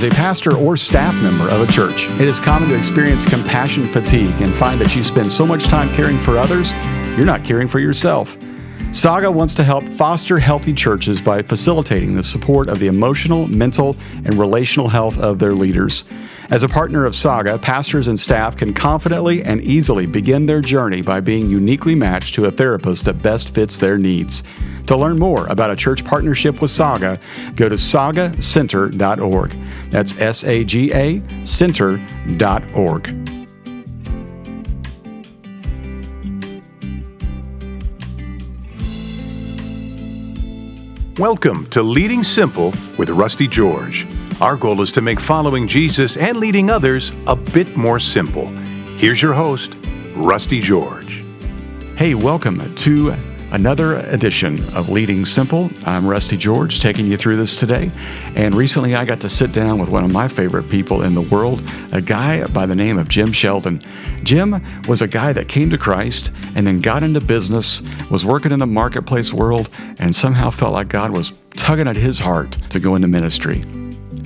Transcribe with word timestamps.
As 0.00 0.10
a 0.10 0.16
pastor 0.16 0.56
or 0.56 0.78
staff 0.78 1.14
member 1.22 1.52
of 1.52 1.60
a 1.60 1.70
church, 1.70 2.04
it 2.18 2.26
is 2.26 2.40
common 2.40 2.70
to 2.70 2.78
experience 2.78 3.22
compassion 3.26 3.84
fatigue 3.84 4.32
and 4.40 4.50
find 4.54 4.80
that 4.80 4.96
you 4.96 5.04
spend 5.04 5.30
so 5.30 5.44
much 5.44 5.64
time 5.64 5.90
caring 5.90 6.16
for 6.16 6.38
others, 6.38 6.72
you're 7.18 7.26
not 7.26 7.44
caring 7.44 7.68
for 7.68 7.80
yourself. 7.80 8.34
Saga 8.92 9.30
wants 9.30 9.52
to 9.56 9.62
help 9.62 9.84
foster 9.84 10.38
healthy 10.38 10.72
churches 10.72 11.20
by 11.20 11.42
facilitating 11.42 12.14
the 12.14 12.24
support 12.24 12.70
of 12.70 12.78
the 12.78 12.86
emotional, 12.86 13.46
mental, 13.48 13.94
and 14.24 14.32
relational 14.36 14.88
health 14.88 15.18
of 15.18 15.38
their 15.38 15.52
leaders. 15.52 16.04
As 16.48 16.62
a 16.62 16.68
partner 16.68 17.04
of 17.04 17.14
Saga, 17.14 17.58
pastors 17.58 18.08
and 18.08 18.18
staff 18.18 18.56
can 18.56 18.72
confidently 18.72 19.42
and 19.42 19.60
easily 19.60 20.06
begin 20.06 20.46
their 20.46 20.62
journey 20.62 21.02
by 21.02 21.20
being 21.20 21.50
uniquely 21.50 21.94
matched 21.94 22.34
to 22.36 22.46
a 22.46 22.50
therapist 22.50 23.04
that 23.04 23.22
best 23.22 23.54
fits 23.54 23.76
their 23.76 23.98
needs. 23.98 24.44
To 24.90 24.96
learn 24.96 25.20
more 25.20 25.46
about 25.46 25.70
a 25.70 25.76
church 25.76 26.04
partnership 26.04 26.60
with 26.60 26.72
Saga, 26.72 27.16
go 27.54 27.68
to 27.68 27.76
sagacenter.org. 27.76 29.50
That's 29.88 30.18
S 30.18 30.42
A 30.42 30.64
G 30.64 30.92
A 30.92 31.22
center.org. 31.44 33.06
Welcome 41.20 41.66
to 41.66 41.84
Leading 41.84 42.24
Simple 42.24 42.72
with 42.98 43.10
Rusty 43.10 43.46
George. 43.46 44.08
Our 44.40 44.56
goal 44.56 44.80
is 44.80 44.90
to 44.90 45.00
make 45.00 45.20
following 45.20 45.68
Jesus 45.68 46.16
and 46.16 46.38
leading 46.38 46.68
others 46.68 47.12
a 47.28 47.36
bit 47.36 47.76
more 47.76 48.00
simple. 48.00 48.46
Here's 48.98 49.22
your 49.22 49.34
host, 49.34 49.72
Rusty 50.16 50.60
George. 50.60 51.22
Hey, 51.96 52.16
welcome 52.16 52.74
to 52.74 53.14
another 53.52 53.96
edition 54.10 54.54
of 54.74 54.88
Leading 54.88 55.24
Simple. 55.24 55.70
I'm 55.84 56.06
Rusty 56.06 56.36
George 56.36 56.80
taking 56.80 57.06
you 57.06 57.16
through 57.16 57.36
this 57.36 57.58
today. 57.58 57.90
And 58.36 58.54
recently 58.54 58.94
I 58.94 59.04
got 59.04 59.20
to 59.20 59.28
sit 59.28 59.52
down 59.52 59.78
with 59.78 59.88
one 59.88 60.04
of 60.04 60.12
my 60.12 60.28
favorite 60.28 60.68
people 60.70 61.02
in 61.02 61.14
the 61.14 61.22
world, 61.22 61.62
a 61.92 62.00
guy 62.00 62.46
by 62.48 62.66
the 62.66 62.74
name 62.74 62.98
of 62.98 63.08
Jim 63.08 63.32
Sheldon. 63.32 63.82
Jim 64.22 64.62
was 64.86 65.02
a 65.02 65.08
guy 65.08 65.32
that 65.32 65.48
came 65.48 65.70
to 65.70 65.78
Christ 65.78 66.30
and 66.54 66.66
then 66.66 66.80
got 66.80 67.02
into 67.02 67.20
business, 67.20 67.82
was 68.10 68.24
working 68.24 68.52
in 68.52 68.58
the 68.58 68.66
marketplace 68.66 69.32
world, 69.32 69.68
and 69.98 70.14
somehow 70.14 70.50
felt 70.50 70.72
like 70.72 70.88
God 70.88 71.16
was 71.16 71.32
tugging 71.50 71.88
at 71.88 71.96
his 71.96 72.18
heart 72.18 72.56
to 72.70 72.80
go 72.80 72.94
into 72.94 73.08
ministry. 73.08 73.64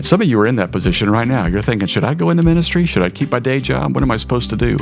Some 0.04 0.20
of 0.20 0.28
you 0.28 0.38
are 0.38 0.46
in 0.46 0.56
that 0.56 0.70
position 0.70 1.08
right 1.08 1.26
now. 1.26 1.46
You're 1.46 1.62
thinking, 1.62 1.88
should 1.88 2.04
I 2.04 2.12
go 2.12 2.28
into 2.28 2.42
ministry? 2.42 2.84
Should 2.84 3.02
I 3.02 3.08
keep 3.08 3.30
my 3.30 3.38
day 3.38 3.58
job? 3.58 3.94
What 3.94 4.02
am 4.02 4.10
I 4.10 4.18
supposed 4.18 4.50
to 4.50 4.56
do? 4.56 4.76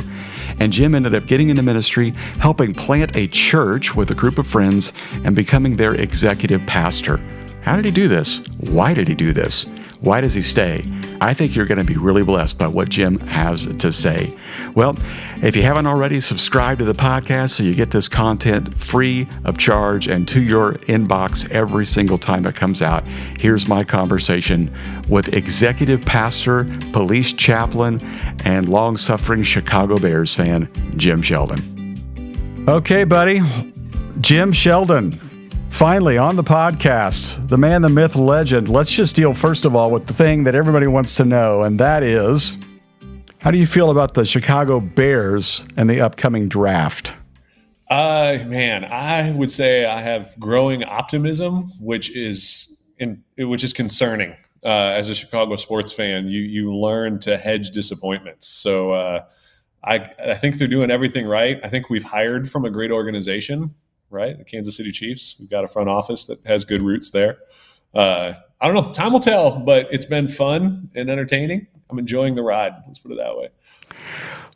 And 0.59 0.69
Jim 0.73 0.93
ended 0.93 1.15
up 1.15 1.27
getting 1.27 1.47
into 1.47 1.63
ministry, 1.63 2.09
helping 2.39 2.73
plant 2.73 3.15
a 3.15 3.27
church 3.27 3.95
with 3.95 4.11
a 4.11 4.15
group 4.15 4.37
of 4.37 4.45
friends, 4.45 4.91
and 5.23 5.33
becoming 5.33 5.77
their 5.77 5.95
executive 5.95 6.65
pastor. 6.67 7.21
How 7.61 7.77
did 7.77 7.85
he 7.85 7.91
do 7.91 8.09
this? 8.09 8.39
Why 8.69 8.93
did 8.93 9.07
he 9.07 9.15
do 9.15 9.31
this? 9.31 9.63
Why 10.01 10.19
does 10.19 10.33
he 10.33 10.41
stay? 10.41 10.83
I 11.21 11.33
think 11.33 11.55
you're 11.55 11.65
going 11.65 11.79
to 11.79 11.85
be 11.85 11.97
really 11.97 12.23
blessed 12.23 12.57
by 12.57 12.67
what 12.67 12.89
Jim 12.89 13.19
has 13.19 13.65
to 13.65 13.91
say. 13.91 14.35
Well, 14.75 14.95
if 15.43 15.55
you 15.55 15.61
haven't 15.63 15.87
already, 15.87 16.21
subscribe 16.21 16.77
to 16.79 16.85
the 16.85 16.93
podcast 16.93 17.51
so 17.51 17.63
you 17.63 17.73
get 17.73 17.91
this 17.91 18.07
content 18.07 18.73
free 18.75 19.27
of 19.45 19.57
charge 19.57 20.07
and 20.07 20.27
to 20.29 20.41
your 20.41 20.73
inbox 20.87 21.49
every 21.51 21.85
single 21.85 22.17
time 22.17 22.45
it 22.45 22.55
comes 22.55 22.81
out. 22.81 23.03
Here's 23.39 23.67
my 23.67 23.83
conversation 23.83 24.73
with 25.09 25.33
executive 25.33 26.05
pastor, 26.05 26.65
police 26.91 27.33
chaplain, 27.33 27.99
and 28.45 28.69
long 28.69 28.97
suffering 28.97 29.43
Chicago 29.43 29.97
Bears 29.97 30.33
fan, 30.33 30.69
Jim 30.95 31.21
Sheldon. 31.21 31.95
Okay, 32.67 33.03
buddy. 33.03 33.41
Jim 34.21 34.53
Sheldon, 34.53 35.11
Finally, 35.73 36.19
on 36.19 36.35
the 36.35 36.43
podcast, 36.43 37.45
the 37.49 37.57
man, 37.57 37.81
the 37.81 37.89
myth, 37.89 38.15
legend. 38.15 38.69
Let's 38.69 38.91
just 38.91 39.15
deal 39.15 39.33
first 39.33 39.65
of 39.65 39.75
all 39.75 39.89
with 39.89 40.05
the 40.05 40.13
thing 40.13 40.43
that 40.43 40.53
everybody 40.53 40.85
wants 40.85 41.15
to 41.15 41.25
know, 41.25 41.63
and 41.63 41.79
that 41.79 42.03
is 42.03 42.55
how 43.41 43.49
do 43.49 43.57
you 43.57 43.65
feel 43.65 43.89
about 43.89 44.13
the 44.13 44.23
Chicago 44.23 44.79
Bears 44.79 45.65
and 45.75 45.89
the 45.89 45.99
upcoming 45.99 46.47
draft? 46.47 47.13
Uh, 47.89 48.37
man, 48.45 48.85
I 48.85 49.31
would 49.31 49.49
say 49.49 49.83
I 49.83 49.99
have 49.99 50.39
growing 50.39 50.83
optimism, 50.83 51.63
which 51.81 52.15
is 52.15 52.77
in, 52.99 53.23
which 53.37 53.63
is 53.63 53.73
concerning. 53.73 54.35
Uh, 54.63 54.93
as 54.95 55.09
a 55.09 55.15
Chicago 55.15 55.55
sports 55.55 55.91
fan, 55.91 56.27
you 56.27 56.41
you 56.41 56.73
learn 56.73 57.19
to 57.21 57.35
hedge 57.35 57.71
disappointments. 57.71 58.47
So 58.47 58.91
uh, 58.91 59.25
I 59.83 60.07
I 60.23 60.35
think 60.35 60.59
they're 60.59 60.67
doing 60.67 60.91
everything 60.91 61.25
right. 61.25 61.59
I 61.63 61.67
think 61.67 61.89
we've 61.89 62.03
hired 62.03 62.49
from 62.49 62.63
a 62.63 62.69
great 62.69 62.91
organization 62.91 63.71
right? 64.13 64.37
The 64.37 64.43
Kansas 64.43 64.77
City 64.77 64.91
Chiefs. 64.91 65.35
We've 65.39 65.49
got 65.49 65.63
a 65.63 65.67
front 65.67 65.89
office 65.89 66.25
that 66.25 66.45
has 66.45 66.63
good 66.63 66.81
roots 66.81 67.11
there. 67.11 67.39
Uh, 67.93 68.33
I 68.61 68.67
don't 68.67 68.75
know. 68.75 68.91
Time 68.93 69.11
will 69.11 69.19
tell, 69.19 69.59
but 69.59 69.91
it's 69.91 70.05
been 70.05 70.27
fun 70.27 70.89
and 70.95 71.09
entertaining. 71.09 71.67
I'm 71.89 71.99
enjoying 71.99 72.35
the 72.35 72.43
ride. 72.43 72.73
Let's 72.87 72.99
put 72.99 73.11
it 73.11 73.17
that 73.17 73.35
way. 73.35 73.49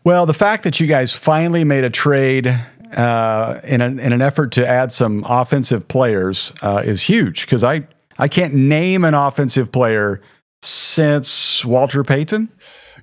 Well, 0.03 0.25
the 0.25 0.33
fact 0.33 0.63
that 0.63 0.79
you 0.79 0.87
guys 0.87 1.11
finally 1.11 1.63
made 1.63 1.83
a 1.83 1.89
trade 1.89 2.47
uh, 2.95 3.59
in, 3.63 3.81
an, 3.81 3.99
in 3.99 4.13
an 4.13 4.21
effort 4.21 4.53
to 4.53 4.65
add 4.65 4.91
some 4.91 5.25
offensive 5.27 5.87
players 5.87 6.53
uh, 6.61 6.81
is 6.85 7.01
huge 7.01 7.41
because 7.41 7.63
I, 7.63 7.85
I 8.17 8.27
can't 8.27 8.53
name 8.53 9.03
an 9.03 9.13
offensive 9.13 9.71
player 9.71 10.21
since 10.61 11.65
Walter 11.65 12.03
Payton. 12.03 12.49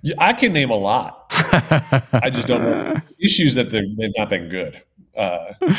Yeah, 0.02 0.14
I 0.18 0.32
can 0.32 0.52
name 0.52 0.70
a 0.70 0.76
lot. 0.76 1.26
I 1.30 2.30
just 2.32 2.48
don't 2.48 2.62
know 2.62 3.00
issues 3.24 3.54
that 3.54 3.70
they've 3.70 4.12
not 4.16 4.28
been 4.28 4.48
good. 4.48 4.80
Uh, 5.16 5.52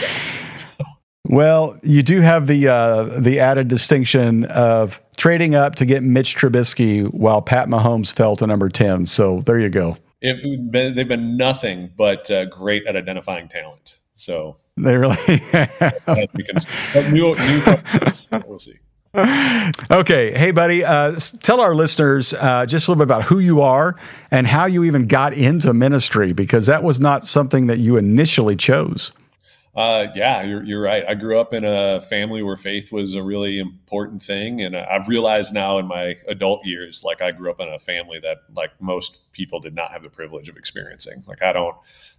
Well, 1.28 1.78
you 1.82 2.04
do 2.04 2.22
have 2.22 2.48
the 2.48 2.68
uh, 2.68 3.04
the 3.20 3.40
added 3.40 3.68
distinction 3.68 4.46
of 4.46 5.02
trading 5.18 5.56
up 5.56 5.76
to 5.76 5.86
get 5.86 6.04
Mitch 6.04 6.36
Trubisky 6.36 7.12
while 7.12 7.42
Pat 7.42 7.68
Mahomes 7.68 8.14
fell 8.14 8.36
to 8.36 8.48
number 8.48 8.70
ten. 8.70 9.06
So 9.06 9.42
there 9.42 9.60
you 9.60 9.70
go. 9.70 9.98
It, 10.22 10.72
they've 10.72 11.08
been 11.08 11.36
nothing 11.38 11.92
but 11.98 12.30
uh, 12.30 12.46
great 12.46 12.86
at 12.86 12.96
identifying 12.96 13.48
talent. 13.48 14.00
So 14.14 14.58
they 14.78 14.96
really. 14.96 15.18
new, 17.12 17.36
new 17.36 17.62
we'll 18.46 18.60
see. 18.60 18.76
Okay, 19.92 20.38
hey 20.38 20.52
buddy, 20.52 20.84
uh, 20.84 21.18
tell 21.42 21.62
our 21.62 21.74
listeners 21.74 22.34
uh, 22.34 22.66
just 22.66 22.88
a 22.88 22.92
little 22.92 23.04
bit 23.04 23.12
about 23.12 23.24
who 23.24 23.40
you 23.40 23.62
are 23.62 23.96
and 24.30 24.46
how 24.46 24.66
you 24.66 24.84
even 24.84 25.08
got 25.08 25.34
into 25.34 25.74
ministry 25.74 26.34
because 26.34 26.66
that 26.66 26.84
was 26.84 27.00
not 27.00 27.26
something 27.26 27.68
that 27.68 27.80
you 27.80 27.98
initially 27.98 28.56
chose. 28.58 29.12
Uh, 29.76 30.08
yeah, 30.16 30.42
you're, 30.42 30.64
you're 30.64 30.82
right. 30.82 31.04
I 31.06 31.16
grew 31.16 31.38
up 31.38 31.54
in 31.54 31.66
a 31.66 32.00
family 32.00 32.42
where 32.42 32.56
faith 32.56 32.94
was 32.94 33.14
a 33.14 33.22
really 33.22 33.60
important 33.60 34.24
thing. 34.24 34.62
And 34.62 34.76
I've 34.76 35.10
realized 35.10 35.54
now 35.54 35.78
in 35.80 35.86
my 35.86 36.16
adult 36.28 36.66
years, 36.66 37.04
like 37.04 37.22
I 37.22 37.32
grew 37.32 37.52
up 37.52 37.60
in 37.60 37.68
a 37.68 37.78
family 37.78 38.20
that 38.22 38.38
like 38.56 38.72
most 38.80 39.32
people 39.34 39.60
did 39.60 39.76
not 39.76 39.92
have 39.92 40.02
the 40.02 40.10
privilege 40.10 40.48
of 40.48 40.56
experiencing. 40.56 41.24
Like 41.28 41.44
I 41.44 41.52
don't, 41.52 41.76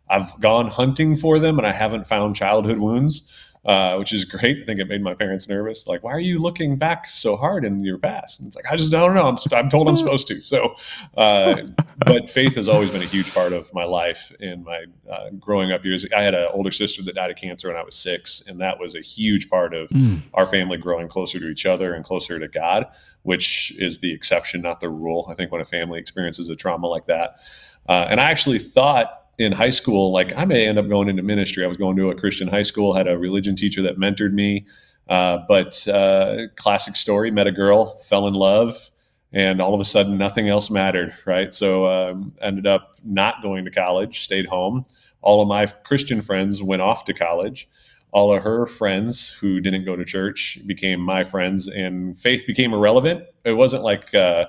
I've 0.09 0.39
gone 0.39 0.69
hunting 0.69 1.17
for 1.17 1.39
them 1.39 1.59
and 1.59 1.67
I 1.67 1.73
haven't 1.73 2.07
found 2.07 2.37
childhood 2.37 2.79
wounds 2.79 3.23
uh, 3.67 3.97
which 3.97 4.13
is 4.13 4.25
great. 4.25 4.63
I 4.63 4.65
think 4.65 4.79
it 4.79 4.87
made 4.87 5.03
my 5.03 5.13
parents 5.13 5.49
nervous. 5.49 5.89
Like, 5.89 6.05
why 6.05 6.13
are 6.13 6.21
you 6.21 6.39
looking 6.39 6.77
back 6.77 7.09
so 7.09 7.35
hard 7.35 7.65
in 7.65 7.83
your 7.83 7.99
past? 7.99 8.39
And 8.39 8.47
it's 8.47 8.55
like, 8.55 8.71
I 8.71 8.77
just 8.77 8.93
don't 8.93 9.13
know. 9.13 9.27
I'm, 9.27 9.37
I'm 9.53 9.69
told 9.69 9.89
I'm 9.89 9.97
supposed 9.97 10.29
to. 10.29 10.41
So, 10.41 10.77
uh, 11.17 11.63
but 11.99 12.31
faith 12.31 12.55
has 12.55 12.69
always 12.69 12.93
been 12.93 13.03
a 13.03 13.07
huge 13.07 13.35
part 13.35 13.53
of 13.53 13.73
my 13.75 13.83
life 13.83 14.33
in 14.39 14.63
my 14.63 14.85
uh, 15.11 15.31
growing 15.41 15.73
up 15.73 15.85
years. 15.85 16.07
I 16.17 16.23
had 16.23 16.35
an 16.35 16.49
older 16.53 16.71
sister 16.71 17.03
that 17.03 17.17
died 17.17 17.33
of 17.33 17.37
cancer 17.37 17.67
when 17.67 17.77
I 17.77 17.83
was 17.83 17.97
six, 17.97 18.41
and 18.47 18.61
that 18.61 18.79
was 18.79 18.95
a 18.95 19.01
huge 19.01 19.51
part 19.51 19.75
of 19.75 19.89
mm. 19.89 20.23
our 20.35 20.47
family 20.47 20.77
growing 20.77 21.09
closer 21.09 21.41
to 21.41 21.49
each 21.49 21.67
other 21.67 21.93
and 21.93 22.05
closer 22.05 22.39
to 22.39 22.47
God, 22.47 22.87
which 23.23 23.73
is 23.79 23.99
the 23.99 24.13
exception, 24.13 24.63
not 24.63 24.79
the 24.79 24.89
rule. 24.89 25.27
I 25.29 25.35
think 25.35 25.51
when 25.51 25.61
a 25.61 25.65
family 25.65 25.99
experiences 25.99 26.49
a 26.51 26.55
trauma 26.55 26.87
like 26.87 27.07
that. 27.07 27.41
Uh, 27.89 28.07
and 28.09 28.21
I 28.21 28.31
actually 28.31 28.61
thought 28.61 29.26
in 29.39 29.53
high 29.53 29.71
school, 29.71 30.13
like 30.13 30.37
I 30.37 30.45
may 30.45 30.67
end 30.67 30.79
up 30.79 30.89
going 30.89 31.09
into 31.09 31.23
ministry. 31.23 31.65
I 31.65 31.69
was 31.69 31.77
going 31.77 31.97
to 31.97 32.11
a 32.11 32.15
Christian 32.15 32.49
high 32.49 32.63
school, 32.63 32.95
had 32.95 33.07
a 33.07 33.19
religion 33.19 33.57
teacher 33.57 33.83
that 33.83 33.99
mentored 33.99 34.33
me. 34.33 34.67
Uh, 35.09 35.39
but 35.47 35.87
uh, 35.89 36.47
classic 36.57 36.97
story: 36.97 37.31
met 37.31 37.47
a 37.47 37.53
girl, 37.53 37.97
fell 37.99 38.27
in 38.27 38.35
love, 38.35 38.91
and 39.33 39.61
all 39.61 39.75
of 39.75 39.81
a 39.81 39.85
sudden, 39.85 40.17
nothing 40.17 40.49
else 40.49 40.71
mattered. 40.71 41.15
Right, 41.27 41.53
so 41.53 41.87
um, 41.87 42.35
ended 42.41 42.67
up 42.67 42.97
not 43.05 43.43
going 43.43 43.65
to 43.67 43.71
college, 43.71 44.25
stayed 44.25 44.47
home. 44.47 44.85
All 45.23 45.43
of 45.43 45.49
my 45.49 45.67
Christian 45.67 46.21
friends 46.23 46.63
went 46.63 46.83
off 46.83 47.05
to 47.05 47.13
college. 47.15 47.69
All 48.13 48.33
of 48.33 48.43
her 48.43 48.65
friends 48.65 49.29
who 49.29 49.61
didn't 49.61 49.85
go 49.85 49.95
to 49.95 50.05
church 50.05 50.59
became 50.67 51.01
my 51.01 51.23
friends, 51.23 51.69
and 51.69 52.19
faith 52.19 52.47
became 52.47 52.73
irrelevant. 52.73 53.25
It 53.45 53.53
wasn't 53.53 53.83
like 53.83 54.15
uh, 54.15 54.47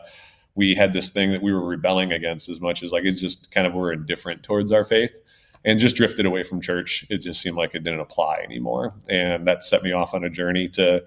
we 0.58 0.74
had 0.74 0.92
this 0.92 1.10
thing 1.10 1.32
that 1.32 1.42
we 1.42 1.54
were 1.54 1.64
rebelling 1.64 2.12
against 2.12 2.50
as 2.50 2.60
much 2.60 2.82
as 2.82 2.92
like 2.92 3.06
it's 3.06 3.22
just 3.22 3.52
kind 3.52 3.68
of 3.68 3.74
we're 3.74 3.94
indifferent 3.94 4.42
towards 4.44 4.72
our 4.72 4.84
faith 4.84 5.22
and 5.64 5.80
just 5.80 5.96
drifted 5.96 6.26
away 6.26 6.44
from 6.44 6.60
church. 6.60 7.06
It 7.10 7.20
just 7.20 7.42
seemed 7.42 7.56
like 7.56 7.76
it 7.76 7.84
didn't 7.84 8.00
apply 8.00 8.40
anymore. 8.44 8.96
And 9.08 9.48
that 9.48 9.64
set 9.64 9.84
me 9.84 9.92
off 9.92 10.14
on 10.16 10.24
a 10.24 10.30
journey 10.30 10.68
to 10.70 11.04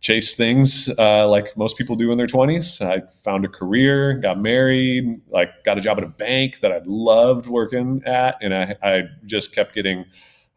chase 0.00 0.34
things 0.34 0.88
uh, 0.98 1.28
like 1.28 1.56
most 1.56 1.76
people 1.76 1.96
do 1.96 2.12
in 2.12 2.18
their 2.18 2.26
20s. 2.26 2.84
I 2.84 3.02
found 3.24 3.44
a 3.44 3.48
career, 3.48 4.14
got 4.14 4.40
married, 4.40 5.20
like 5.28 5.64
got 5.64 5.78
a 5.78 5.80
job 5.80 5.98
at 5.98 6.04
a 6.04 6.08
bank 6.08 6.60
that 6.60 6.72
I 6.72 6.80
loved 6.84 7.46
working 7.46 8.02
at. 8.06 8.36
And 8.40 8.54
I, 8.54 8.76
I 8.82 9.02
just 9.24 9.54
kept 9.54 9.74
getting 9.74 10.04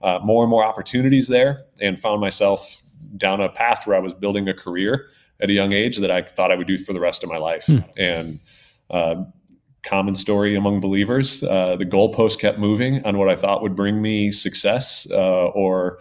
uh, 0.02 0.20
more 0.24 0.44
and 0.44 0.50
more 0.52 0.64
opportunities 0.64 1.28
there 1.28 1.66
and 1.82 2.00
found 2.00 2.22
myself 2.22 2.84
down 3.18 3.42
a 3.42 3.50
path 3.50 3.88
where 3.88 3.96
I 3.96 4.00
was 4.00 4.14
building 4.14 4.48
a 4.50 4.54
career 4.54 5.08
at 5.40 5.50
a 5.50 5.54
young 5.54 5.74
age 5.74 5.98
that 5.98 6.12
I 6.12 6.22
thought 6.22 6.52
I 6.52 6.56
would 6.56 6.68
do 6.68 6.78
for 6.78 6.94
the 6.94 7.00
rest 7.00 7.24
of 7.24 7.30
my 7.30 7.38
life. 7.38 7.66
Hmm. 7.66 7.80
And 7.98 8.40
uh, 8.90 9.24
common 9.86 10.16
story 10.16 10.56
among 10.56 10.82
believers. 10.82 11.44
Uh, 11.44 11.76
the 11.76 11.86
goalpost 11.86 12.40
kept 12.40 12.58
moving 12.58 13.06
on 13.06 13.18
what 13.18 13.30
I 13.30 13.36
thought 13.36 13.62
would 13.62 13.76
bring 13.76 14.02
me 14.02 14.32
success 14.32 15.08
uh, 15.12 15.46
or 15.48 16.00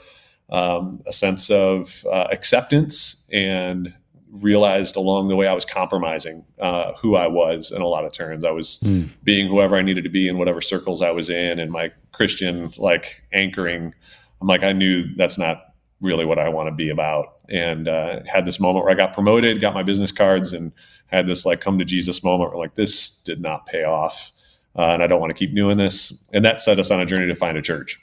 um, 0.51 1.03
a 1.07 1.13
sense 1.13 1.51
of 1.51 2.05
uh, 2.11 2.27
acceptance, 2.31 3.29
and 3.33 3.95
realized 4.31 4.97
along 4.97 5.29
the 5.29 5.37
way 5.37 5.47
I 5.47 5.53
was 5.53 5.65
compromising 5.65 6.45
uh, 6.59 6.93
who 6.95 7.15
I 7.15 7.29
was 7.29 7.71
in 7.71 7.81
a 7.83 7.87
lot 7.87 8.05
of 8.05 8.13
turns. 8.13 8.45
I 8.45 8.51
was 8.51 8.79
mm. 8.79 9.09
being 9.23 9.49
whoever 9.49 9.77
I 9.77 9.83
needed 9.83 10.05
to 10.05 10.11
be 10.11 10.29
in 10.29 10.39
whatever 10.39 10.61
circles 10.61 11.03
I 11.03 11.11
was 11.11 11.31
in, 11.31 11.59
and 11.59 11.71
my 11.71 11.93
Christian 12.13 12.73
like 12.77 13.23
anchoring. 13.33 13.95
I'm 14.41 14.49
like 14.49 14.63
I 14.63 14.73
knew 14.73 15.15
that's 15.17 15.39
not 15.39 15.74
really 16.05 16.25
what 16.25 16.39
I 16.39 16.49
want 16.51 16.69
to 16.69 16.75
be 16.75 16.91
about, 16.91 17.43
and 17.49 17.89
uh, 17.89 18.21
had 18.27 18.47
this 18.47 18.61
moment 18.61 18.85
where 18.85 18.93
I 18.93 18.97
got 18.97 19.13
promoted, 19.13 19.61
got 19.61 19.75
my 19.75 19.83
business 19.83 20.13
cards, 20.13 20.53
and 20.53 20.71
had 21.07 21.27
this 21.27 21.45
like 21.45 21.61
come 21.61 21.79
to 21.79 21.85
Jesus 21.85 22.23
moment 22.23 22.51
where 22.51 22.59
like 22.59 22.75
this 22.75 23.23
did 23.23 23.41
not 23.41 23.67
pay 23.67 23.85
off, 23.85 24.31
uh, 24.77 24.91
and 24.93 25.03
I 25.03 25.07
don't 25.07 25.21
want 25.21 25.35
to 25.35 25.39
keep 25.39 25.55
doing 25.55 25.79
this. 25.79 26.29
And 26.33 26.45
that 26.45 26.61
set 26.61 26.79
us 26.79 26.91
on 26.91 27.01
a 27.01 27.07
journey 27.07 27.27
to 27.27 27.35
find 27.35 27.57
a 27.57 27.63
church, 27.63 27.99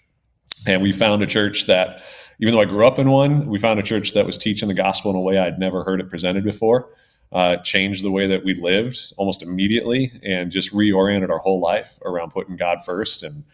and 0.68 0.82
we 0.82 0.92
found 0.92 1.24
a 1.24 1.28
church 1.28 1.68
that 1.68 2.02
even 2.40 2.54
though 2.54 2.62
I 2.62 2.66
grew 2.66 2.86
up 2.88 2.98
in 2.98 3.10
one, 3.10 3.48
we 3.48 3.60
found 3.60 3.80
a 3.80 3.84
church 3.84 4.14
that 4.14 4.26
was 4.26 4.38
teaching 4.38 4.68
the 4.68 4.74
gospel 4.74 5.12
in 5.12 5.18
a 5.18 5.22
way 5.22 5.38
I'd 5.38 5.60
never 5.60 5.84
heard 5.84 6.02
it 6.02 6.10
presented 6.10 6.44
before. 6.44 6.90
Uh, 7.32 7.56
changed 7.58 8.04
the 8.04 8.12
way 8.12 8.28
that 8.28 8.44
we 8.44 8.54
lived 8.56 9.14
almost 9.16 9.42
immediately 9.42 10.12
and 10.22 10.52
just 10.52 10.74
reoriented 10.74 11.30
our 11.30 11.38
whole 11.38 11.62
life 11.62 11.98
around 12.04 12.30
putting 12.32 12.58
God 12.58 12.84
first 12.84 13.24
and 13.24 13.46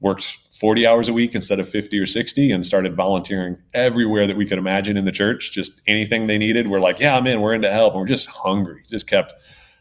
worked 0.00 0.38
40 0.58 0.86
hours 0.86 1.08
a 1.08 1.12
week 1.12 1.34
instead 1.34 1.60
of 1.60 1.68
50 1.68 1.98
or 1.98 2.06
60 2.06 2.50
and 2.50 2.64
started 2.64 2.94
volunteering 2.94 3.58
everywhere 3.74 4.26
that 4.26 4.36
we 4.36 4.46
could 4.46 4.58
imagine 4.58 4.96
in 4.96 5.04
the 5.04 5.12
church. 5.12 5.52
Just 5.52 5.82
anything 5.86 6.26
they 6.26 6.38
needed. 6.38 6.68
We're 6.68 6.80
like, 6.80 6.98
yeah, 6.98 7.16
I'm 7.16 7.26
in, 7.26 7.40
we're 7.40 7.54
into 7.54 7.70
help. 7.70 7.92
And 7.92 8.00
we're 8.00 8.06
just 8.06 8.28
hungry, 8.28 8.82
just 8.88 9.06
kept 9.06 9.34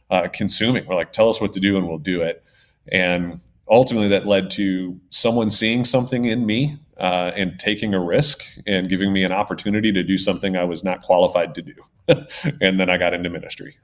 uh, 0.10 0.28
consuming. 0.32 0.86
We're 0.86 0.96
like, 0.96 1.12
tell 1.12 1.30
us 1.30 1.40
what 1.40 1.54
to 1.54 1.60
do 1.60 1.78
and 1.78 1.88
we'll 1.88 1.98
do 1.98 2.22
it. 2.22 2.44
And 2.92 3.40
ultimately 3.70 4.10
that 4.10 4.28
led 4.28 4.50
to 4.52 5.00
someone 5.10 5.50
seeing 5.50 5.86
something 5.86 6.26
in 6.26 6.46
me 6.46 6.78
uh, 7.00 7.32
and 7.36 7.60
taking 7.60 7.94
a 7.94 8.00
risk 8.00 8.44
and 8.68 8.90
giving 8.90 9.12
me 9.12 9.24
an 9.24 9.32
opportunity 9.32 9.92
to 9.92 10.04
do 10.04 10.18
something 10.18 10.56
I 10.56 10.64
was 10.64 10.84
not 10.84 11.02
qualified 11.02 11.56
to 11.56 11.62
do. 11.62 11.74
and 12.62 12.80
then 12.80 12.90
I 12.90 12.98
got 12.98 13.14
into 13.14 13.30
ministry. 13.30 13.78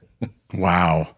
wow. 0.54 1.08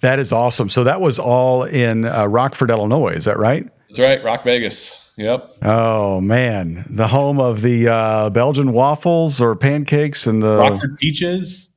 That 0.00 0.18
is 0.18 0.32
awesome. 0.32 0.70
So 0.70 0.84
that 0.84 1.00
was 1.00 1.18
all 1.18 1.64
in 1.64 2.04
uh, 2.04 2.26
Rockford, 2.26 2.70
Illinois. 2.70 3.14
Is 3.14 3.24
that 3.24 3.38
right? 3.38 3.68
That's 3.92 4.00
right. 4.00 4.24
Rock 4.24 4.42
Vegas. 4.42 5.10
Yep. 5.18 5.56
Oh 5.60 6.22
man, 6.22 6.86
the 6.88 7.06
home 7.06 7.38
of 7.38 7.60
the 7.60 7.88
uh, 7.88 8.30
Belgian 8.30 8.72
waffles 8.72 9.38
or 9.38 9.54
pancakes 9.54 10.26
and 10.26 10.42
the 10.42 10.56
Rockford 10.56 10.96
peaches. 10.96 11.68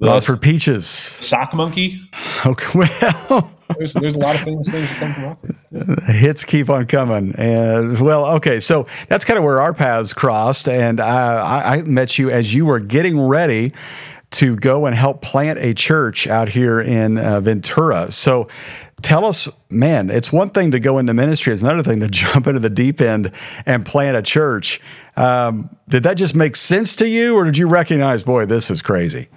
Rockford 0.00 0.42
peaches. 0.42 0.86
Sock 0.86 1.54
monkey. 1.54 2.00
Okay. 2.44 2.88
Well, 3.74 3.78
there's, 3.78 3.94
there's 3.94 4.16
a 4.16 4.18
lot 4.18 4.34
of 4.34 4.42
famous 4.42 4.68
things 4.68 4.86
that 4.90 4.98
come 4.98 5.14
from 5.14 5.24
Rockford. 5.24 5.56
Yeah. 5.70 6.12
Hits 6.12 6.44
keep 6.44 6.68
on 6.68 6.86
coming, 6.86 7.34
and 7.36 7.98
well, 8.00 8.26
okay, 8.32 8.60
so 8.60 8.86
that's 9.08 9.24
kind 9.24 9.38
of 9.38 9.44
where 9.44 9.62
our 9.62 9.72
paths 9.72 10.12
crossed, 10.12 10.68
and 10.68 11.00
I, 11.00 11.76
I 11.76 11.82
met 11.82 12.18
you 12.18 12.28
as 12.28 12.52
you 12.52 12.66
were 12.66 12.80
getting 12.80 13.18
ready 13.18 13.72
to 14.32 14.56
go 14.56 14.84
and 14.84 14.94
help 14.94 15.22
plant 15.22 15.58
a 15.60 15.72
church 15.72 16.26
out 16.26 16.50
here 16.50 16.80
in 16.80 17.16
uh, 17.16 17.40
Ventura. 17.40 18.10
So 18.12 18.48
tell 19.02 19.24
us, 19.24 19.48
man, 19.70 20.10
it's 20.10 20.32
one 20.32 20.50
thing 20.50 20.70
to 20.70 20.80
go 20.80 20.98
into 20.98 21.14
ministry, 21.14 21.52
it's 21.52 21.62
another 21.62 21.82
thing 21.82 22.00
to 22.00 22.08
jump 22.10 22.46
into 22.46 22.60
the 22.60 22.70
deep 22.70 23.00
end 23.00 23.32
and 23.66 23.84
plant 23.84 24.16
a 24.16 24.22
church. 24.22 24.80
Um, 25.16 25.74
did 25.88 26.02
that 26.04 26.14
just 26.14 26.34
make 26.34 26.56
sense 26.56 26.96
to 26.96 27.08
you, 27.08 27.36
or 27.36 27.44
did 27.44 27.58
you 27.58 27.68
recognize, 27.68 28.22
boy, 28.22 28.46
this 28.46 28.70
is 28.70 28.80
crazy? 28.80 29.28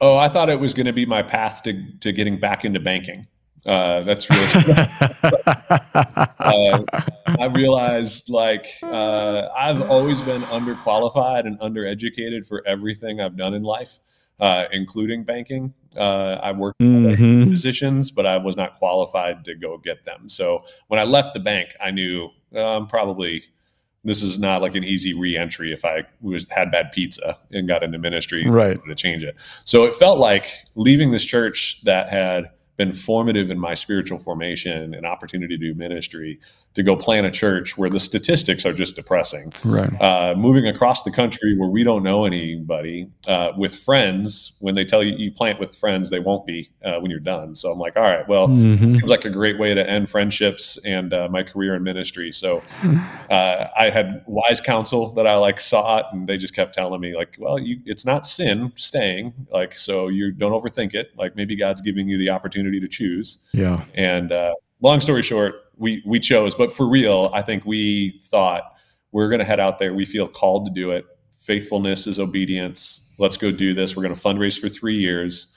Oh, 0.00 0.16
I 0.16 0.28
thought 0.28 0.48
it 0.48 0.60
was 0.60 0.74
going 0.74 0.86
to 0.86 0.92
be 0.92 1.06
my 1.06 1.22
path 1.22 1.62
to, 1.64 1.82
to 2.00 2.12
getting 2.12 2.38
back 2.38 2.64
into 2.64 2.80
banking. 2.80 3.26
Uh, 3.66 4.02
that's 4.02 4.30
really. 4.30 4.46
uh, 5.46 6.82
I 7.26 7.44
realized 7.52 8.30
like 8.30 8.66
uh, 8.82 9.48
I've 9.48 9.82
always 9.90 10.22
been 10.22 10.42
underqualified 10.44 11.40
and 11.40 11.58
undereducated 11.60 12.46
for 12.46 12.66
everything 12.66 13.20
I've 13.20 13.36
done 13.36 13.54
in 13.54 13.64
life, 13.64 13.98
uh, 14.40 14.66
including 14.72 15.24
banking. 15.24 15.74
Uh, 15.96 16.38
I 16.42 16.52
worked 16.52 16.80
mm-hmm. 16.80 17.50
positions, 17.50 18.10
but 18.10 18.26
I 18.26 18.36
was 18.36 18.56
not 18.56 18.74
qualified 18.74 19.44
to 19.46 19.54
go 19.54 19.78
get 19.78 20.04
them. 20.04 20.28
So 20.28 20.60
when 20.88 21.00
I 21.00 21.04
left 21.04 21.34
the 21.34 21.40
bank, 21.40 21.70
I 21.80 21.90
knew 21.90 22.28
um, 22.54 22.86
probably 22.86 23.44
this 24.04 24.22
is 24.22 24.38
not 24.38 24.62
like 24.62 24.74
an 24.74 24.84
easy 24.84 25.12
reentry 25.12 25.72
if 25.72 25.84
I 25.84 26.04
was 26.20 26.46
had 26.50 26.70
bad 26.70 26.92
pizza 26.92 27.36
and 27.50 27.66
got 27.66 27.82
into 27.82 27.98
ministry 27.98 28.46
right. 28.48 28.78
to 28.84 28.94
change 28.94 29.22
it. 29.22 29.36
So 29.64 29.84
it 29.84 29.94
felt 29.94 30.18
like 30.18 30.52
leaving 30.74 31.10
this 31.10 31.24
church 31.24 31.82
that 31.84 32.08
had 32.08 32.50
been 32.76 32.92
formative 32.92 33.50
in 33.50 33.58
my 33.58 33.74
spiritual 33.74 34.18
formation 34.18 34.94
and 34.94 35.04
opportunity 35.04 35.58
to 35.58 35.72
do 35.72 35.74
ministry 35.74 36.38
to 36.78 36.84
go 36.84 36.94
plant 36.94 37.26
a 37.26 37.30
church 37.32 37.76
where 37.76 37.90
the 37.90 37.98
statistics 37.98 38.64
are 38.64 38.72
just 38.72 38.94
depressing. 38.94 39.52
Right. 39.64 39.90
Uh, 40.00 40.36
moving 40.36 40.68
across 40.68 41.02
the 41.02 41.10
country 41.10 41.58
where 41.58 41.68
we 41.68 41.82
don't 41.82 42.04
know 42.04 42.24
anybody 42.24 43.10
uh, 43.26 43.50
with 43.56 43.76
friends, 43.76 44.52
when 44.60 44.76
they 44.76 44.84
tell 44.84 45.02
you 45.02 45.16
you 45.16 45.32
plant 45.32 45.58
with 45.58 45.74
friends, 45.74 46.08
they 46.08 46.20
won't 46.20 46.46
be 46.46 46.70
uh, 46.84 47.00
when 47.00 47.10
you're 47.10 47.18
done. 47.18 47.56
So 47.56 47.72
I'm 47.72 47.80
like, 47.80 47.96
all 47.96 48.04
right, 48.04 48.28
well, 48.28 48.46
mm-hmm. 48.46 48.90
seems 48.90 49.02
like 49.02 49.24
a 49.24 49.30
great 49.30 49.58
way 49.58 49.74
to 49.74 49.90
end 49.90 50.08
friendships 50.08 50.78
and 50.84 51.12
uh, 51.12 51.26
my 51.28 51.42
career 51.42 51.74
in 51.74 51.82
ministry. 51.82 52.30
So 52.30 52.62
uh, 53.28 53.66
I 53.76 53.90
had 53.90 54.22
wise 54.28 54.60
counsel 54.60 55.12
that 55.14 55.26
I 55.26 55.34
like 55.34 55.58
sought, 55.58 56.12
and 56.12 56.28
they 56.28 56.36
just 56.36 56.54
kept 56.54 56.74
telling 56.74 57.00
me 57.00 57.16
like, 57.16 57.34
well, 57.40 57.58
you, 57.58 57.80
it's 57.86 58.06
not 58.06 58.24
sin 58.24 58.72
staying, 58.76 59.32
like 59.50 59.76
so 59.76 60.06
you 60.06 60.30
don't 60.30 60.52
overthink 60.52 60.94
it. 60.94 61.10
Like 61.16 61.34
maybe 61.34 61.56
God's 61.56 61.80
giving 61.80 62.08
you 62.08 62.18
the 62.18 62.30
opportunity 62.30 62.78
to 62.78 62.86
choose. 62.86 63.38
Yeah. 63.52 63.82
And 63.94 64.30
uh, 64.30 64.54
long 64.80 65.00
story 65.00 65.22
short 65.22 65.64
we 65.78 66.02
we 66.04 66.20
chose. 66.20 66.54
But 66.54 66.72
for 66.72 66.86
real, 66.86 67.30
I 67.32 67.42
think 67.42 67.64
we 67.64 68.20
thought 68.24 68.74
we're 69.12 69.28
going 69.28 69.38
to 69.38 69.44
head 69.44 69.60
out 69.60 69.78
there. 69.78 69.94
We 69.94 70.04
feel 70.04 70.28
called 70.28 70.66
to 70.66 70.72
do 70.72 70.90
it. 70.90 71.04
Faithfulness 71.38 72.06
is 72.06 72.18
obedience. 72.18 73.12
Let's 73.18 73.36
go 73.36 73.50
do 73.50 73.74
this. 73.74 73.96
We're 73.96 74.02
going 74.02 74.14
to 74.14 74.20
fundraise 74.20 74.58
for 74.58 74.68
three 74.68 74.96
years. 74.96 75.54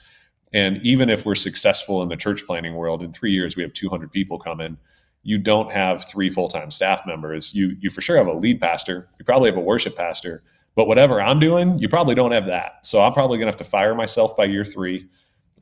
And 0.54 0.78
even 0.82 1.10
if 1.10 1.24
we're 1.24 1.34
successful 1.34 2.02
in 2.02 2.08
the 2.08 2.16
church 2.16 2.46
planting 2.46 2.74
world, 2.74 3.02
in 3.02 3.12
three 3.12 3.32
years 3.32 3.56
we 3.56 3.62
have 3.62 3.72
200 3.72 4.10
people 4.12 4.38
come 4.38 4.60
in. 4.60 4.76
You 5.22 5.38
don't 5.38 5.70
have 5.72 6.04
three 6.08 6.30
full 6.30 6.48
time 6.48 6.70
staff 6.70 7.02
members. 7.06 7.54
You 7.54 7.76
you 7.80 7.90
for 7.90 8.00
sure 8.00 8.16
have 8.16 8.26
a 8.26 8.32
lead 8.32 8.60
pastor. 8.60 9.08
You 9.18 9.24
probably 9.24 9.50
have 9.50 9.58
a 9.58 9.62
worship 9.62 9.96
pastor. 9.96 10.42
But 10.74 10.88
whatever 10.88 11.20
I'm 11.20 11.38
doing, 11.38 11.76
you 11.76 11.88
probably 11.88 12.14
don't 12.14 12.32
have 12.32 12.46
that. 12.46 12.86
So 12.86 13.02
I'm 13.02 13.12
probably 13.12 13.36
going 13.36 13.46
to 13.46 13.52
have 13.52 13.58
to 13.58 13.70
fire 13.70 13.94
myself 13.94 14.34
by 14.36 14.46
year 14.46 14.64
three 14.64 15.06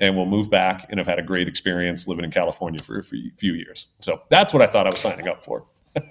and 0.00 0.17
we'll 0.17 0.26
move 0.26 0.50
back 0.50 0.87
and 0.88 0.99
have 0.99 1.06
had 1.06 1.19
a 1.19 1.23
great 1.23 1.47
experience 1.47 2.08
living 2.08 2.25
in 2.25 2.31
California 2.31 2.82
for 2.82 2.99
a 2.99 3.02
few 3.02 3.52
years. 3.52 3.87
So 4.00 4.23
that's 4.30 4.52
what 4.52 4.62
I 4.62 4.66
thought 4.66 4.87
I 4.87 4.90
was 4.90 4.99
signing 4.99 5.28
up 5.28 5.45
for. 5.45 5.64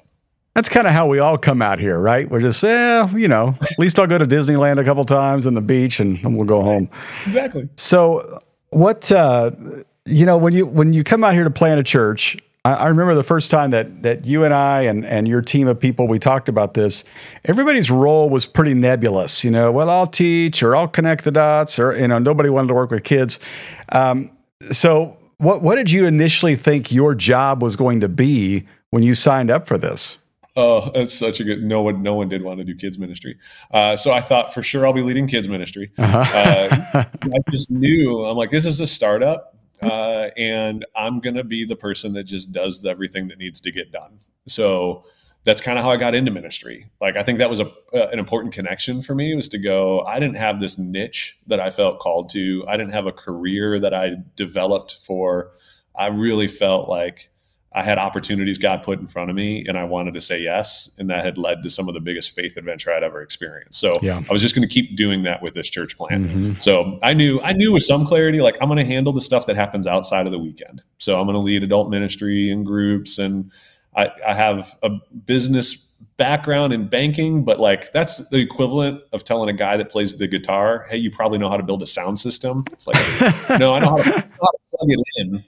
that's 0.56 0.70
kind 0.70 0.86
of 0.86 0.94
how 0.94 1.08
we 1.08 1.20
all 1.20 1.38
come 1.38 1.62
out 1.62 1.80
here, 1.80 2.00
right? 2.00 2.30
We're 2.30 2.42
just, 2.42 2.64
eh, 2.64 3.08
you 3.16 3.28
know, 3.28 3.56
at 3.62 3.80
least 3.80 3.98
I'll 4.00 4.08
go 4.08 4.20
to 4.20 4.26
Disneyland 4.26 4.80
a 4.80 4.84
couple 4.84 5.04
times 5.06 5.48
and 5.48 5.58
the 5.58 5.62
beach 5.62 6.00
and 6.00 6.22
then 6.24 6.36
we'll 6.36 6.46
go 6.46 6.62
home. 6.62 6.90
Exactly. 7.26 7.68
So 7.78 8.42
what, 8.70 9.12
uh, 9.12 9.52
you 10.06 10.26
know, 10.26 10.38
when 10.38 10.54
you, 10.54 10.68
when 10.68 10.94
you 10.94 11.04
come 11.04 11.24
out 11.24 11.34
here 11.34 11.44
to 11.44 11.52
plant 11.52 11.80
a 11.80 11.84
church, 11.84 12.38
I, 12.70 12.74
I 12.74 12.88
remember 12.88 13.16
the 13.16 13.24
first 13.24 13.50
time 13.50 13.72
that 13.72 14.04
that 14.04 14.26
you 14.26 14.44
and 14.44 14.54
I 14.54 14.82
and 14.82 15.06
and 15.06 15.28
your 15.28 15.42
team 15.42 15.68
of 15.68 15.80
people 15.80 16.08
we 16.08 16.20
talked 16.20 16.50
about 16.50 16.74
this. 16.74 17.04
Everybody's 17.46 17.90
role 17.90 18.30
was 18.30 18.46
pretty 18.46 18.74
nebulous. 18.74 19.44
You 19.44 19.52
know, 19.52 19.72
well, 19.72 19.90
I'll 19.90 20.08
teach 20.08 20.62
or 20.62 20.76
I'll 20.76 20.88
connect 20.88 21.24
the 21.24 21.32
dots, 21.32 21.80
or 21.80 21.96
you 21.96 22.08
know, 22.08 22.20
nobody 22.20 22.50
wanted 22.50 22.70
to 22.70 22.74
work 22.76 22.92
with 22.92 23.04
kids. 23.04 23.40
Um, 23.92 24.32
so, 24.72 25.18
what 25.38 25.62
what 25.62 25.76
did 25.76 25.92
you 25.92 26.06
initially 26.06 26.56
think 26.56 26.92
your 26.92 27.16
job 27.16 27.64
was 27.64 27.76
going 27.76 28.02
to 28.02 28.10
be 28.10 28.68
when 28.92 29.04
you 29.04 29.16
signed 29.16 29.50
up 29.50 29.68
for 29.68 29.78
this? 29.78 30.18
Oh, 30.56 30.92
that's 30.94 31.14
such 31.14 31.40
a 31.40 31.44
good. 31.46 31.64
No 31.64 31.82
one, 31.82 32.04
no 32.04 32.16
one 32.16 32.28
did 32.28 32.42
want 32.44 32.58
to 32.58 32.66
do 32.66 32.76
kids 32.76 33.00
ministry. 33.00 33.38
Uh, 33.72 33.96
so 33.96 34.12
I 34.12 34.20
thought 34.20 34.54
for 34.54 34.62
sure 34.62 34.86
I'll 34.86 34.94
be 34.94 35.02
leading 35.02 35.26
kids 35.26 35.48
ministry. 35.48 35.92
Uh-huh. 35.98 36.18
uh, 36.38 37.04
I 37.24 37.52
just 37.52 37.72
knew 37.72 38.26
I'm 38.26 38.36
like, 38.36 38.50
this 38.50 38.66
is 38.66 38.80
a 38.82 38.88
startup 38.88 39.56
uh, 39.82 40.30
and 40.38 40.86
I'm 40.96 41.20
gonna 41.20 41.44
be 41.44 41.66
the 41.66 41.76
person 41.76 42.14
that 42.14 42.24
just 42.24 42.52
does 42.52 42.86
everything 42.86 43.28
that 43.30 43.38
needs 43.38 43.60
to 43.62 43.72
get 43.72 43.92
done. 43.92 44.20
So 44.48 45.04
that's 45.46 45.62
kind 45.62 45.80
of 45.80 45.86
how 45.86 45.92
I 45.92 45.98
got 45.98 46.16
into 46.16 46.32
ministry. 46.32 46.90
Like 47.00 47.16
I 47.16 47.24
think 47.24 47.40
that 47.40 47.50
was 47.50 47.60
a 47.60 47.68
uh, 47.94 48.10
an 48.12 48.20
important 48.20 48.54
connection 48.54 49.02
for 49.02 49.16
me 49.16 49.36
was 49.36 49.50
to 49.50 49.58
go. 49.58 50.02
I 50.02 50.20
didn't 50.20 50.38
have 50.38 50.60
this 50.60 50.78
niche 50.78 51.40
that 51.48 51.60
I 51.60 51.70
felt 51.70 52.00
called 52.00 52.30
to. 52.32 52.66
I 52.68 52.78
didn't 52.78 52.94
have 52.94 53.08
a 53.08 53.12
career 53.12 53.80
that 53.80 53.94
I 53.94 54.18
developed 54.36 54.98
for. 55.06 55.52
I 55.96 56.08
really 56.08 56.48
felt 56.48 56.90
like 56.90 57.30
I 57.72 57.84
had 57.84 58.00
opportunities 58.00 58.58
God 58.58 58.82
put 58.82 59.00
in 59.00 59.06
front 59.06 59.30
of 59.30 59.36
me 59.36 59.64
and 59.68 59.78
I 59.78 59.84
wanted 59.84 60.16
to 60.16 60.22
say 60.22 60.42
yes. 60.42 60.90
And 60.98 61.10
that 61.12 61.24
had 61.24 61.38
led 61.38 61.62
to 61.64 61.70
some 61.70 61.88
of 61.88 61.94
the 61.94 62.00
biggest 62.00 62.32
faith 62.32 62.58
adventure 62.58 62.92
I'd 62.92 63.04
ever 63.04 63.22
experienced. 63.22 63.80
So 63.80 64.00
yeah. 64.02 64.22
I 64.28 64.34
was 64.34 64.42
just 64.42 64.56
going 64.56 64.68
to 64.68 64.74
keep 64.74 64.96
doing 64.96 65.24
that 65.24 65.44
with 65.44 65.54
this 65.54 65.70
church 65.70 65.96
plant. 65.96 66.28
Mm-hmm. 66.28 66.54
So 66.60 66.98
I 67.04 67.14
knew, 67.14 67.40
I 67.42 67.54
knew 67.54 67.72
with 67.72 67.84
some 67.84 68.08
clarity, 68.08 68.42
like 68.42 68.58
I'm 68.60 68.70
going 68.70 68.78
to 68.78 68.86
handle 68.86 69.14
the 69.14 69.22
stuff 69.22 69.46
that 69.46 69.56
happens 69.56 69.86
outside 69.86 70.26
of 70.26 70.32
the 70.32 70.40
weekend. 70.40 70.82
So 70.98 71.20
I'm 71.20 71.28
going 71.28 71.36
to 71.36 71.42
lead 71.42 71.62
adult 71.62 71.90
ministry 71.90 72.50
and 72.50 72.66
groups. 72.66 73.20
And 73.20 73.52
I, 73.96 74.10
I 74.28 74.34
have 74.34 74.76
a 74.82 74.90
business 75.26 75.86
background 76.18 76.74
in 76.74 76.88
banking, 76.88 77.46
but 77.46 77.60
like 77.60 77.92
that's 77.92 78.30
the 78.30 78.38
equivalent 78.38 79.02
of 79.14 79.24
telling 79.24 79.48
a 79.48 79.54
guy 79.54 79.78
that 79.78 79.90
plays 79.90 80.18
the 80.18 80.28
guitar, 80.28 80.88
Hey, 80.90 80.98
you 80.98 81.12
probably 81.12 81.38
know 81.38 81.50
how 81.50 81.58
to 81.58 81.64
build 81.64 81.84
a 81.84 81.88
sound 81.88 82.20
system. 82.20 82.66
It's 82.72 82.88
like, 82.88 82.98
no, 83.60 83.76
I 83.76 83.80
know 83.80 83.90
how 83.90 83.98
to, 83.98 84.12
how 84.12 84.18
to 84.18 84.58
plug 84.72 84.90
it 84.90 85.00
in 85.18 85.44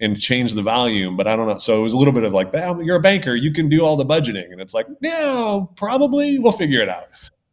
and 0.00 0.20
change 0.20 0.54
the 0.54 0.62
volume, 0.62 1.16
but 1.16 1.26
I 1.26 1.36
don't 1.36 1.48
know. 1.48 1.58
So 1.58 1.80
it 1.80 1.82
was 1.82 1.92
a 1.92 1.96
little 1.96 2.12
bit 2.12 2.24
of 2.24 2.32
like, 2.32 2.52
you're 2.52 2.96
a 2.96 3.00
banker, 3.00 3.34
you 3.34 3.52
can 3.52 3.68
do 3.68 3.84
all 3.84 3.96
the 3.96 4.04
budgeting. 4.04 4.52
And 4.52 4.60
it's 4.60 4.74
like, 4.74 4.86
yeah, 5.00 5.60
probably 5.76 6.38
we'll 6.38 6.52
figure 6.52 6.82
it 6.82 6.88
out. 6.88 7.06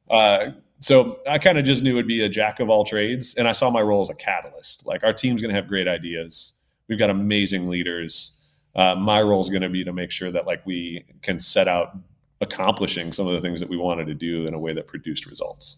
Uh, 0.09 0.51
so 0.79 1.19
I 1.27 1.37
kind 1.37 1.57
of 1.57 1.63
just 1.63 1.83
knew 1.83 1.93
it'd 1.93 2.07
be 2.07 2.21
a 2.21 2.29
jack 2.29 2.59
of 2.59 2.69
all 2.69 2.83
trades. 2.83 3.35
And 3.35 3.47
I 3.47 3.53
saw 3.53 3.69
my 3.69 3.81
role 3.81 4.01
as 4.01 4.09
a 4.09 4.15
catalyst. 4.15 4.85
Like 4.85 5.03
our 5.03 5.13
team's 5.13 5.41
going 5.41 5.53
to 5.53 5.55
have 5.55 5.69
great 5.69 5.87
ideas. 5.87 6.53
We've 6.89 6.99
got 6.99 7.09
amazing 7.09 7.69
leaders. 7.69 8.37
Uh, 8.75 8.95
my 8.95 9.21
role 9.21 9.39
is 9.39 9.49
going 9.49 9.61
to 9.61 9.69
be 9.69 9.85
to 9.85 9.93
make 9.93 10.11
sure 10.11 10.31
that 10.31 10.45
like 10.45 10.65
we 10.65 11.05
can 11.21 11.39
set 11.39 11.67
out 11.69 11.95
accomplishing 12.43 13.11
some 13.11 13.27
of 13.27 13.33
the 13.33 13.41
things 13.41 13.59
that 13.59 13.69
we 13.69 13.77
wanted 13.77 14.05
to 14.05 14.13
do 14.13 14.45
in 14.45 14.53
a 14.53 14.59
way 14.59 14.73
that 14.73 14.87
produced 14.87 15.25
results. 15.25 15.77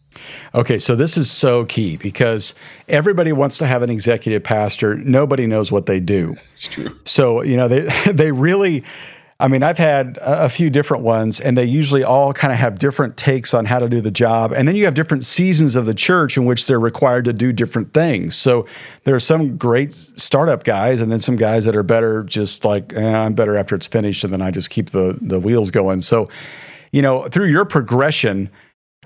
Okay, 0.53 0.77
so 0.77 0.95
this 0.95 1.17
is 1.17 1.31
so 1.31 1.63
key 1.65 1.95
because 1.95 2.53
everybody 2.89 3.31
wants 3.31 3.57
to 3.59 3.67
have 3.67 3.81
an 3.81 3.89
executive 3.89 4.43
pastor. 4.43 4.95
Nobody 4.95 5.47
knows 5.47 5.71
what 5.71 5.85
they 5.85 5.99
do. 5.99 6.35
It's 6.55 6.67
true. 6.67 6.99
So, 7.05 7.41
you 7.41 7.55
know, 7.55 7.67
they 7.67 7.81
they 8.11 8.31
really 8.31 8.83
I 9.37 9.49
mean, 9.49 9.63
I've 9.63 9.77
had 9.77 10.17
a 10.21 10.47
few 10.47 10.69
different 10.69 11.03
ones, 11.03 11.41
and 11.41 11.57
they 11.57 11.65
usually 11.65 12.05
all 12.05 12.31
kind 12.31 12.53
of 12.53 12.59
have 12.59 12.79
different 12.79 13.17
takes 13.17 13.53
on 13.53 13.65
how 13.65 13.79
to 13.79 13.89
do 13.89 13.99
the 13.99 14.11
job. 14.11 14.53
And 14.53 14.65
then 14.65 14.77
you 14.77 14.85
have 14.85 14.93
different 14.93 15.25
seasons 15.25 15.75
of 15.75 15.85
the 15.85 15.93
church 15.93 16.37
in 16.37 16.45
which 16.45 16.67
they're 16.67 16.79
required 16.79 17.25
to 17.25 17.33
do 17.33 17.51
different 17.51 17.93
things. 17.93 18.37
So 18.37 18.65
there 19.03 19.13
are 19.13 19.19
some 19.19 19.57
great 19.57 19.91
startup 19.91 20.63
guys, 20.63 21.01
and 21.01 21.11
then 21.11 21.19
some 21.19 21.35
guys 21.35 21.65
that 21.65 21.75
are 21.75 21.83
better 21.83 22.23
just 22.23 22.63
like, 22.63 22.93
eh, 22.93 23.13
I'm 23.13 23.33
better 23.33 23.57
after 23.57 23.75
it's 23.75 23.87
finished, 23.87 24.23
and 24.23 24.31
then 24.31 24.41
I 24.41 24.51
just 24.51 24.69
keep 24.69 24.91
the, 24.91 25.17
the 25.21 25.39
wheels 25.39 25.69
going. 25.69 25.99
So, 25.99 26.29
you 26.93 27.01
know, 27.01 27.27
through 27.27 27.47
your 27.47 27.65
progression, 27.65 28.49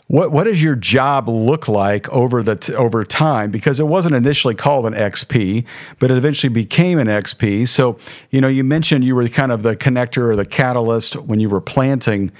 what 0.10 0.32
what 0.32 0.46
does 0.46 0.62
your 0.62 0.76
job 0.76 1.30
look 1.30 1.68
like 1.68 2.10
over 2.10 2.42
the 2.42 2.56
t- 2.56 2.74
over 2.74 3.06
time? 3.06 3.52
Because 3.52 3.80
it 3.80 3.86
wasn't 3.86 4.16
initially 4.16 4.56
called 4.56 4.88
an 4.88 4.94
XP, 4.94 5.64
but 6.00 6.10
it 6.10 6.18
eventually 6.18 6.52
became 6.52 6.98
an 6.98 7.08
XP. 7.08 7.68
So 7.68 7.98
you 8.32 8.42
know, 8.42 8.48
you 8.48 8.64
mentioned 8.64 9.04
you 9.04 9.16
were 9.16 9.30
kind 9.30 9.52
of 9.52 9.62
the 9.62 9.76
connector 9.76 10.32
or 10.32 10.36
the 10.36 10.46
catalyst 10.46 11.16
when 11.16 11.40
you 11.40 11.48
were 11.48 11.62
planting. 11.62 12.32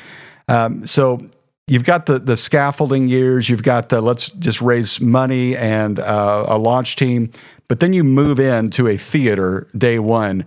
Um, 0.48 0.86
so 0.88 1.22
you've 1.68 1.84
got 1.84 2.08
the 2.08 2.18
the 2.18 2.36
scaffolding 2.36 3.08
years, 3.08 3.50
you've 3.50 3.64
got 3.64 3.90
the 3.90 4.02
let's 4.02 4.30
just 4.30 4.62
raise 4.62 5.00
money 5.00 5.56
and 5.56 6.00
uh, 6.00 6.46
a 6.48 6.58
launch 6.58 6.96
team, 6.96 7.32
but 7.68 7.82
then 7.82 7.94
you 7.94 8.04
move 8.04 8.40
into 8.40 8.88
a 8.88 8.98
theater 8.98 9.68
day 9.78 10.00
one. 10.00 10.44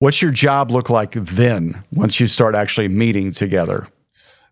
What's 0.00 0.20
your 0.20 0.32
job 0.32 0.72
look 0.72 0.90
like 0.90 1.12
then 1.12 1.80
once 1.92 2.18
you 2.18 2.26
start 2.26 2.56
actually 2.56 2.88
meeting 2.88 3.30
together? 3.30 3.86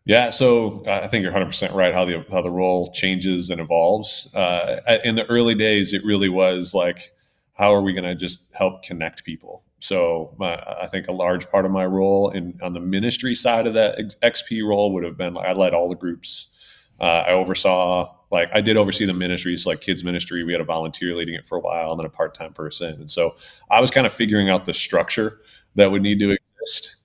Yeah, 0.05 0.31
so 0.31 0.83
uh, 0.87 1.01
I 1.05 1.09
think 1.09 1.23
you're 1.23 1.31
100% 1.31 1.75
right 1.75 1.95
how 1.95 2.05
the 2.05 2.25
how 2.31 2.43
the 2.43 2.51
role 2.51 2.91
changes 2.93 3.51
and 3.51 3.61
evolves. 3.61 4.33
Uh, 4.35 4.81
in 5.05 5.15
the 5.15 5.25
early 5.27 5.55
days, 5.55 5.93
it 5.93 6.05
really 6.05 6.29
was 6.29 6.75
like, 6.75 7.13
how 7.55 7.73
are 7.73 7.83
we 7.83 7.93
going 7.93 8.05
to 8.05 8.15
just 8.17 8.53
help 8.55 8.83
connect 8.83 9.25
people? 9.25 9.63
So 9.79 10.35
my, 10.39 10.55
I 10.81 10.87
think 10.89 11.07
a 11.09 11.13
large 11.13 11.49
part 11.51 11.65
of 11.67 11.71
my 11.71 11.87
role 11.87 12.31
in 12.31 12.59
on 12.63 12.73
the 12.73 12.81
ministry 12.81 13.35
side 13.35 13.67
of 13.67 13.75
that 13.75 14.17
XP 14.23 14.63
role 14.63 14.93
would 14.93 15.05
have 15.05 15.17
been 15.17 15.37
I 15.37 15.53
led 15.53 15.73
all 15.75 15.89
the 15.89 15.95
groups. 15.97 16.49
Uh, 17.01 17.25
I 17.27 17.31
oversaw 17.33 18.13
like 18.33 18.49
I 18.53 18.61
did 18.61 18.77
oversee 18.77 19.05
the 19.07 19.13
ministries, 19.13 19.67
like 19.67 19.81
kids 19.81 20.03
ministry. 20.03 20.43
We 20.43 20.53
had 20.53 20.61
a 20.61 20.65
volunteer 20.65 21.15
leading 21.15 21.35
it 21.35 21.47
for 21.47 21.59
a 21.59 21.61
while, 21.61 21.91
and 21.93 21.99
then 22.01 22.07
a 22.07 22.11
part 22.11 22.35
time 22.35 22.53
person. 22.53 22.95
And 22.95 23.11
so 23.11 23.37
I 23.71 23.81
was 23.81 23.91
kind 23.93 24.07
of 24.07 24.13
figuring 24.13 24.51
out 24.51 24.65
the 24.67 24.75
structure 24.75 25.39
that 25.77 25.91
would 25.93 26.03
need 26.03 26.19
to 26.21 26.37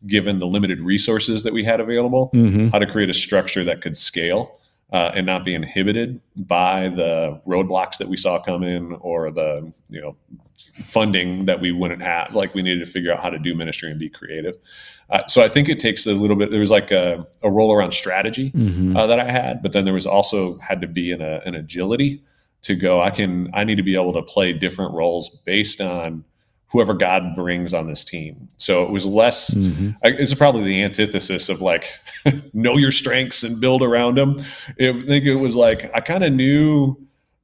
given 0.05 0.39
the 0.39 0.47
limited 0.47 0.81
resources 0.81 1.43
that 1.43 1.53
we 1.53 1.63
had 1.63 1.79
available, 1.79 2.29
mm-hmm. 2.33 2.69
how 2.69 2.79
to 2.79 2.85
create 2.85 3.09
a 3.09 3.13
structure 3.13 3.63
that 3.63 3.81
could 3.81 3.97
scale 3.97 4.59
uh, 4.91 5.11
and 5.13 5.25
not 5.25 5.43
be 5.43 5.53
inhibited 5.53 6.21
by 6.35 6.89
the 6.89 7.39
roadblocks 7.45 7.97
that 7.97 8.07
we 8.07 8.15
saw 8.15 8.41
come 8.41 8.63
in 8.63 8.93
or 8.93 9.31
the 9.31 9.71
you 9.89 10.01
know 10.01 10.15
funding 10.83 11.45
that 11.45 11.59
we 11.59 11.71
wouldn't 11.71 12.01
have. 12.01 12.33
Like 12.33 12.53
we 12.53 12.61
needed 12.61 12.85
to 12.85 12.91
figure 12.91 13.11
out 13.11 13.19
how 13.19 13.29
to 13.29 13.39
do 13.39 13.53
ministry 13.53 13.89
and 13.89 13.99
be 13.99 14.09
creative. 14.09 14.55
Uh, 15.09 15.25
so 15.27 15.43
I 15.43 15.47
think 15.47 15.69
it 15.69 15.79
takes 15.79 16.05
a 16.05 16.13
little 16.13 16.35
bit. 16.35 16.51
There 16.51 16.59
was 16.59 16.69
like 16.69 16.91
a, 16.91 17.25
a 17.41 17.49
roll 17.49 17.71
around 17.71 17.91
strategy 17.91 18.51
mm-hmm. 18.51 18.95
uh, 18.95 19.07
that 19.07 19.19
I 19.19 19.31
had, 19.31 19.61
but 19.61 19.73
then 19.73 19.85
there 19.85 19.93
was 19.93 20.05
also 20.05 20.57
had 20.57 20.81
to 20.81 20.87
be 20.87 21.11
an, 21.11 21.21
a, 21.21 21.41
an 21.45 21.55
agility 21.55 22.21
to 22.63 22.75
go. 22.75 23.01
I 23.01 23.09
can 23.09 23.49
I 23.53 23.63
need 23.63 23.75
to 23.75 23.83
be 23.83 23.95
able 23.95 24.13
to 24.13 24.21
play 24.21 24.53
different 24.53 24.93
roles 24.93 25.29
based 25.29 25.81
on 25.81 26.23
whoever 26.69 26.93
God 26.93 27.33
brings 27.35 27.73
on 27.73 27.87
this 27.87 28.03
team. 28.03 28.47
So 28.57 28.83
it 28.83 28.91
was 28.91 29.05
less, 29.05 29.53
mm-hmm. 29.53 29.91
I, 30.03 30.09
it's 30.09 30.33
probably 30.33 30.65
the 30.65 30.83
antithesis 30.83 31.49
of 31.49 31.61
like, 31.61 31.89
know 32.53 32.77
your 32.77 32.91
strengths 32.91 33.43
and 33.43 33.59
build 33.59 33.81
around 33.81 34.17
them. 34.17 34.35
I 34.79 34.91
think 34.91 35.25
it 35.25 35.35
was 35.35 35.55
like, 35.55 35.89
I 35.95 36.01
kind 36.01 36.23
of 36.23 36.33
knew, 36.33 36.97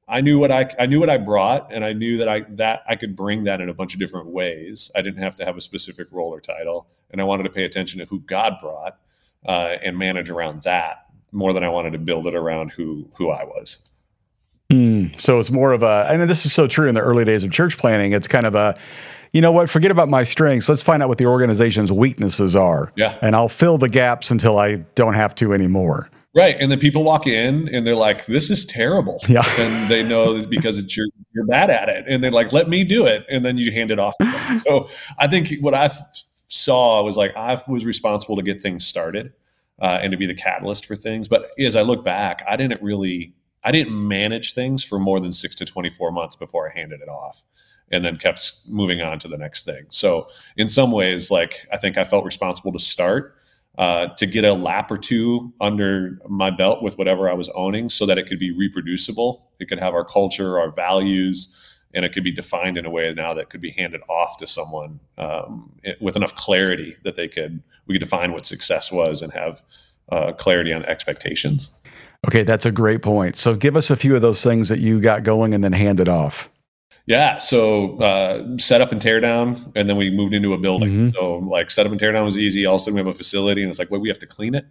I 0.08 0.20
knew 0.20 0.39
what 0.39 0.51
I, 0.51 0.70
I 0.77 0.88
knew 0.88 1.00
what 1.00 1.10
I 1.10 1.18
brought 1.18 1.72
and 1.72 1.86
I 1.86 1.94
knew 1.94 2.18
that 2.18 2.27
I, 2.27 2.42
that 2.50 2.84
I 2.88 2.98
could 2.98 3.15
bring 3.15 3.46
that 3.46 3.62
in 3.62 3.70
a 3.70 3.74
bunch 3.74 3.94
of 3.94 4.00
different 4.00 4.27
ways. 4.27 4.92
I 4.96 5.01
didn't 5.01 5.24
have 5.24 5.38
to 5.38 5.46
have 5.46 5.56
a 5.56 5.62
specific 5.62 6.08
role 6.12 6.34
or 6.34 6.42
title. 6.42 6.88
And 7.10 7.22
I 7.22 7.24
wanted 7.24 7.44
to 7.44 7.50
pay 7.50 7.63
attention 7.63 8.00
to 8.00 8.06
who 8.06 8.20
God 8.20 8.56
brought 8.60 8.98
uh, 9.46 9.77
and 9.82 9.98
manage 9.98 10.30
around 10.30 10.63
that 10.63 11.06
more 11.32 11.53
than 11.53 11.63
I 11.63 11.70
wanted 11.70 11.94
to 11.94 12.00
build 12.00 12.27
it 12.27 12.36
around 12.36 12.72
who, 12.72 13.10
who 13.15 13.30
I 13.30 13.46
was. 13.46 13.80
Mm, 15.10 15.22
so 15.22 15.39
it's 15.39 15.51
more 15.51 15.72
of 15.72 15.83
a, 15.83 16.07
and 16.10 16.29
this 16.29 16.45
is 16.45 16.53
so 16.53 16.67
true 16.67 16.88
in 16.88 16.95
the 16.95 17.01
early 17.01 17.25
days 17.25 17.43
of 17.43 17.51
church 17.51 17.77
planting. 17.77 18.13
It's 18.13 18.27
kind 18.27 18.45
of 18.45 18.55
a, 18.55 18.75
you 19.33 19.41
know 19.41 19.51
what? 19.51 19.69
Forget 19.69 19.91
about 19.91 20.10
my 20.10 20.24
strengths. 20.24 20.69
Let's 20.69 20.83
find 20.83 21.01
out 21.01 21.10
what 21.10 21.17
the 21.17 21.25
organization's 21.25 21.91
weaknesses 21.91 22.55
are. 22.55 22.91
Yeah. 22.95 23.17
And 23.22 23.36
I'll 23.36 23.50
fill 23.50 23.77
the 23.77 23.89
gaps 23.89 24.29
until 24.29 24.60
I 24.60 24.77
don't 24.95 25.15
have 25.15 25.33
to 25.36 25.53
anymore. 25.53 26.10
Right. 26.36 26.55
And 26.60 26.72
then 26.72 26.79
people 26.79 27.03
walk 27.03 27.27
in 27.27 27.69
and 27.69 27.86
they're 27.86 27.95
like, 27.95 28.25
this 28.25 28.50
is 28.50 28.65
terrible. 28.65 29.22
Yeah. 29.27 29.43
And 29.60 29.89
they 29.89 30.03
know 30.03 30.45
because 30.45 30.77
it's 30.77 30.98
your, 30.98 31.07
you're 31.33 31.45
bad 31.45 31.69
at 31.69 31.89
it. 31.89 32.05
And 32.07 32.24
they're 32.24 32.31
like, 32.31 32.51
let 32.51 32.69
me 32.69 32.83
do 32.83 33.05
it. 33.05 33.25
And 33.29 33.45
then 33.45 33.57
you 33.57 33.72
hand 33.72 33.91
it 33.91 34.00
off. 34.00 34.15
so 34.63 34.89
I 35.19 35.27
think 35.27 35.53
what 35.62 35.74
I 35.74 35.91
saw 36.48 37.03
was 37.03 37.17
like, 37.17 37.36
I 37.36 37.62
was 37.67 37.86
responsible 37.86 38.36
to 38.36 38.41
get 38.41 38.62
things 38.62 38.86
started 38.86 39.33
uh, 39.79 40.00
and 40.01 40.12
to 40.12 40.17
be 40.17 40.25
the 40.25 40.36
catalyst 40.36 40.86
for 40.86 40.95
things. 40.95 41.27
But 41.27 41.50
as 41.60 41.75
I 41.75 41.81
look 41.81 42.03
back, 42.03 42.43
I 42.48 42.55
didn't 42.55 42.81
really, 42.81 43.33
I 43.63 43.72
didn't 43.72 44.08
manage 44.08 44.53
things 44.53 44.84
for 44.84 45.00
more 45.00 45.20
than 45.20 45.32
six 45.32 45.55
to 45.55 45.65
24 45.65 46.12
months 46.12 46.36
before 46.36 46.70
I 46.70 46.77
handed 46.77 47.01
it 47.01 47.10
off 47.10 47.43
and 47.91 48.03
then 48.03 48.17
kept 48.17 48.51
moving 48.70 49.01
on 49.01 49.20
to 49.20 49.27
the 49.27 49.38
next 49.38 49.65
thing. 49.65 49.86
So 49.89 50.27
in 50.58 50.67
some 50.67 50.91
ways, 50.91 51.29
like 51.29 51.67
I 51.72 51.77
think 51.77 51.98
I 51.98 52.03
felt 52.03 52.25
responsible 52.25 52.72
to 52.74 52.79
start 52.79 53.36
uh, 53.77 54.08
to 54.17 54.25
get 54.25 54.43
a 54.43 54.53
lap 54.53 54.91
or 54.91 54.98
two 54.98 55.51
under 55.60 56.20
my 56.27 56.51
belt 56.51 56.84
with 56.84 56.98
whatever 56.98 57.29
I 57.29 57.34
was 57.34 57.50
owning, 57.50 57.89
so 57.89 58.05
that 58.05 58.17
it 58.17 58.27
could 58.27 58.39
be 58.39 58.51
reproducible. 58.51 59.50
It 59.60 59.67
could 59.67 59.79
have 59.79 59.96
our 59.96 60.05
culture, 60.05 60.60
our 60.60 60.72
values, 60.72 61.55
and 61.93 62.05
it 62.05 62.13
could 62.13 62.24
be 62.24 62.32
defined 62.32 62.77
in 62.77 62.86
a 62.86 62.89
way 62.89 63.12
now 63.13 63.34
that 63.34 63.50
could 63.50 63.62
be 63.62 63.72
handed 63.72 64.01
off 64.10 64.38
to 64.38 64.48
someone 64.48 65.00
um, 65.17 65.72
with 66.00 66.15
enough 66.15 66.36
clarity 66.36 66.98
that 67.03 67.15
they 67.15 67.27
could 67.27 67.63
we 67.88 67.96
could 67.96 68.03
define 68.03 68.32
what 68.32 68.46
success 68.46 68.91
was 68.91 69.22
and 69.22 69.34
have 69.34 69.62
uh, 70.12 70.32
clarity 70.34 70.72
on 70.72 70.86
expectations. 70.86 71.72
Okay, 72.27 72.44
that's 72.44 72.65
a 72.65 72.72
great 72.72 73.01
point. 73.01 73.36
So 73.36 73.56
give 73.56 73.75
us 73.75 73.89
a 73.89 73.96
few 73.96 74.15
of 74.15 74.22
those 74.22 74.44
things 74.44 74.70
that 74.70 74.80
you 74.80 75.01
got 75.01 75.24
going 75.24 75.53
and 75.53 75.63
then 75.63 75.74
hand 75.74 76.00
it 76.00 76.08
off. 76.08 76.50
Yeah. 77.06 77.38
So 77.38 77.98
uh, 78.00 78.58
set 78.58 78.80
up 78.80 78.94
and 78.94 79.01
tear 79.01 79.20
down, 79.20 79.74
and 79.75 79.89
then 79.89 79.98
we 79.98 80.10
moved 80.10 80.34
into 80.34 80.53
a 80.53 80.58
building. 80.58 80.89
Mm-hmm. 80.89 81.10
So 81.15 81.39
like 81.39 81.70
set 81.70 81.86
up 81.86 81.92
and 81.92 82.00
tear 82.00 82.13
down 82.13 82.24
was 82.25 82.38
easy. 82.38 82.65
All 82.65 82.75
of 82.75 82.82
a 82.82 82.84
sudden 82.84 82.96
we 82.96 83.00
have 83.00 83.08
a 83.08 83.13
facility, 83.13 83.62
and 83.62 83.70
it's 83.70 83.80
like, 83.80 83.92
well, 83.92 84.00
we 84.00 84.08
have 84.08 84.20
to 84.20 84.27
clean 84.27 84.56
it. 84.56 84.65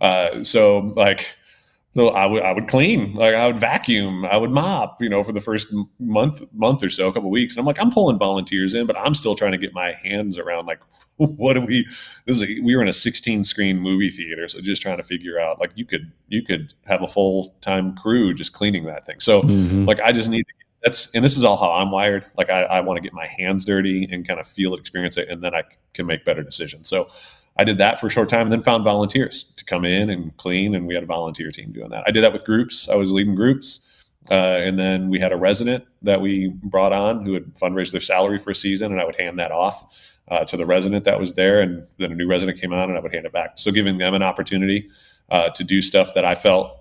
Uh, 0.00 0.44
so 0.44 0.92
like, 0.94 1.34
so 1.92 2.10
I 2.10 2.26
would 2.26 2.42
I 2.42 2.52
would 2.52 2.68
clean, 2.68 3.14
like 3.14 3.34
I 3.34 3.46
would 3.46 3.58
vacuum, 3.58 4.24
I 4.24 4.36
would 4.36 4.50
mop, 4.50 5.02
you 5.02 5.08
know, 5.08 5.24
for 5.24 5.32
the 5.32 5.40
first 5.40 5.74
month 5.98 6.42
month 6.52 6.84
or 6.84 6.90
so, 6.90 7.08
a 7.08 7.12
couple 7.12 7.30
weeks. 7.30 7.54
And 7.54 7.60
I'm 7.60 7.66
like, 7.66 7.80
I'm 7.80 7.90
pulling 7.90 8.18
volunteers 8.18 8.74
in, 8.74 8.86
but 8.86 8.96
I'm 8.98 9.14
still 9.14 9.34
trying 9.34 9.52
to 9.52 9.58
get 9.58 9.74
my 9.74 9.92
hands 10.02 10.38
around 10.38 10.66
like, 10.66 10.80
what 11.16 11.54
do 11.54 11.62
we? 11.62 11.86
This 12.26 12.36
is 12.36 12.42
a, 12.42 12.60
we 12.62 12.76
were 12.76 12.82
in 12.82 12.88
a 12.88 12.92
16 12.92 13.42
screen 13.42 13.78
movie 13.78 14.10
theater, 14.10 14.46
so 14.46 14.60
just 14.60 14.82
trying 14.82 14.98
to 14.98 15.02
figure 15.02 15.40
out 15.40 15.58
like 15.58 15.72
you 15.74 15.84
could 15.84 16.12
you 16.28 16.42
could 16.42 16.74
have 16.86 17.02
a 17.02 17.08
full 17.08 17.56
time 17.60 17.96
crew 17.96 18.34
just 18.34 18.52
cleaning 18.52 18.84
that 18.86 19.04
thing. 19.04 19.18
So 19.18 19.42
mm-hmm. 19.42 19.84
like 19.84 20.00
I 20.00 20.12
just 20.12 20.28
need 20.28 20.46
to 20.46 20.54
that's 20.82 21.14
and 21.14 21.24
this 21.24 21.36
is 21.36 21.44
all 21.44 21.56
how 21.56 21.72
I'm 21.72 21.90
wired. 21.90 22.24
Like 22.36 22.50
I, 22.50 22.62
I 22.62 22.80
want 22.80 22.96
to 22.96 23.02
get 23.02 23.12
my 23.12 23.26
hands 23.26 23.64
dirty 23.64 24.08
and 24.10 24.26
kind 24.26 24.40
of 24.40 24.46
feel 24.46 24.74
it, 24.74 24.80
experience 24.80 25.16
it, 25.16 25.28
and 25.28 25.42
then 25.42 25.54
I 25.54 25.64
can 25.92 26.06
make 26.06 26.24
better 26.24 26.42
decisions. 26.42 26.88
So 26.88 27.08
I 27.58 27.64
did 27.64 27.78
that 27.78 28.00
for 28.00 28.06
a 28.06 28.10
short 28.10 28.28
time 28.28 28.42
and 28.42 28.52
then 28.52 28.62
found 28.62 28.84
volunteers 28.84 29.44
to 29.44 29.64
come 29.64 29.84
in 29.84 30.08
and 30.08 30.36
clean. 30.36 30.74
And 30.74 30.86
we 30.86 30.94
had 30.94 31.02
a 31.02 31.06
volunteer 31.06 31.50
team 31.50 31.72
doing 31.72 31.90
that. 31.90 32.04
I 32.06 32.10
did 32.10 32.22
that 32.24 32.32
with 32.32 32.44
groups. 32.44 32.88
I 32.88 32.94
was 32.94 33.12
leading 33.12 33.34
groups. 33.34 33.86
Uh, 34.30 34.34
and 34.34 34.78
then 34.78 35.08
we 35.08 35.18
had 35.18 35.32
a 35.32 35.36
resident 35.36 35.84
that 36.02 36.20
we 36.20 36.48
brought 36.48 36.92
on 36.92 37.24
who 37.24 37.32
would 37.32 37.54
fundraise 37.56 37.90
their 37.90 38.00
salary 38.00 38.38
for 38.38 38.50
a 38.50 38.54
season, 38.54 38.92
and 38.92 39.00
I 39.00 39.04
would 39.04 39.16
hand 39.16 39.38
that 39.38 39.50
off 39.50 39.82
uh, 40.28 40.44
to 40.44 40.56
the 40.56 40.66
resident 40.66 41.04
that 41.04 41.18
was 41.18 41.32
there. 41.32 41.60
And 41.60 41.86
then 41.98 42.12
a 42.12 42.14
new 42.14 42.28
resident 42.28 42.60
came 42.60 42.72
on, 42.72 42.90
and 42.90 42.98
I 42.98 43.00
would 43.00 43.14
hand 43.14 43.26
it 43.26 43.32
back. 43.32 43.52
So 43.56 43.72
giving 43.72 43.98
them 43.98 44.14
an 44.14 44.22
opportunity 44.22 44.90
uh, 45.30 45.48
to 45.50 45.64
do 45.64 45.80
stuff 45.80 46.14
that 46.14 46.24
I 46.24 46.34
felt 46.34 46.76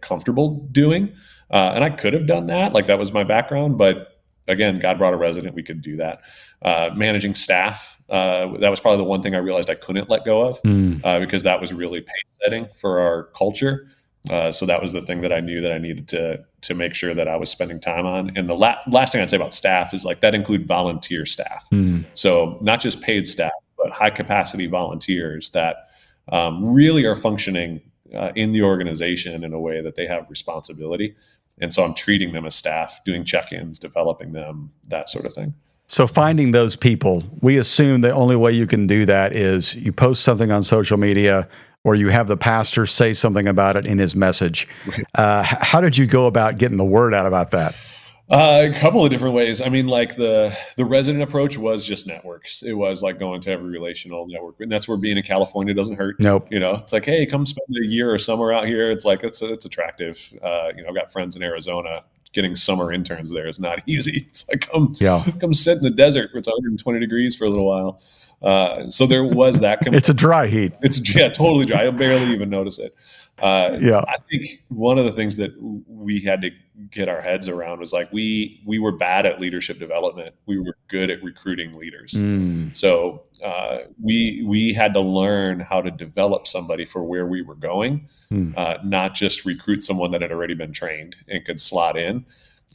comfortable 0.00 0.66
doing 0.70 1.12
uh, 1.50 1.72
and 1.74 1.82
I 1.82 1.90
could 1.90 2.12
have 2.12 2.26
done 2.26 2.46
that. 2.46 2.72
Like 2.72 2.86
that 2.86 2.98
was 2.98 3.12
my 3.12 3.24
background. 3.24 3.76
But 3.76 4.09
again, 4.50 4.78
God 4.78 4.98
brought 4.98 5.14
a 5.14 5.16
resident. 5.16 5.54
We 5.54 5.62
could 5.62 5.80
do 5.80 5.96
that. 5.96 6.20
Uh, 6.62 6.90
managing 6.94 7.34
staff. 7.34 7.98
Uh, 8.08 8.58
that 8.58 8.70
was 8.70 8.80
probably 8.80 8.98
the 8.98 9.04
one 9.04 9.22
thing 9.22 9.34
I 9.34 9.38
realized 9.38 9.70
I 9.70 9.76
couldn't 9.76 10.10
let 10.10 10.24
go 10.24 10.42
of 10.42 10.60
mm. 10.62 11.20
because 11.20 11.44
that 11.44 11.60
was 11.60 11.72
really 11.72 12.00
pace 12.00 12.38
setting 12.42 12.66
for 12.80 13.00
our 13.00 13.24
culture. 13.36 13.86
Uh, 14.28 14.52
so 14.52 14.66
that 14.66 14.82
was 14.82 14.92
the 14.92 15.00
thing 15.00 15.22
that 15.22 15.32
I 15.32 15.40
knew 15.40 15.60
that 15.62 15.72
I 15.72 15.78
needed 15.78 16.08
to 16.08 16.44
to 16.62 16.74
make 16.74 16.94
sure 16.94 17.14
that 17.14 17.26
I 17.26 17.36
was 17.36 17.48
spending 17.48 17.80
time 17.80 18.04
on. 18.04 18.36
And 18.36 18.48
the 18.48 18.54
la- 18.54 18.76
last 18.86 19.12
thing 19.12 19.22
I'd 19.22 19.30
say 19.30 19.36
about 19.36 19.54
staff 19.54 19.94
is 19.94 20.04
like 20.04 20.20
that 20.20 20.34
include 20.34 20.66
volunteer 20.66 21.24
staff. 21.24 21.64
Mm. 21.72 22.04
So 22.12 22.58
not 22.60 22.80
just 22.80 23.00
paid 23.00 23.26
staff, 23.26 23.52
but 23.78 23.92
high 23.92 24.10
capacity 24.10 24.66
volunteers 24.66 25.50
that 25.50 25.88
um, 26.28 26.68
really 26.68 27.06
are 27.06 27.14
functioning 27.14 27.80
uh, 28.14 28.32
in 28.36 28.52
the 28.52 28.62
organization 28.62 29.42
in 29.42 29.54
a 29.54 29.60
way 29.60 29.80
that 29.80 29.94
they 29.94 30.06
have 30.06 30.28
responsibility. 30.28 31.14
And 31.60 31.72
so 31.72 31.84
I'm 31.84 31.94
treating 31.94 32.32
them 32.32 32.46
as 32.46 32.54
staff, 32.54 33.00
doing 33.04 33.24
check-ins, 33.24 33.78
developing 33.78 34.32
them, 34.32 34.72
that 34.88 35.10
sort 35.10 35.26
of 35.26 35.34
thing. 35.34 35.54
So 35.86 36.06
finding 36.06 36.52
those 36.52 36.76
people, 36.76 37.24
we 37.40 37.58
assume 37.58 38.00
the 38.00 38.12
only 38.12 38.36
way 38.36 38.52
you 38.52 38.66
can 38.66 38.86
do 38.86 39.04
that 39.06 39.34
is 39.34 39.74
you 39.74 39.92
post 39.92 40.22
something 40.22 40.50
on 40.50 40.62
social 40.62 40.96
media 40.96 41.48
or 41.82 41.94
you 41.94 42.08
have 42.08 42.28
the 42.28 42.36
pastor 42.36 42.86
say 42.86 43.12
something 43.12 43.48
about 43.48 43.76
it 43.76 43.86
in 43.86 43.98
his 43.98 44.14
message. 44.14 44.68
Uh, 45.16 45.42
how 45.42 45.80
did 45.80 45.96
you 45.96 46.06
go 46.06 46.26
about 46.26 46.58
getting 46.58 46.76
the 46.76 46.84
word 46.84 47.14
out 47.14 47.26
about 47.26 47.50
that? 47.50 47.74
Uh, 48.30 48.68
a 48.70 48.78
couple 48.78 49.04
of 49.04 49.10
different 49.10 49.34
ways. 49.34 49.60
I 49.60 49.68
mean, 49.68 49.88
like 49.88 50.14
the 50.14 50.56
the 50.76 50.84
resident 50.84 51.24
approach 51.24 51.58
was 51.58 51.84
just 51.84 52.06
networks. 52.06 52.62
It 52.62 52.74
was 52.74 53.02
like 53.02 53.18
going 53.18 53.40
to 53.40 53.50
every 53.50 53.70
relational 53.70 54.28
network, 54.28 54.60
and 54.60 54.70
that's 54.70 54.86
where 54.86 54.96
being 54.96 55.16
in 55.16 55.24
California 55.24 55.74
doesn't 55.74 55.96
hurt. 55.96 56.20
Nope. 56.20 56.46
You 56.48 56.60
know, 56.60 56.76
it's 56.76 56.92
like, 56.92 57.04
hey, 57.04 57.26
come 57.26 57.44
spend 57.44 57.66
a 57.82 57.86
year 57.86 58.12
or 58.12 58.18
summer 58.20 58.52
out 58.52 58.66
here. 58.66 58.88
It's 58.88 59.04
like 59.04 59.24
it's 59.24 59.42
it's 59.42 59.64
attractive. 59.64 60.32
Uh, 60.40 60.68
you 60.76 60.82
know, 60.82 60.90
I've 60.90 60.94
got 60.94 61.10
friends 61.10 61.34
in 61.34 61.42
Arizona. 61.42 62.04
Getting 62.32 62.54
summer 62.54 62.92
interns 62.92 63.32
there 63.32 63.48
is 63.48 63.58
not 63.58 63.82
easy. 63.86 64.26
It's 64.28 64.48
like 64.48 64.70
come 64.70 64.94
yeah. 65.00 65.24
come 65.40 65.52
sit 65.52 65.78
in 65.78 65.82
the 65.82 65.90
desert 65.90 66.32
where 66.32 66.38
it's 66.38 66.46
120 66.46 67.00
degrees 67.00 67.34
for 67.34 67.46
a 67.46 67.48
little 67.48 67.66
while. 67.66 68.00
Uh, 68.42 68.90
so 68.90 69.06
there 69.06 69.24
was 69.24 69.58
that. 69.60 69.80
it's 69.86 70.08
a 70.08 70.14
dry 70.14 70.46
heat. 70.46 70.72
It's 70.82 71.14
yeah, 71.14 71.28
totally 71.28 71.66
dry. 71.66 71.82
You'll 71.82 71.92
barely 71.92 72.32
even 72.32 72.48
notice 72.48 72.78
it. 72.78 72.94
Uh, 73.40 73.78
yeah, 73.80 74.04
I 74.06 74.16
think 74.30 74.64
one 74.68 74.98
of 74.98 75.04
the 75.04 75.12
things 75.12 75.36
that 75.36 75.52
we 75.86 76.20
had 76.20 76.42
to 76.42 76.50
get 76.90 77.08
our 77.08 77.20
heads 77.20 77.48
around 77.48 77.80
was 77.80 77.92
like 77.92 78.12
we 78.12 78.60
we 78.64 78.78
were 78.78 78.92
bad 78.92 79.26
at 79.26 79.40
leadership 79.40 79.78
development. 79.78 80.34
We 80.46 80.58
were 80.58 80.76
good 80.88 81.10
at 81.10 81.22
recruiting 81.22 81.74
leaders. 81.74 82.12
Mm. 82.12 82.76
So 82.76 83.24
uh, 83.44 83.78
we 84.02 84.44
we 84.46 84.72
had 84.72 84.94
to 84.94 85.00
learn 85.00 85.60
how 85.60 85.82
to 85.82 85.90
develop 85.90 86.46
somebody 86.46 86.84
for 86.84 87.02
where 87.02 87.26
we 87.26 87.42
were 87.42 87.54
going, 87.54 88.08
mm. 88.30 88.56
uh, 88.56 88.78
not 88.84 89.14
just 89.14 89.44
recruit 89.44 89.82
someone 89.82 90.10
that 90.12 90.22
had 90.22 90.32
already 90.32 90.54
been 90.54 90.72
trained 90.72 91.16
and 91.28 91.44
could 91.44 91.60
slot 91.60 91.96
in. 91.96 92.24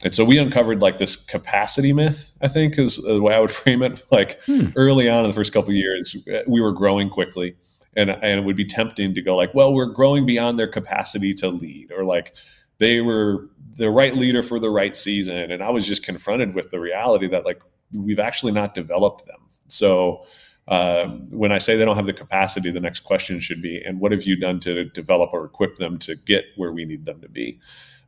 And 0.02 0.12
so 0.12 0.24
we 0.24 0.36
uncovered 0.38 0.80
like 0.80 0.98
this 0.98 1.16
capacity 1.16 1.92
myth, 1.92 2.32
I 2.42 2.48
think 2.48 2.78
is 2.78 2.96
the 2.96 3.20
way 3.20 3.34
I 3.34 3.40
would 3.40 3.50
frame 3.62 3.82
it. 3.82 4.02
Like 4.10 4.42
hmm. 4.44 4.68
early 4.76 5.08
on 5.08 5.24
in 5.24 5.30
the 5.30 5.34
first 5.34 5.52
couple 5.52 5.72
years, 5.72 6.16
we 6.46 6.60
were 6.60 6.72
growing 6.72 7.08
quickly. 7.08 7.56
And, 7.96 8.10
and 8.10 8.40
it 8.40 8.44
would 8.44 8.56
be 8.56 8.64
tempting 8.64 9.14
to 9.14 9.22
go 9.22 9.36
like, 9.36 9.54
well, 9.54 9.72
we're 9.72 9.86
growing 9.86 10.26
beyond 10.26 10.58
their 10.58 10.68
capacity 10.68 11.32
to 11.34 11.48
lead, 11.48 11.90
or 11.90 12.04
like 12.04 12.34
they 12.78 13.00
were 13.00 13.48
the 13.76 13.90
right 13.90 14.14
leader 14.14 14.42
for 14.42 14.60
the 14.60 14.70
right 14.70 14.96
season. 14.96 15.50
And 15.50 15.62
I 15.62 15.70
was 15.70 15.86
just 15.86 16.04
confronted 16.04 16.54
with 16.54 16.70
the 16.70 16.78
reality 16.78 17.26
that 17.28 17.44
like 17.44 17.60
we've 17.94 18.18
actually 18.18 18.52
not 18.52 18.74
developed 18.74 19.26
them. 19.26 19.38
So 19.68 20.24
uh, 20.68 21.06
when 21.30 21.52
I 21.52 21.58
say 21.58 21.76
they 21.76 21.84
don't 21.84 21.96
have 21.96 22.06
the 22.06 22.12
capacity, 22.12 22.70
the 22.70 22.80
next 22.80 23.00
question 23.00 23.40
should 23.40 23.62
be, 23.62 23.80
and 23.82 24.00
what 24.00 24.12
have 24.12 24.24
you 24.24 24.36
done 24.36 24.60
to 24.60 24.84
develop 24.84 25.30
or 25.32 25.44
equip 25.44 25.76
them 25.76 25.98
to 26.00 26.16
get 26.16 26.44
where 26.56 26.72
we 26.72 26.84
need 26.84 27.06
them 27.06 27.20
to 27.20 27.28
be? 27.28 27.60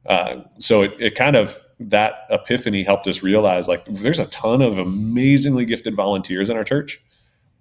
Uh, 0.07 0.43
so 0.59 0.83
it, 0.83 0.95
it 0.99 1.15
kind 1.15 1.37
of 1.37 1.59
that 1.81 2.27
epiphany 2.31 2.83
helped 2.83 3.07
us 3.07 3.23
realize 3.23 3.69
like 3.69 3.85
there's 3.85 4.19
a 4.19 4.27
ton 4.27 4.61
of 4.61 4.79
amazingly 4.79 5.65
gifted 5.65 5.95
volunteers 5.95 6.51
in 6.51 6.57
our 6.57 6.65
church 6.65 7.01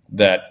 that 0.10 0.42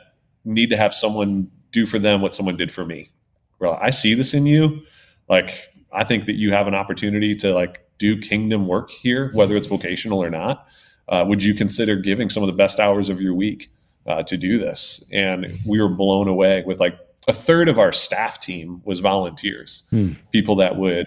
need 0.45 0.71
to 0.71 0.77
have 0.77 0.95
someone 0.95 1.51
do 1.77 1.87
for 1.87 1.99
them 1.99 2.23
what 2.23 2.35
someone 2.35 2.57
did 2.57 2.73
for 2.73 2.87
me. 2.87 3.11
Well, 3.59 3.79
I 3.81 3.91
see 3.91 4.15
this 4.15 4.33
in 4.33 4.47
you. 4.47 4.83
Like 5.29 5.51
I 5.93 6.05
think 6.05 6.27
that 6.27 6.37
you 6.37 6.53
have 6.53 6.67
an 6.67 6.75
opportunity 6.75 7.37
to 7.37 7.53
like 7.53 7.87
do 7.99 8.19
kingdom 8.19 8.67
work 8.67 8.91
here, 8.91 9.31
whether 9.35 9.57
it's 9.57 9.69
vocational 9.69 10.23
or 10.23 10.31
not. 10.31 10.67
Uh, 11.09 11.25
would 11.29 11.43
you 11.43 11.55
consider 11.55 11.97
giving 11.97 12.31
some 12.31 12.43
of 12.43 12.49
the 12.49 12.57
best 12.57 12.81
hours 12.81 13.09
of 13.09 13.21
your 13.21 13.35
week 13.35 13.71
uh, 14.07 14.23
to 14.25 14.37
do 14.37 14.59
this? 14.59 15.05
And 15.13 15.47
we 15.67 15.81
were 15.81 15.89
blown 15.89 16.29
away 16.29 16.65
with 16.67 16.81
like 16.81 16.99
a 17.29 17.33
third 17.33 17.69
of 17.69 17.79
our 17.79 17.93
staff 17.93 18.41
team 18.41 18.81
was 18.85 19.01
volunteers, 19.01 19.83
hmm. 19.91 20.13
people 20.33 20.57
that 20.57 20.77
would 20.77 21.07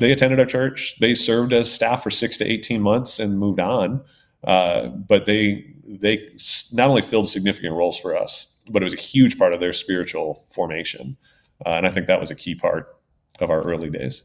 they 0.00 0.12
attended 0.12 0.40
our 0.40 0.46
church. 0.46 0.96
They 0.98 1.14
served 1.14 1.52
as 1.52 1.70
staff 1.70 2.02
for 2.02 2.10
six 2.10 2.38
to 2.38 2.44
eighteen 2.46 2.80
months 2.80 3.18
and 3.18 3.38
moved 3.38 3.60
on. 3.60 4.02
Uh, 4.44 4.86
but 4.86 5.26
they 5.26 5.74
they 5.86 6.30
not 6.72 6.88
only 6.88 7.02
filled 7.02 7.28
significant 7.28 7.74
roles 7.74 7.98
for 7.98 8.16
us, 8.16 8.57
but 8.70 8.82
it 8.82 8.84
was 8.84 8.94
a 8.94 8.96
huge 8.96 9.38
part 9.38 9.52
of 9.52 9.60
their 9.60 9.72
spiritual 9.72 10.44
formation. 10.50 11.16
Uh, 11.64 11.70
and 11.70 11.86
I 11.86 11.90
think 11.90 12.06
that 12.06 12.20
was 12.20 12.30
a 12.30 12.34
key 12.34 12.54
part 12.54 12.96
of 13.40 13.50
our 13.50 13.62
early 13.62 13.90
days. 13.90 14.22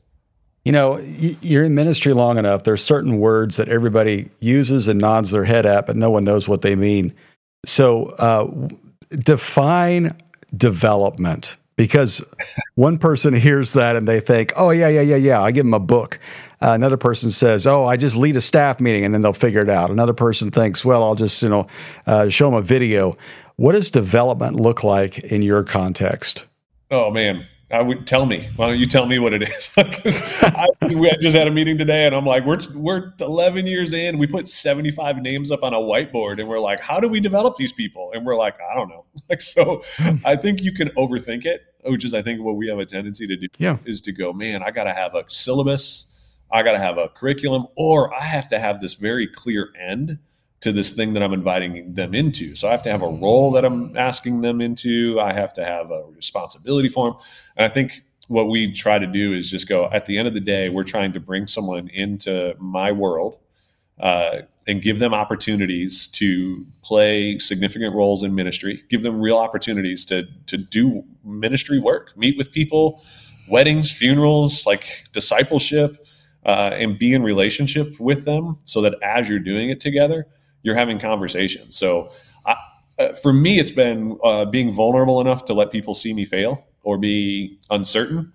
You 0.65 0.71
know, 0.71 0.97
you're 0.97 1.65
in 1.65 1.75
ministry 1.75 2.13
long 2.13 2.37
enough. 2.37 2.63
There's 2.63 2.83
certain 2.83 3.17
words 3.17 3.57
that 3.57 3.67
everybody 3.67 4.29
uses 4.39 4.87
and 4.87 4.99
nods 4.99 5.31
their 5.31 5.43
head 5.43 5.65
at, 5.65 5.85
but 5.85 5.97
no 5.97 6.09
one 6.09 6.23
knows 6.23 6.47
what 6.47 6.61
they 6.61 6.75
mean. 6.75 7.13
So, 7.65 8.09
uh, 8.11 8.49
define 9.09 10.15
development 10.55 11.57
because 11.75 12.23
one 12.75 12.97
person 12.97 13.33
hears 13.33 13.73
that 13.73 13.95
and 13.95 14.07
they 14.07 14.19
think, 14.19 14.53
oh, 14.55 14.69
yeah, 14.69 14.87
yeah, 14.87 15.01
yeah, 15.01 15.15
yeah, 15.17 15.41
I 15.41 15.51
give 15.51 15.65
them 15.65 15.73
a 15.73 15.79
book. 15.79 16.19
Uh, 16.61 16.71
another 16.71 16.97
person 16.97 17.29
says, 17.29 17.67
oh, 17.67 17.85
I 17.85 17.97
just 17.97 18.15
lead 18.15 18.37
a 18.37 18.41
staff 18.41 18.79
meeting 18.79 19.03
and 19.03 19.13
then 19.13 19.21
they'll 19.21 19.33
figure 19.33 19.61
it 19.61 19.69
out. 19.69 19.91
Another 19.91 20.13
person 20.13 20.49
thinks, 20.49 20.85
well, 20.85 21.03
I'll 21.03 21.15
just, 21.15 21.43
you 21.43 21.49
know, 21.49 21.67
uh, 22.07 22.29
show 22.29 22.45
them 22.45 22.53
a 22.53 22.61
video. 22.61 23.17
What 23.55 23.73
does 23.73 23.91
development 23.91 24.59
look 24.59 24.83
like 24.83 25.19
in 25.19 25.41
your 25.41 25.63
context? 25.63 26.45
Oh, 26.89 27.11
man. 27.11 27.45
I 27.73 27.81
would 27.81 28.05
tell 28.05 28.27
me. 28.27 28.47
Why 28.55 28.69
don't 28.69 28.79
you 28.79 28.85
tell 28.85 29.07
me 29.07 29.17
what 29.17 29.33
it 29.33 29.41
is? 29.41 29.73
I, 29.77 30.67
we 30.93 31.11
just 31.21 31.35
had 31.35 31.47
a 31.47 31.51
meeting 31.51 31.75
today, 31.75 32.05
and 32.05 32.13
I'm 32.13 32.25
like, 32.25 32.45
we're 32.45 32.59
we're 32.75 33.13
11 33.19 33.65
years 33.65 33.93
in. 33.93 34.19
We 34.19 34.27
put 34.27 34.47
75 34.47 35.17
names 35.17 35.51
up 35.51 35.63
on 35.63 35.73
a 35.73 35.79
whiteboard, 35.79 36.39
and 36.39 36.47
we're 36.47 36.59
like, 36.59 36.79
how 36.79 36.99
do 36.99 37.07
we 37.07 37.19
develop 37.19 37.57
these 37.57 37.73
people? 37.73 38.11
And 38.13 38.27
we're 38.27 38.37
like, 38.37 38.55
I 38.71 38.75
don't 38.75 38.89
know. 38.89 39.05
Like, 39.29 39.41
so 39.41 39.83
hmm. 39.97 40.17
I 40.25 40.35
think 40.35 40.61
you 40.61 40.73
can 40.73 40.89
overthink 40.89 41.45
it, 41.45 41.61
which 41.85 42.03
is 42.03 42.13
I 42.13 42.21
think 42.21 42.41
what 42.41 42.55
we 42.55 42.67
have 42.67 42.77
a 42.77 42.85
tendency 42.85 43.25
to 43.25 43.37
do. 43.37 43.47
Yeah. 43.57 43.77
is 43.85 44.01
to 44.01 44.11
go, 44.11 44.33
man, 44.33 44.61
I 44.61 44.69
got 44.69 44.83
to 44.83 44.93
have 44.93 45.15
a 45.15 45.23
syllabus, 45.27 46.13
I 46.51 46.61
got 46.61 46.73
to 46.73 46.79
have 46.79 46.97
a 46.97 47.07
curriculum, 47.07 47.67
or 47.77 48.13
I 48.13 48.21
have 48.21 48.47
to 48.49 48.59
have 48.59 48.81
this 48.81 48.95
very 48.95 49.27
clear 49.27 49.69
end 49.79 50.19
to 50.63 50.71
this 50.71 50.93
thing 50.93 51.13
that 51.13 51.21
I'm 51.21 51.33
inviting 51.33 51.93
them 51.93 52.13
into. 52.15 52.55
So 52.55 52.69
I 52.69 52.71
have 52.71 52.81
to 52.83 52.91
have 52.91 53.01
a 53.01 53.07
role 53.07 53.51
that 53.51 53.65
I'm 53.65 53.95
asking 53.97 54.41
them 54.41 54.61
into. 54.61 55.19
I 55.19 55.33
have 55.33 55.53
to 55.53 55.65
have 55.65 55.91
a 55.91 56.05
responsibility 56.15 56.87
for 56.87 57.11
them. 57.11 57.19
And 57.57 57.65
I 57.65 57.69
think 57.69 58.03
what 58.27 58.47
we 58.47 58.71
try 58.71 58.97
to 58.97 59.05
do 59.05 59.33
is 59.33 59.51
just 59.51 59.67
go 59.67 59.89
at 59.91 60.05
the 60.05 60.17
end 60.17 60.27
of 60.27 60.33
the 60.33 60.39
day, 60.39 60.69
we're 60.69 60.85
trying 60.85 61.11
to 61.13 61.19
bring 61.19 61.47
someone 61.47 61.89
into 61.89 62.55
my 62.59 62.93
world 62.93 63.39
uh, 63.99 64.39
and 64.65 64.81
give 64.81 64.99
them 64.99 65.13
opportunities 65.13 66.07
to 66.07 66.65
play 66.81 67.37
significant 67.39 67.93
roles 67.93 68.23
in 68.23 68.33
ministry, 68.33 68.83
give 68.89 69.03
them 69.03 69.19
real 69.19 69.37
opportunities 69.37 70.05
to, 70.05 70.25
to 70.47 70.55
do 70.55 71.03
ministry 71.25 71.77
work, 71.77 72.17
meet 72.17 72.37
with 72.37 72.53
people, 72.53 73.03
weddings, 73.49 73.91
funerals, 73.91 74.65
like 74.65 75.03
discipleship, 75.11 76.07
uh, 76.45 76.71
and 76.73 76.97
be 76.97 77.13
in 77.13 77.21
relationship 77.21 77.99
with 77.99 78.23
them 78.23 78.57
so 78.63 78.81
that 78.81 78.95
as 79.03 79.27
you're 79.27 79.39
doing 79.39 79.69
it 79.69 79.81
together, 79.81 80.25
you're 80.63 80.75
having 80.75 80.97
conversations. 80.97 81.75
So 81.75 82.09
I, 82.45 82.55
uh, 82.99 83.13
for 83.13 83.33
me, 83.33 83.59
it's 83.59 83.71
been 83.71 84.17
uh, 84.23 84.45
being 84.45 84.71
vulnerable 84.71 85.21
enough 85.21 85.45
to 85.45 85.53
let 85.53 85.71
people 85.71 85.93
see 85.93 86.13
me 86.13 86.25
fail 86.25 86.65
or 86.83 86.97
be 86.97 87.59
uncertain. 87.69 88.33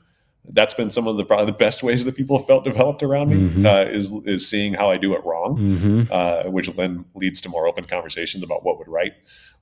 That's 0.50 0.72
been 0.72 0.90
some 0.90 1.06
of 1.06 1.16
the 1.18 1.24
probably 1.24 1.46
the 1.46 1.52
best 1.52 1.82
ways 1.82 2.06
that 2.06 2.16
people 2.16 2.38
have 2.38 2.46
felt 2.46 2.64
developed 2.64 3.02
around 3.02 3.28
me 3.28 3.36
mm-hmm. 3.36 3.66
uh, 3.66 3.82
is 3.82 4.10
is 4.24 4.48
seeing 4.48 4.72
how 4.72 4.90
I 4.90 4.96
do 4.96 5.14
it 5.14 5.22
wrong, 5.24 5.58
mm-hmm. 5.58 6.02
Uh, 6.10 6.50
which 6.50 6.68
then 6.68 7.04
leads 7.14 7.42
to 7.42 7.50
more 7.50 7.66
open 7.68 7.84
conversations 7.84 8.42
about 8.42 8.64
what 8.64 8.78
would 8.78 8.88
right 8.88 9.12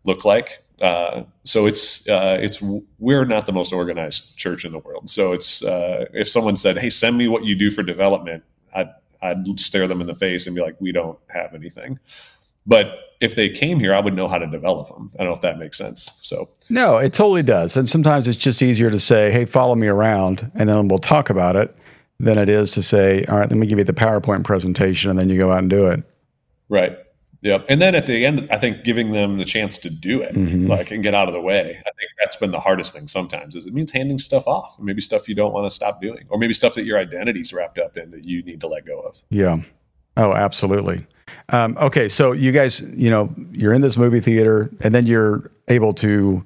look 0.04 0.24
like. 0.24 0.62
Uh, 0.80 1.24
so 1.42 1.66
it's 1.66 2.08
uh, 2.08 2.38
it's 2.40 2.62
we're 3.00 3.24
not 3.24 3.46
the 3.46 3.52
most 3.52 3.72
organized 3.72 4.36
church 4.36 4.64
in 4.64 4.70
the 4.70 4.78
world. 4.78 5.10
So 5.10 5.32
it's 5.32 5.60
if 5.64 6.28
someone 6.28 6.56
said, 6.56 6.78
"Hey, 6.78 6.90
send 6.90 7.18
me 7.18 7.26
what 7.26 7.44
you 7.44 7.56
do 7.56 7.72
for 7.72 7.82
development," 7.82 8.44
I'd 8.72 8.90
I'd 9.20 9.58
stare 9.58 9.88
them 9.88 10.00
in 10.00 10.06
the 10.06 10.14
face 10.14 10.46
and 10.46 10.54
be 10.54 10.62
like, 10.62 10.80
"We 10.80 10.92
don't 10.92 11.18
have 11.28 11.52
anything." 11.52 11.98
But 12.66 12.86
if 13.20 13.34
they 13.34 13.48
came 13.48 13.80
here, 13.80 13.94
I 13.94 14.00
would 14.00 14.14
know 14.14 14.28
how 14.28 14.38
to 14.38 14.46
develop 14.46 14.88
them. 14.88 15.08
I 15.14 15.22
don't 15.22 15.28
know 15.28 15.34
if 15.34 15.40
that 15.40 15.58
makes 15.58 15.78
sense. 15.78 16.10
So 16.20 16.48
no, 16.68 16.98
it 16.98 17.14
totally 17.14 17.42
does. 17.42 17.76
And 17.76 17.88
sometimes 17.88 18.28
it's 18.28 18.38
just 18.38 18.62
easier 18.62 18.90
to 18.90 19.00
say, 19.00 19.30
"Hey, 19.30 19.44
follow 19.44 19.74
me 19.74 19.86
around," 19.86 20.50
and 20.54 20.68
then 20.68 20.88
we'll 20.88 20.98
talk 20.98 21.30
about 21.30 21.56
it, 21.56 21.74
than 22.20 22.38
it 22.38 22.48
is 22.48 22.72
to 22.72 22.82
say, 22.82 23.24
"All 23.24 23.38
right, 23.38 23.48
let 23.48 23.58
me 23.58 23.66
give 23.66 23.78
you 23.78 23.84
the 23.84 23.92
PowerPoint 23.92 24.44
presentation," 24.44 25.10
and 25.10 25.18
then 25.18 25.30
you 25.30 25.38
go 25.38 25.52
out 25.52 25.60
and 25.60 25.70
do 25.70 25.86
it. 25.86 26.02
Right. 26.68 26.98
Yep. 27.42 27.66
And 27.68 27.80
then 27.80 27.94
at 27.94 28.06
the 28.06 28.26
end, 28.26 28.48
I 28.50 28.58
think 28.58 28.82
giving 28.82 29.12
them 29.12 29.38
the 29.38 29.44
chance 29.44 29.78
to 29.78 29.90
do 29.90 30.20
it, 30.20 30.34
mm-hmm. 30.34 30.66
like 30.66 30.90
and 30.90 31.02
get 31.02 31.14
out 31.14 31.28
of 31.28 31.34
the 31.34 31.40
way. 31.40 31.62
I 31.62 31.90
think 31.98 32.10
that's 32.18 32.34
been 32.36 32.50
the 32.50 32.58
hardest 32.58 32.92
thing 32.92 33.06
sometimes. 33.06 33.54
Is 33.54 33.66
it 33.66 33.74
means 33.74 33.92
handing 33.92 34.18
stuff 34.18 34.48
off, 34.48 34.74
maybe 34.80 35.00
stuff 35.00 35.28
you 35.28 35.34
don't 35.34 35.52
want 35.52 35.70
to 35.70 35.74
stop 35.74 36.00
doing, 36.00 36.24
or 36.28 36.38
maybe 36.38 36.54
stuff 36.54 36.74
that 36.74 36.84
your 36.84 36.98
identity's 36.98 37.52
wrapped 37.52 37.78
up 37.78 37.96
in 37.96 38.10
that 38.10 38.24
you 38.24 38.42
need 38.42 38.60
to 38.62 38.66
let 38.66 38.84
go 38.84 38.98
of. 38.98 39.16
Yeah. 39.30 39.58
Oh, 40.16 40.32
absolutely. 40.32 41.06
Um, 41.50 41.76
okay, 41.78 42.08
so 42.08 42.32
you 42.32 42.52
guys, 42.52 42.80
you 42.94 43.10
know, 43.10 43.34
you're 43.52 43.72
in 43.72 43.80
this 43.80 43.96
movie 43.96 44.20
theater, 44.20 44.70
and 44.80 44.94
then 44.94 45.06
you're 45.06 45.50
able 45.68 45.92
to 45.94 46.44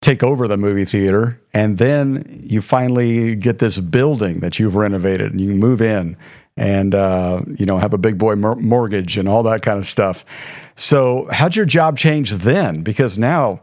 take 0.00 0.22
over 0.22 0.46
the 0.46 0.56
movie 0.56 0.84
theater, 0.84 1.40
and 1.52 1.78
then 1.78 2.42
you 2.44 2.60
finally 2.60 3.34
get 3.36 3.58
this 3.58 3.78
building 3.78 4.40
that 4.40 4.58
you've 4.58 4.76
renovated, 4.76 5.32
and 5.32 5.40
you 5.40 5.54
move 5.54 5.80
in 5.80 6.16
and 6.56 6.94
uh, 6.94 7.42
you 7.56 7.66
know 7.66 7.78
have 7.78 7.92
a 7.94 7.98
big 7.98 8.18
boy 8.18 8.36
mor- 8.36 8.56
mortgage 8.56 9.16
and 9.16 9.28
all 9.28 9.42
that 9.42 9.62
kind 9.62 9.78
of 9.78 9.86
stuff. 9.86 10.24
So, 10.76 11.28
how'd 11.30 11.56
your 11.56 11.66
job 11.66 11.96
change 11.96 12.32
then? 12.32 12.82
Because 12.82 13.18
now, 13.18 13.60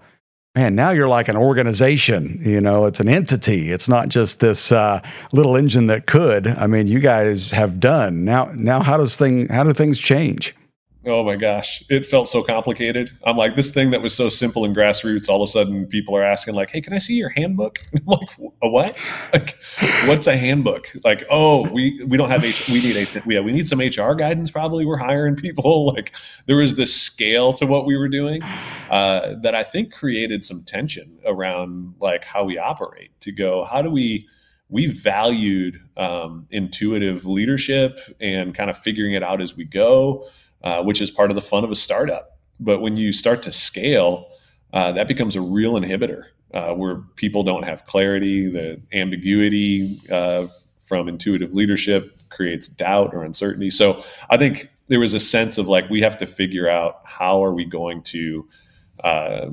man, 0.56 0.76
now 0.76 0.92
you're 0.92 1.08
like 1.08 1.28
an 1.28 1.38
organization. 1.38 2.42
You 2.44 2.62
know, 2.62 2.86
it's 2.86 3.00
an 3.00 3.10
entity. 3.10 3.72
It's 3.72 3.88
not 3.88 4.10
just 4.10 4.40
this 4.40 4.72
uh, 4.72 5.02
little 5.32 5.56
engine 5.56 5.88
that 5.88 6.08
could. 6.08 6.48
I 6.48 6.68
mean, 6.68 6.88
you 6.88 7.00
guys 7.00 7.52
have 7.52 7.80
done 7.80 8.26
now. 8.26 8.52
Now, 8.54 8.82
how 8.84 8.98
does 8.98 9.18
thing? 9.18 9.48
How 9.48 9.64
do 9.64 9.74
things 9.74 10.00
change? 10.00 10.56
Oh 11.04 11.24
my 11.24 11.36
gosh, 11.36 11.84
it 11.90 12.06
felt 12.06 12.30
so 12.30 12.44
complicated. 12.44 13.10
I'm 13.24 13.36
like, 13.36 13.56
this 13.56 13.72
thing 13.72 13.90
that 13.90 14.04
was 14.04 14.14
so 14.14 14.30
simple 14.30 14.66
and 14.66 14.76
grassroots, 14.76 15.28
all 15.28 15.42
of 15.42 15.50
a 15.50 15.52
sudden 15.52 15.88
people 15.88 16.16
are 16.16 16.22
asking, 16.22 16.54
like, 16.54 16.70
hey, 16.70 16.80
can 16.80 16.94
I 16.94 17.00
see 17.00 17.16
your 17.16 17.30
handbook? 17.30 17.80
I'm 17.96 18.06
like, 18.06 18.30
a 18.62 18.70
what? 18.70 18.96
Like, 19.34 19.58
what's 20.06 20.28
a 20.28 20.38
handbook? 20.38 20.90
Like, 21.04 21.24
oh, 21.32 21.68
we 21.70 22.04
we 22.04 22.18
don't 22.18 22.30
have 22.30 22.46
H 22.46 22.68
we 22.68 22.82
need 22.82 22.96
H 22.98 23.18
yeah, 23.26 23.40
we 23.40 23.52
need 23.52 23.68
some 23.68 23.80
HR 23.80 24.14
guidance, 24.14 24.52
probably. 24.52 24.86
We're 24.86 24.98
hiring 24.98 25.36
people. 25.36 25.62
Like 25.92 26.14
there 26.46 26.56
was 26.56 26.76
this 26.76 26.94
scale 26.94 27.54
to 27.54 27.66
what 27.66 27.86
we 27.86 27.98
were 27.98 28.08
doing 28.08 28.42
uh, 28.90 29.36
that 29.42 29.56
I 29.56 29.64
think 29.64 29.92
created 29.92 30.44
some 30.44 30.64
tension 30.64 31.20
around 31.26 31.96
like 32.00 32.24
how 32.24 32.44
we 32.46 32.58
operate 32.58 33.12
to 33.22 33.32
go, 33.32 33.66
how 33.66 33.82
do 33.82 33.90
we 33.90 34.28
we 34.70 34.88
valued 34.88 35.82
um, 35.98 36.48
intuitive 36.50 37.26
leadership 37.26 38.00
and 38.22 38.56
kind 38.56 38.70
of 38.70 38.78
figuring 38.78 39.14
it 39.14 39.24
out 39.24 39.42
as 39.42 39.56
we 39.56 39.66
go 39.66 40.28
uh, 40.64 40.84
which 40.84 41.02
is 41.02 41.12
part 41.12 41.32
of 41.32 41.36
the 41.36 41.42
fun 41.42 41.64
of 41.64 41.72
a 41.72 41.76
startup. 41.76 42.38
But 42.60 42.82
when 42.82 42.96
you 42.96 43.12
start 43.12 43.42
to 43.44 43.52
scale, 43.52 44.30
uh, 44.74 44.92
that 44.94 45.08
becomes 45.08 45.36
a 45.36 45.42
real 45.42 45.74
inhibitor 45.74 46.26
uh, 46.54 46.74
where 46.74 46.98
people 47.16 47.44
don't 47.44 47.64
have 47.64 47.86
clarity. 47.86 48.48
The 48.48 48.82
ambiguity 48.94 50.00
uh, 50.12 50.48
from 50.86 51.08
intuitive 51.08 51.54
leadership 51.54 52.18
creates 52.30 52.68
doubt 52.68 53.14
or 53.14 53.24
uncertainty. 53.24 53.72
So 53.72 54.04
I 54.30 54.38
think 54.38 54.70
there 54.88 55.00
was 55.00 55.14
a 55.14 55.20
sense 55.20 55.58
of 55.58 55.68
like 55.68 55.90
we 55.90 56.02
have 56.02 56.18
to 56.18 56.28
figure 56.28 56.70
out 56.70 57.02
how 57.06 57.44
are 57.44 57.54
we 57.54 57.66
going 57.66 58.04
to 58.04 58.48
uh, 59.04 59.50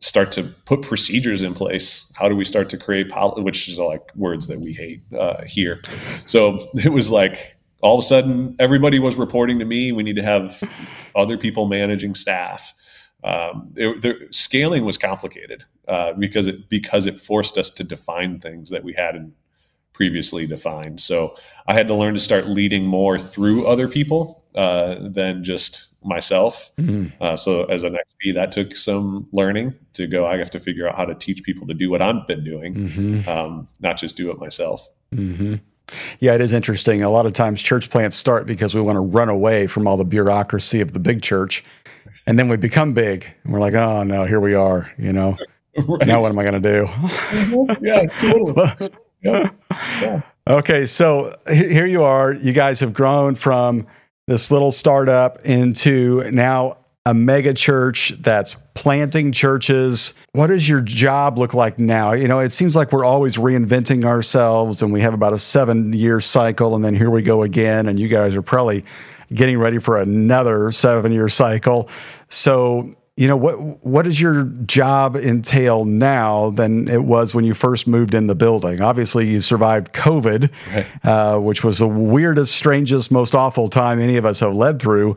start 0.00 0.32
to 0.32 0.42
put 0.42 0.82
procedures 0.82 1.42
in 1.42 1.54
place 1.54 2.12
how 2.16 2.28
do 2.28 2.34
we 2.36 2.44
start 2.44 2.68
to 2.68 2.76
create 2.76 3.08
policy 3.08 3.40
which 3.40 3.68
is 3.68 3.78
like 3.78 4.02
words 4.16 4.48
that 4.48 4.60
we 4.60 4.72
hate 4.72 5.00
uh, 5.18 5.42
here 5.46 5.80
so 6.26 6.68
it 6.74 6.92
was 6.92 7.10
like 7.10 7.56
all 7.82 7.98
of 7.98 8.04
a 8.04 8.06
sudden 8.06 8.56
everybody 8.58 8.98
was 8.98 9.16
reporting 9.16 9.58
to 9.58 9.64
me 9.64 9.92
we 9.92 10.02
need 10.02 10.16
to 10.16 10.22
have 10.22 10.62
other 11.14 11.36
people 11.36 11.66
managing 11.66 12.14
staff 12.14 12.74
um, 13.24 13.72
it, 13.76 14.34
scaling 14.34 14.84
was 14.84 14.98
complicated 14.98 15.64
uh, 15.86 16.12
because 16.14 16.48
it 16.48 16.68
because 16.68 17.06
it 17.06 17.18
forced 17.18 17.58
us 17.58 17.70
to 17.70 17.84
define 17.84 18.40
things 18.40 18.70
that 18.70 18.82
we 18.82 18.92
hadn't 18.94 19.34
previously 19.92 20.46
defined 20.46 21.00
so 21.00 21.36
i 21.66 21.74
had 21.74 21.86
to 21.86 21.94
learn 21.94 22.14
to 22.14 22.20
start 22.20 22.46
leading 22.46 22.86
more 22.86 23.18
through 23.18 23.66
other 23.66 23.86
people 23.86 24.42
uh, 24.54 24.96
than 25.00 25.44
just 25.44 25.88
myself 26.04 26.72
mm-hmm. 26.78 27.06
uh, 27.22 27.36
so 27.36 27.64
as 27.64 27.84
an 27.84 27.92
xp 27.92 28.34
that 28.34 28.50
took 28.50 28.74
some 28.74 29.28
learning 29.32 29.72
to 29.92 30.06
go 30.06 30.26
i 30.26 30.36
have 30.36 30.50
to 30.50 30.58
figure 30.58 30.88
out 30.88 30.96
how 30.96 31.04
to 31.04 31.14
teach 31.14 31.42
people 31.42 31.66
to 31.66 31.74
do 31.74 31.90
what 31.90 32.02
i've 32.02 32.26
been 32.26 32.42
doing 32.42 32.74
mm-hmm. 32.74 33.28
um, 33.28 33.68
not 33.80 33.98
just 33.98 34.16
do 34.16 34.30
it 34.30 34.38
myself 34.38 34.88
mm-hmm. 35.14 35.54
Yeah, 36.20 36.34
it 36.34 36.40
is 36.40 36.52
interesting. 36.52 37.02
A 37.02 37.10
lot 37.10 37.26
of 37.26 37.32
times 37.32 37.62
church 37.62 37.90
plants 37.90 38.16
start 38.16 38.46
because 38.46 38.74
we 38.74 38.80
want 38.80 38.96
to 38.96 39.00
run 39.00 39.28
away 39.28 39.66
from 39.66 39.86
all 39.86 39.96
the 39.96 40.04
bureaucracy 40.04 40.80
of 40.80 40.92
the 40.92 40.98
big 40.98 41.22
church. 41.22 41.64
And 42.26 42.38
then 42.38 42.48
we 42.48 42.56
become 42.56 42.92
big 42.92 43.26
and 43.44 43.52
we're 43.52 43.60
like, 43.60 43.74
oh 43.74 44.02
no, 44.02 44.24
here 44.24 44.40
we 44.40 44.54
are, 44.54 44.90
you 44.98 45.12
know. 45.12 45.36
Right. 45.74 46.06
Now 46.06 46.20
what 46.20 46.30
am 46.30 46.38
I 46.38 46.42
going 46.42 46.60
to 46.62 46.72
do? 46.72 46.84
Mm-hmm. 46.84 47.82
yeah, 47.82 48.04
totally. 48.18 48.90
yeah. 49.24 49.50
yeah. 50.02 50.22
Okay, 50.46 50.84
so 50.84 51.34
here 51.50 51.86
you 51.86 52.02
are. 52.02 52.34
You 52.34 52.52
guys 52.52 52.78
have 52.80 52.92
grown 52.92 53.34
from 53.34 53.86
this 54.26 54.50
little 54.50 54.70
startup 54.70 55.40
into 55.46 56.30
now 56.30 56.76
a 57.04 57.12
mega 57.12 57.52
church 57.52 58.14
that's 58.20 58.56
planting 58.74 59.32
churches. 59.32 60.14
What 60.32 60.48
does 60.48 60.68
your 60.68 60.80
job 60.80 61.36
look 61.36 61.52
like 61.52 61.78
now? 61.78 62.12
You 62.12 62.28
know, 62.28 62.38
it 62.38 62.50
seems 62.50 62.76
like 62.76 62.92
we're 62.92 63.04
always 63.04 63.36
reinventing 63.36 64.04
ourselves 64.04 64.82
and 64.82 64.92
we 64.92 65.00
have 65.00 65.12
about 65.12 65.32
a 65.32 65.38
seven 65.38 65.92
year 65.92 66.20
cycle 66.20 66.76
and 66.76 66.84
then 66.84 66.94
here 66.94 67.10
we 67.10 67.22
go 67.22 67.42
again. 67.42 67.88
And 67.88 67.98
you 67.98 68.08
guys 68.08 68.36
are 68.36 68.42
probably 68.42 68.84
getting 69.34 69.58
ready 69.58 69.78
for 69.78 70.00
another 70.00 70.70
seven 70.70 71.10
year 71.10 71.28
cycle. 71.28 71.88
So, 72.28 72.94
you 73.16 73.26
know, 73.26 73.36
what 73.36 73.84
what 73.84 74.04
does 74.04 74.20
your 74.20 74.44
job 74.44 75.16
entail 75.16 75.84
now 75.84 76.50
than 76.50 76.88
it 76.88 77.02
was 77.02 77.34
when 77.34 77.44
you 77.44 77.52
first 77.52 77.86
moved 77.86 78.14
in 78.14 78.28
the 78.28 78.34
building? 78.34 78.80
Obviously, 78.80 79.28
you 79.28 79.40
survived 79.40 79.92
COVID, 79.92 80.50
right. 80.72 80.86
uh, 81.04 81.38
which 81.38 81.62
was 81.62 81.78
the 81.78 81.88
weirdest, 81.88 82.54
strangest, 82.54 83.10
most 83.10 83.34
awful 83.34 83.68
time 83.68 84.00
any 84.00 84.16
of 84.16 84.24
us 84.24 84.40
have 84.40 84.54
led 84.54 84.80
through. 84.80 85.16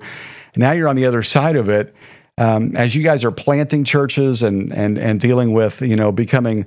Now 0.55 0.71
you're 0.71 0.87
on 0.87 0.95
the 0.95 1.05
other 1.05 1.23
side 1.23 1.55
of 1.55 1.69
it. 1.69 1.93
Um, 2.37 2.75
as 2.75 2.95
you 2.95 3.03
guys 3.03 3.23
are 3.23 3.31
planting 3.31 3.83
churches 3.83 4.43
and 4.43 4.73
and 4.73 4.97
and 4.97 5.19
dealing 5.19 5.53
with 5.53 5.81
you 5.81 5.95
know 5.95 6.11
becoming 6.11 6.65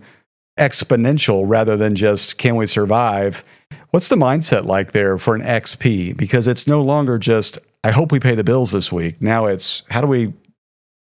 exponential 0.59 1.45
rather 1.47 1.77
than 1.77 1.95
just 1.95 2.39
can 2.39 2.57
we 2.57 2.67
survive? 2.67 3.45
What's 3.91 4.09
the 4.09 4.17
mindset 4.17 4.65
like 4.65 4.93
there 4.93 5.19
for 5.19 5.35
an 5.35 5.43
xp 5.43 6.17
because 6.17 6.47
it's 6.47 6.67
no 6.67 6.83
longer 6.83 7.19
just 7.19 7.59
i 7.85 7.91
hope 7.91 8.13
we 8.13 8.21
pay 8.21 8.35
the 8.35 8.45
bills 8.45 8.73
this 8.73 8.91
week. 8.91 9.21
Now 9.21 9.47
it's 9.47 9.83
how 9.91 10.01
do 10.01 10.07
we 10.07 10.33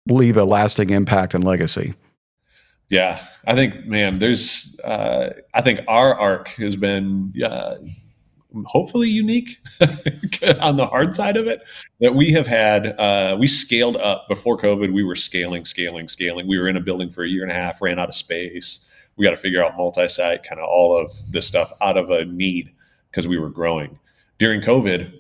leave 0.07 0.37
a 0.37 0.43
lasting 0.43 0.89
impact 0.89 1.33
and 1.33 1.43
legacy? 1.43 1.93
Yeah 2.89 3.19
i 3.45 3.55
think 3.55 3.85
man 3.85 4.19
there's 4.19 4.79
uh, 4.83 5.33
i 5.53 5.61
think 5.61 5.81
our 5.87 6.15
arc 6.15 6.49
has 6.49 6.75
been 6.75 7.33
uh, 7.43 7.75
hopefully 8.65 9.07
unique 9.07 9.59
on 10.61 10.77
the 10.77 10.85
hard 10.85 11.15
side 11.15 11.37
of 11.37 11.47
it 11.47 11.61
that 11.99 12.13
we 12.13 12.31
have 12.31 12.47
had 12.47 12.87
uh, 12.99 13.35
we 13.39 13.47
scaled 13.47 13.97
up. 13.97 14.27
Before 14.27 14.57
covid 14.57 14.93
we 14.93 15.03
were 15.03 15.15
scaling 15.15 15.65
scaling 15.65 16.07
scaling. 16.07 16.47
We 16.47 16.59
were 16.59 16.67
in 16.67 16.77
a 16.77 16.81
building 16.81 17.09
for 17.09 17.23
a 17.23 17.27
year 17.27 17.43
and 17.43 17.51
a 17.51 17.55
half 17.55 17.81
ran 17.81 17.99
out 17.99 18.09
of 18.09 18.15
space. 18.15 18.87
We 19.15 19.25
got 19.25 19.35
to 19.35 19.39
figure 19.39 19.63
out 19.63 19.77
multi-site 19.77 20.43
kind 20.43 20.59
of 20.59 20.67
all 20.67 20.97
of 20.97 21.11
this 21.31 21.47
stuff 21.47 21.71
out 21.81 21.97
of 21.97 22.09
a 22.09 22.25
need 22.25 22.71
because 23.11 23.27
we 23.27 23.37
were 23.37 23.49
growing. 23.49 23.99
During 24.37 24.61
covid 24.61 25.19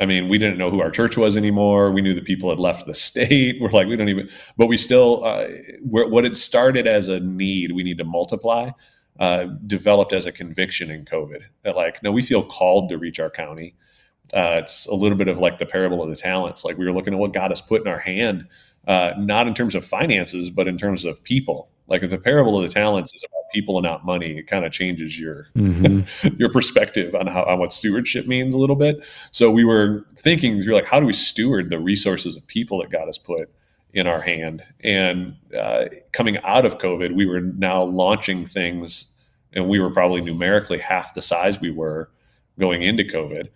i 0.00 0.06
mean 0.06 0.28
we 0.28 0.38
didn't 0.38 0.56
know 0.56 0.70
who 0.70 0.80
our 0.80 0.90
church 0.90 1.16
was 1.16 1.36
anymore. 1.36 1.90
We 1.90 2.02
knew 2.02 2.14
that 2.14 2.24
people 2.24 2.50
had 2.50 2.58
left 2.58 2.86
the 2.86 2.94
state. 2.94 3.56
We're 3.60 3.70
like 3.70 3.86
we 3.86 3.96
don't 3.96 4.08
even 4.08 4.28
but 4.56 4.66
we 4.66 4.76
still 4.76 5.24
uh, 5.24 5.48
what 5.82 6.24
it 6.24 6.36
started 6.36 6.86
as 6.86 7.08
a 7.08 7.20
need 7.20 7.72
we 7.72 7.82
need 7.82 7.98
to 7.98 8.04
multiply 8.04 8.70
uh, 9.18 9.44
developed 9.66 10.12
as 10.12 10.26
a 10.26 10.32
conviction 10.32 10.90
in 10.90 11.04
COVID 11.04 11.42
that 11.62 11.76
like, 11.76 12.02
no, 12.02 12.10
we 12.10 12.22
feel 12.22 12.44
called 12.44 12.88
to 12.88 12.98
reach 12.98 13.20
our 13.20 13.30
county. 13.30 13.74
Uh, 14.32 14.56
it's 14.58 14.86
a 14.86 14.94
little 14.94 15.18
bit 15.18 15.28
of 15.28 15.38
like 15.38 15.58
the 15.58 15.66
parable 15.66 16.02
of 16.02 16.08
the 16.08 16.16
talents. 16.16 16.64
Like 16.64 16.78
we 16.78 16.84
were 16.84 16.92
looking 16.92 17.12
at 17.12 17.18
what 17.18 17.32
God 17.32 17.50
has 17.50 17.60
put 17.60 17.82
in 17.82 17.88
our 17.88 17.98
hand, 17.98 18.46
uh, 18.86 19.12
not 19.18 19.46
in 19.46 19.54
terms 19.54 19.74
of 19.74 19.84
finances, 19.84 20.50
but 20.50 20.66
in 20.66 20.78
terms 20.78 21.04
of 21.04 21.22
people. 21.22 21.68
Like 21.88 22.02
if 22.02 22.10
the 22.10 22.18
parable 22.18 22.56
of 22.56 22.66
the 22.66 22.72
talents 22.72 23.12
is 23.14 23.22
about 23.24 23.42
people 23.52 23.76
and 23.76 23.84
not 23.84 24.04
money, 24.04 24.38
it 24.38 24.46
kind 24.46 24.64
of 24.64 24.72
changes 24.72 25.18
your 25.18 25.48
mm-hmm. 25.54 26.34
your 26.38 26.50
perspective 26.50 27.14
on 27.14 27.26
how 27.26 27.42
on 27.42 27.58
what 27.58 27.72
stewardship 27.72 28.26
means 28.26 28.54
a 28.54 28.58
little 28.58 28.76
bit. 28.76 29.04
So 29.30 29.50
we 29.50 29.64
were 29.64 30.06
thinking 30.16 30.62
through 30.62 30.74
like 30.74 30.86
how 30.86 31.00
do 31.00 31.06
we 31.06 31.12
steward 31.12 31.68
the 31.68 31.78
resources 31.78 32.36
of 32.36 32.46
people 32.46 32.80
that 32.80 32.90
God 32.90 33.06
has 33.06 33.18
put 33.18 33.52
in 33.92 34.06
our 34.06 34.20
hand. 34.20 34.64
And 34.80 35.36
uh, 35.56 35.86
coming 36.12 36.38
out 36.38 36.64
of 36.64 36.78
COVID, 36.78 37.14
we 37.14 37.26
were 37.26 37.40
now 37.40 37.82
launching 37.82 38.46
things, 38.46 39.18
and 39.52 39.68
we 39.68 39.80
were 39.80 39.90
probably 39.90 40.20
numerically 40.20 40.78
half 40.78 41.14
the 41.14 41.22
size 41.22 41.60
we 41.60 41.70
were 41.70 42.10
going 42.58 42.82
into 42.82 43.04
COVID. 43.04 43.48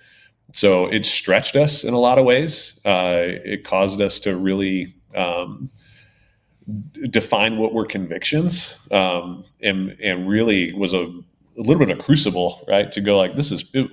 So 0.53 0.87
it 0.87 1.07
stretched 1.07 1.57
us 1.57 1.85
in 1.85 1.94
a 1.94 1.99
lot 1.99 2.18
of 2.18 2.25
ways. 2.25 2.81
Uh, 2.85 3.22
it 3.44 3.64
caused 3.64 4.01
us 4.01 4.20
to 4.20 4.37
really 4.37 4.94
um, 5.14 5.70
define 7.11 7.59
what 7.59 7.72
were 7.72 7.87
convictions, 7.87 8.77
um, 8.90 9.44
and 9.62 9.96
and 10.03 10.29
really 10.29 10.72
was 10.72 10.92
a, 10.92 11.03
a 11.03 11.62
little 11.62 11.79
bit 11.79 11.90
of 11.90 11.99
a 11.99 12.03
crucible, 12.03 12.64
right? 12.68 12.92
To 12.92 13.01
go 13.01 13.16
like, 13.18 13.37
this 13.37 13.51
is. 13.51 13.70
It, 13.75 13.90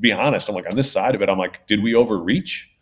be 0.00 0.12
honest, 0.12 0.48
I'm 0.48 0.54
like 0.54 0.68
on 0.68 0.76
this 0.76 0.90
side 0.90 1.14
of 1.14 1.22
it. 1.22 1.28
I'm 1.28 1.38
like, 1.38 1.66
did 1.66 1.82
we 1.82 1.94
overreach? 1.94 2.77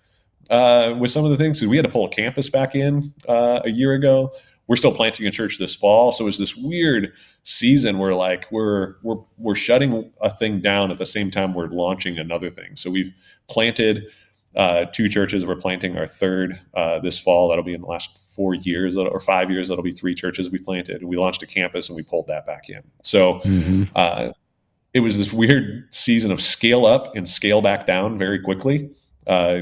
Uh, 0.50 0.94
with 0.98 1.10
some 1.10 1.24
of 1.24 1.30
the 1.30 1.36
things. 1.36 1.64
we 1.64 1.76
had 1.76 1.84
to 1.84 1.90
pull 1.90 2.06
a 2.06 2.10
campus 2.10 2.50
back 2.50 2.74
in 2.74 3.12
uh, 3.28 3.60
a 3.64 3.70
year 3.70 3.94
ago. 3.94 4.32
We're 4.68 4.76
still 4.76 4.92
planting 4.92 5.26
a 5.26 5.30
church 5.30 5.58
this 5.58 5.76
fall, 5.76 6.10
so 6.12 6.26
it's 6.26 6.38
this 6.38 6.56
weird 6.56 7.12
season 7.44 7.98
where 7.98 8.14
like 8.14 8.50
we're 8.50 8.96
we're 9.02 9.18
we're 9.38 9.54
shutting 9.54 10.10
a 10.20 10.28
thing 10.28 10.60
down 10.60 10.90
at 10.90 10.98
the 10.98 11.06
same 11.06 11.30
time 11.30 11.54
we're 11.54 11.68
launching 11.68 12.18
another 12.18 12.50
thing. 12.50 12.74
So 12.74 12.90
we've 12.90 13.12
planted 13.48 14.06
uh, 14.56 14.86
two 14.86 15.08
churches. 15.08 15.46
We're 15.46 15.54
planting 15.54 15.96
our 15.96 16.06
third 16.06 16.58
uh, 16.74 16.98
this 16.98 17.16
fall. 17.18 17.48
That'll 17.48 17.62
be 17.62 17.74
in 17.74 17.82
the 17.82 17.86
last 17.86 18.18
four 18.34 18.54
years 18.54 18.96
or 18.96 19.20
five 19.20 19.52
years. 19.52 19.68
That'll 19.68 19.84
be 19.84 19.92
three 19.92 20.16
churches 20.16 20.50
we 20.50 20.58
planted. 20.58 21.04
We 21.04 21.16
launched 21.16 21.44
a 21.44 21.46
campus 21.46 21.88
and 21.88 21.96
we 21.96 22.02
pulled 22.02 22.26
that 22.26 22.46
back 22.46 22.68
in. 22.68 22.82
So. 23.02 23.40
Mm-hmm. 23.40 23.84
Uh, 23.94 24.32
it 24.96 25.00
was 25.00 25.18
this 25.18 25.30
weird 25.30 25.92
season 25.92 26.32
of 26.32 26.40
scale 26.40 26.86
up 26.86 27.14
and 27.14 27.28
scale 27.28 27.60
back 27.60 27.86
down 27.86 28.16
very 28.16 28.40
quickly. 28.40 28.88
Uh, 29.26 29.60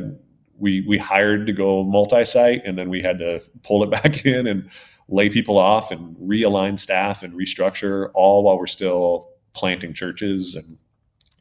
we 0.59 0.85
we 0.87 0.99
hired 0.99 1.47
to 1.47 1.53
go 1.53 1.83
multi-site, 1.83 2.63
and 2.65 2.79
then 2.79 2.89
we 2.89 3.03
had 3.03 3.19
to 3.19 3.43
pull 3.63 3.83
it 3.83 3.91
back 4.03 4.25
in 4.25 4.47
and 4.47 4.69
lay 5.09 5.29
people 5.29 5.59
off 5.59 5.91
and 5.91 6.17
realign 6.17 6.79
staff 6.79 7.23
and 7.23 7.35
restructure, 7.35 8.11
all 8.15 8.43
while 8.43 8.59
we're 8.59 8.67
still 8.67 9.31
planting 9.53 9.93
churches 9.93 10.55
and 10.55 10.79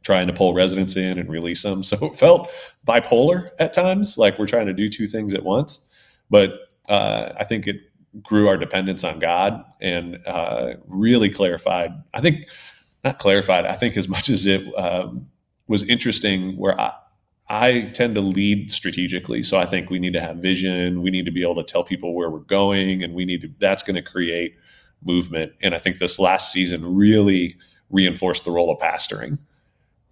trying 0.04 0.28
to 0.28 0.34
pull 0.34 0.54
residents 0.54 0.96
in 0.96 1.18
and 1.18 1.30
release 1.30 1.64
them. 1.64 1.84
So 1.94 2.08
it 2.08 2.16
felt 2.16 2.50
bipolar 2.86 3.50
at 3.60 3.74
times, 3.74 4.18
like 4.18 4.38
we're 4.38 4.48
trying 4.48 4.68
to 4.68 4.74
do 4.74 4.90
two 4.90 5.08
things 5.08 5.34
at 5.34 5.44
once. 5.44 5.88
But 6.30 6.52
uh, 6.90 7.34
I 7.38 7.44
think 7.46 7.68
it 7.68 7.78
grew 8.22 8.48
our 8.48 8.58
dependence 8.58 9.04
on 9.04 9.20
God 9.20 9.64
and 9.82 10.20
uh, 10.28 10.74
really 10.88 11.30
clarified. 11.30 11.92
I 12.14 12.22
think 12.22 12.48
not 13.04 13.20
clarified. 13.20 13.66
I 13.66 13.74
think 13.74 13.98
as 13.98 14.08
much 14.08 14.30
as 14.30 14.46
it 14.46 14.66
um, 14.78 15.28
was 15.68 15.84
interesting, 15.84 16.58
where 16.58 16.80
I, 16.80 16.94
I 17.50 17.92
tend 17.94 18.16
to 18.16 18.22
lead 18.22 18.72
strategically. 18.72 19.44
So 19.44 19.58
I 19.58 19.66
think 19.66 19.90
we 19.90 20.00
need 20.00 20.14
to 20.14 20.22
have 20.22 20.38
vision. 20.38 21.02
We 21.02 21.12
need 21.12 21.26
to 21.26 21.32
be 21.32 21.42
able 21.42 21.56
to 21.56 21.64
tell 21.64 21.84
people 21.84 22.16
where 22.16 22.30
we're 22.30 22.40
going, 22.40 23.04
and 23.04 23.14
we 23.14 23.26
need 23.26 23.42
to. 23.42 23.50
That's 23.60 23.84
going 23.84 23.96
to 23.96 24.02
create 24.02 24.56
movement. 25.04 25.54
And 25.62 25.76
I 25.76 25.80
think 25.80 26.00
this 26.00 26.20
last 26.20 26.52
season 26.52 26.96
really 26.96 27.58
reinforced 27.90 28.46
the 28.46 28.52
role 28.52 28.72
of 28.72 28.80
pastoring. 28.80 29.40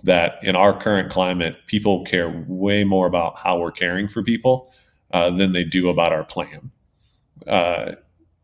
That 0.04 0.40
in 0.42 0.56
our 0.56 0.78
current 0.78 1.12
climate, 1.12 1.58
people 1.68 2.04
care 2.06 2.44
way 2.48 2.84
more 2.84 3.08
about 3.08 3.38
how 3.38 3.60
we're 3.60 3.72
caring 3.72 4.08
for 4.08 4.24
people 4.24 4.74
uh, 5.12 5.30
than 5.30 5.54
they 5.54 5.64
do 5.64 5.90
about 5.90 6.12
our 6.12 6.24
plan. 6.24 6.72
Uh, 7.46 7.94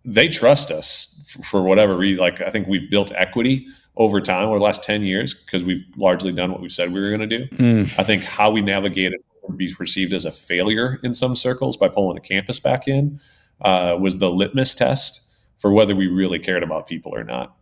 they 0.06 0.28
trust 0.28 0.71
us 0.71 1.36
for 1.43 1.62
whatever 1.62 1.97
reason. 1.97 2.21
Like 2.21 2.41
I 2.41 2.52
think 2.52 2.67
we've 2.67 2.89
built 2.89 3.12
equity 3.15 3.67
over 3.97 4.21
time 4.21 4.47
over 4.47 4.60
the 4.60 4.63
last 4.63 4.83
10 4.83 5.01
years 5.03 5.33
because 5.33 5.63
we've 5.63 5.83
largely 5.95 6.31
done 6.31 6.51
what 6.51 6.62
we 6.62 6.69
said 6.69 6.93
we 6.93 6.99
were 6.99 7.10
going 7.10 7.27
to 7.27 7.27
do. 7.27 7.47
Mm. 7.55 7.91
I 7.97 8.03
think 8.03 8.23
how 8.23 8.51
we 8.51 8.62
navigated 8.62 9.19
would 9.43 9.57
be 9.57 9.73
perceived 9.73 10.13
as 10.13 10.25
a 10.25 10.31
failure 10.31 10.99
in 11.03 11.13
some 11.13 11.36
circles 11.36 11.77
by 11.77 11.88
pulling 11.88 12.17
a 12.17 12.21
campus 12.21 12.60
back 12.60 12.88
in 12.88 13.19
uh, 13.62 13.97
was 13.99 14.19
the 14.19 14.29
litmus 14.29 14.75
test 14.75 15.23
for 15.57 15.71
whether 15.71 15.95
we 15.95 16.07
really 16.07 16.39
cared 16.39 16.63
about 16.63 16.88
people 16.88 17.13
or 17.15 17.23
not. 17.23 17.55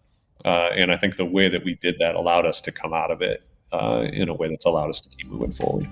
Uh, 0.44 0.70
and 0.76 0.92
I 0.92 0.98
think 0.98 1.16
the 1.16 1.26
way 1.26 1.50
that 1.50 1.64
we 1.64 1.76
did 1.76 1.98
that 2.00 2.16
allowed 2.16 2.46
us 2.46 2.62
to 2.62 2.72
come 2.72 2.94
out 2.94 3.12
of 3.12 3.22
it 3.22 3.48
uh, 3.72 4.08
in 4.12 4.30
a 4.30 4.34
way 4.34 4.50
that's 4.50 4.66
allowed 4.66 4.90
us 4.90 5.02
to 5.02 5.16
keep 5.16 5.28
moving 5.28 5.52
forward. 5.52 5.88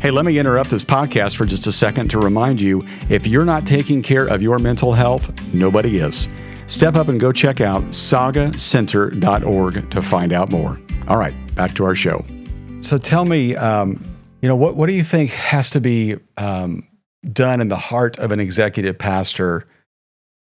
Hey, 0.00 0.10
let 0.10 0.24
me 0.24 0.38
interrupt 0.38 0.70
this 0.70 0.84
podcast 0.84 1.36
for 1.36 1.44
just 1.44 1.66
a 1.66 1.72
second 1.72 2.08
to 2.10 2.18
remind 2.18 2.60
you 2.60 2.82
if 3.10 3.26
you're 3.26 3.44
not 3.44 3.66
taking 3.66 4.02
care 4.02 4.26
of 4.26 4.40
your 4.42 4.58
mental 4.58 4.92
health, 4.92 5.52
nobody 5.52 5.98
is. 5.98 6.28
Step 6.70 6.96
up 6.96 7.08
and 7.08 7.18
go 7.18 7.32
check 7.32 7.60
out 7.60 7.82
sagacenter.org 7.86 9.90
to 9.90 10.00
find 10.00 10.32
out 10.32 10.52
more. 10.52 10.80
All 11.08 11.16
right, 11.16 11.34
back 11.56 11.74
to 11.74 11.84
our 11.84 11.96
show. 11.96 12.24
So 12.80 12.96
tell 12.96 13.26
me, 13.26 13.56
um, 13.56 14.00
you 14.40 14.48
know, 14.48 14.54
what, 14.54 14.76
what 14.76 14.86
do 14.86 14.92
you 14.92 15.02
think 15.02 15.30
has 15.30 15.68
to 15.70 15.80
be 15.80 16.14
um, 16.36 16.86
done 17.32 17.60
in 17.60 17.66
the 17.68 17.76
heart 17.76 18.20
of 18.20 18.30
an 18.30 18.38
executive 18.38 18.96
pastor 18.96 19.66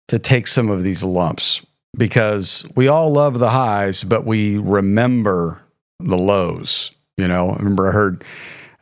to 0.08 0.18
take 0.18 0.48
some 0.48 0.68
of 0.68 0.82
these 0.82 1.02
lumps? 1.02 1.62
Because 1.96 2.62
we 2.76 2.88
all 2.88 3.10
love 3.10 3.38
the 3.38 3.48
highs, 3.48 4.04
but 4.04 4.26
we 4.26 4.58
remember 4.58 5.62
the 5.98 6.18
lows. 6.18 6.90
You 7.16 7.26
know, 7.26 7.52
I 7.52 7.56
remember 7.56 7.88
I 7.88 7.92
heard 7.92 8.22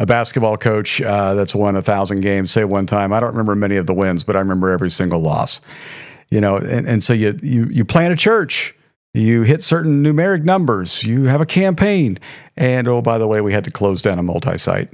a 0.00 0.04
basketball 0.04 0.56
coach 0.56 1.00
uh, 1.00 1.34
that's 1.34 1.54
won 1.54 1.76
a 1.76 1.82
thousand 1.82 2.22
games 2.22 2.50
say 2.50 2.64
one 2.64 2.86
time, 2.86 3.12
I 3.12 3.20
don't 3.20 3.30
remember 3.30 3.54
many 3.54 3.76
of 3.76 3.86
the 3.86 3.94
wins, 3.94 4.24
but 4.24 4.34
I 4.34 4.40
remember 4.40 4.70
every 4.70 4.90
single 4.90 5.20
loss 5.20 5.60
you 6.30 6.40
know, 6.40 6.56
and, 6.56 6.86
and 6.86 7.02
so 7.02 7.12
you, 7.12 7.38
you, 7.42 7.66
you 7.66 7.84
plant 7.84 8.12
a 8.12 8.16
church, 8.16 8.74
you 9.14 9.42
hit 9.42 9.62
certain 9.62 10.02
numeric 10.02 10.44
numbers, 10.44 11.02
you 11.02 11.24
have 11.24 11.40
a 11.40 11.46
campaign, 11.46 12.18
and 12.56 12.88
oh, 12.88 13.00
by 13.00 13.18
the 13.18 13.26
way, 13.26 13.40
we 13.40 13.52
had 13.52 13.64
to 13.64 13.70
close 13.70 14.02
down 14.02 14.18
a 14.18 14.22
multi 14.22 14.58
site. 14.58 14.92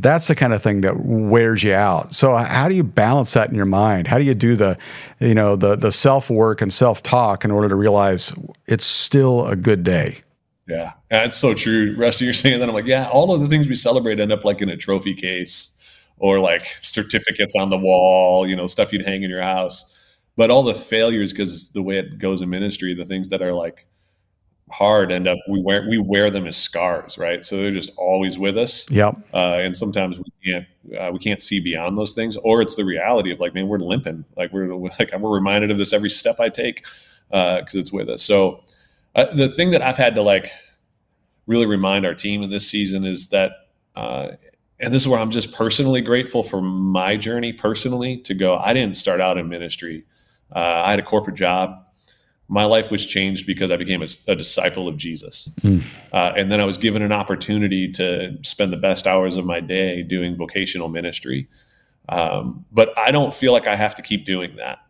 That's 0.00 0.26
the 0.26 0.34
kind 0.34 0.52
of 0.52 0.62
thing 0.62 0.80
that 0.80 1.00
wears 1.04 1.62
you 1.62 1.72
out. 1.72 2.14
So 2.14 2.36
how 2.36 2.68
do 2.68 2.74
you 2.74 2.82
balance 2.82 3.32
that 3.34 3.48
in 3.48 3.54
your 3.54 3.64
mind? 3.64 4.08
How 4.08 4.18
do 4.18 4.24
you 4.24 4.34
do 4.34 4.56
the, 4.56 4.76
you 5.20 5.34
know, 5.34 5.54
the 5.54 5.76
the 5.76 5.92
self 5.92 6.28
work 6.28 6.60
and 6.60 6.72
self 6.72 7.02
talk 7.02 7.44
in 7.44 7.52
order 7.52 7.68
to 7.68 7.76
realize 7.76 8.32
it's 8.66 8.84
still 8.84 9.46
a 9.46 9.54
good 9.54 9.84
day? 9.84 10.20
Yeah, 10.66 10.94
that's 11.10 11.36
so 11.36 11.54
true. 11.54 11.94
Rusty, 11.96 12.24
you're 12.24 12.34
saying 12.34 12.58
that 12.58 12.68
I'm 12.68 12.74
like, 12.74 12.86
yeah, 12.86 13.08
all 13.08 13.32
of 13.32 13.40
the 13.40 13.48
things 13.48 13.68
we 13.68 13.76
celebrate 13.76 14.18
end 14.18 14.32
up 14.32 14.44
like 14.44 14.60
in 14.60 14.68
a 14.68 14.76
trophy 14.76 15.14
case 15.14 15.78
or 16.16 16.40
like 16.40 16.76
certificates 16.80 17.54
on 17.54 17.70
the 17.70 17.78
wall, 17.78 18.48
you 18.48 18.56
know, 18.56 18.66
stuff 18.66 18.92
you'd 18.92 19.06
hang 19.06 19.22
in 19.22 19.30
your 19.30 19.42
house 19.42 19.93
but 20.36 20.50
all 20.50 20.62
the 20.62 20.74
failures 20.74 21.32
because 21.32 21.70
the 21.70 21.82
way 21.82 21.98
it 21.98 22.18
goes 22.18 22.42
in 22.42 22.50
ministry 22.50 22.94
the 22.94 23.04
things 23.04 23.28
that 23.28 23.42
are 23.42 23.52
like 23.52 23.86
hard 24.70 25.12
end 25.12 25.28
up 25.28 25.38
we 25.48 25.60
wear 25.60 25.86
we 25.88 25.98
wear 25.98 26.30
them 26.30 26.46
as 26.46 26.56
scars 26.56 27.18
right? 27.18 27.44
So 27.44 27.56
they're 27.56 27.70
just 27.70 27.92
always 27.96 28.38
with 28.38 28.56
us. 28.56 28.90
Yep. 28.90 29.16
Uh, 29.32 29.58
and 29.60 29.76
sometimes 29.76 30.18
we 30.18 30.24
can't 30.44 30.66
uh, 30.98 31.12
we 31.12 31.18
can't 31.18 31.42
see 31.42 31.60
beyond 31.60 31.98
those 31.98 32.12
things. 32.12 32.36
Or 32.38 32.62
it's 32.62 32.76
the 32.76 32.84
reality 32.84 33.30
of 33.30 33.40
like 33.40 33.54
man 33.54 33.68
we're 33.68 33.78
limping. 33.78 34.24
Like 34.36 34.52
we're 34.52 34.74
like 34.98 35.12
we're 35.16 35.34
reminded 35.34 35.70
of 35.70 35.78
this 35.78 35.92
every 35.92 36.10
step 36.10 36.40
i 36.40 36.48
take 36.48 36.84
because 37.28 37.74
uh, 37.74 37.78
it's 37.78 37.92
with 37.92 38.08
us. 38.08 38.22
So 38.22 38.60
uh, 39.14 39.26
the 39.34 39.48
thing 39.48 39.70
that 39.70 39.82
i've 39.82 39.96
had 39.96 40.14
to 40.14 40.22
like 40.22 40.50
really 41.46 41.66
remind 41.66 42.06
our 42.06 42.14
team 42.14 42.42
in 42.42 42.50
this 42.50 42.68
season 42.68 43.04
is 43.04 43.28
that 43.28 43.52
uh, 43.96 44.28
and 44.80 44.92
this 44.92 45.02
is 45.02 45.08
where 45.08 45.20
i'm 45.20 45.30
just 45.30 45.52
personally 45.52 46.00
grateful 46.00 46.42
for 46.42 46.60
my 46.62 47.16
journey 47.16 47.52
personally 47.52 48.16
to 48.22 48.34
go. 48.34 48.56
I 48.56 48.72
didn't 48.72 48.96
start 48.96 49.20
out 49.20 49.36
in 49.36 49.48
ministry 49.48 50.04
uh, 50.52 50.82
I 50.84 50.90
had 50.90 50.98
a 50.98 51.02
corporate 51.02 51.36
job. 51.36 51.80
My 52.48 52.64
life 52.64 52.90
was 52.90 53.06
changed 53.06 53.46
because 53.46 53.70
I 53.70 53.76
became 53.76 54.02
a, 54.02 54.08
a 54.28 54.36
disciple 54.36 54.86
of 54.86 54.96
Jesus. 54.96 55.50
Mm. 55.62 55.84
Uh, 56.12 56.32
and 56.36 56.52
then 56.52 56.60
I 56.60 56.64
was 56.64 56.76
given 56.76 57.02
an 57.02 57.12
opportunity 57.12 57.90
to 57.92 58.36
spend 58.42 58.72
the 58.72 58.76
best 58.76 59.06
hours 59.06 59.36
of 59.36 59.46
my 59.46 59.60
day 59.60 60.02
doing 60.02 60.36
vocational 60.36 60.88
ministry. 60.88 61.48
Um, 62.08 62.64
but 62.70 62.96
I 62.98 63.10
don't 63.10 63.32
feel 63.32 63.52
like 63.52 63.66
I 63.66 63.76
have 63.76 63.94
to 63.94 64.02
keep 64.02 64.26
doing 64.26 64.56
that. 64.56 64.80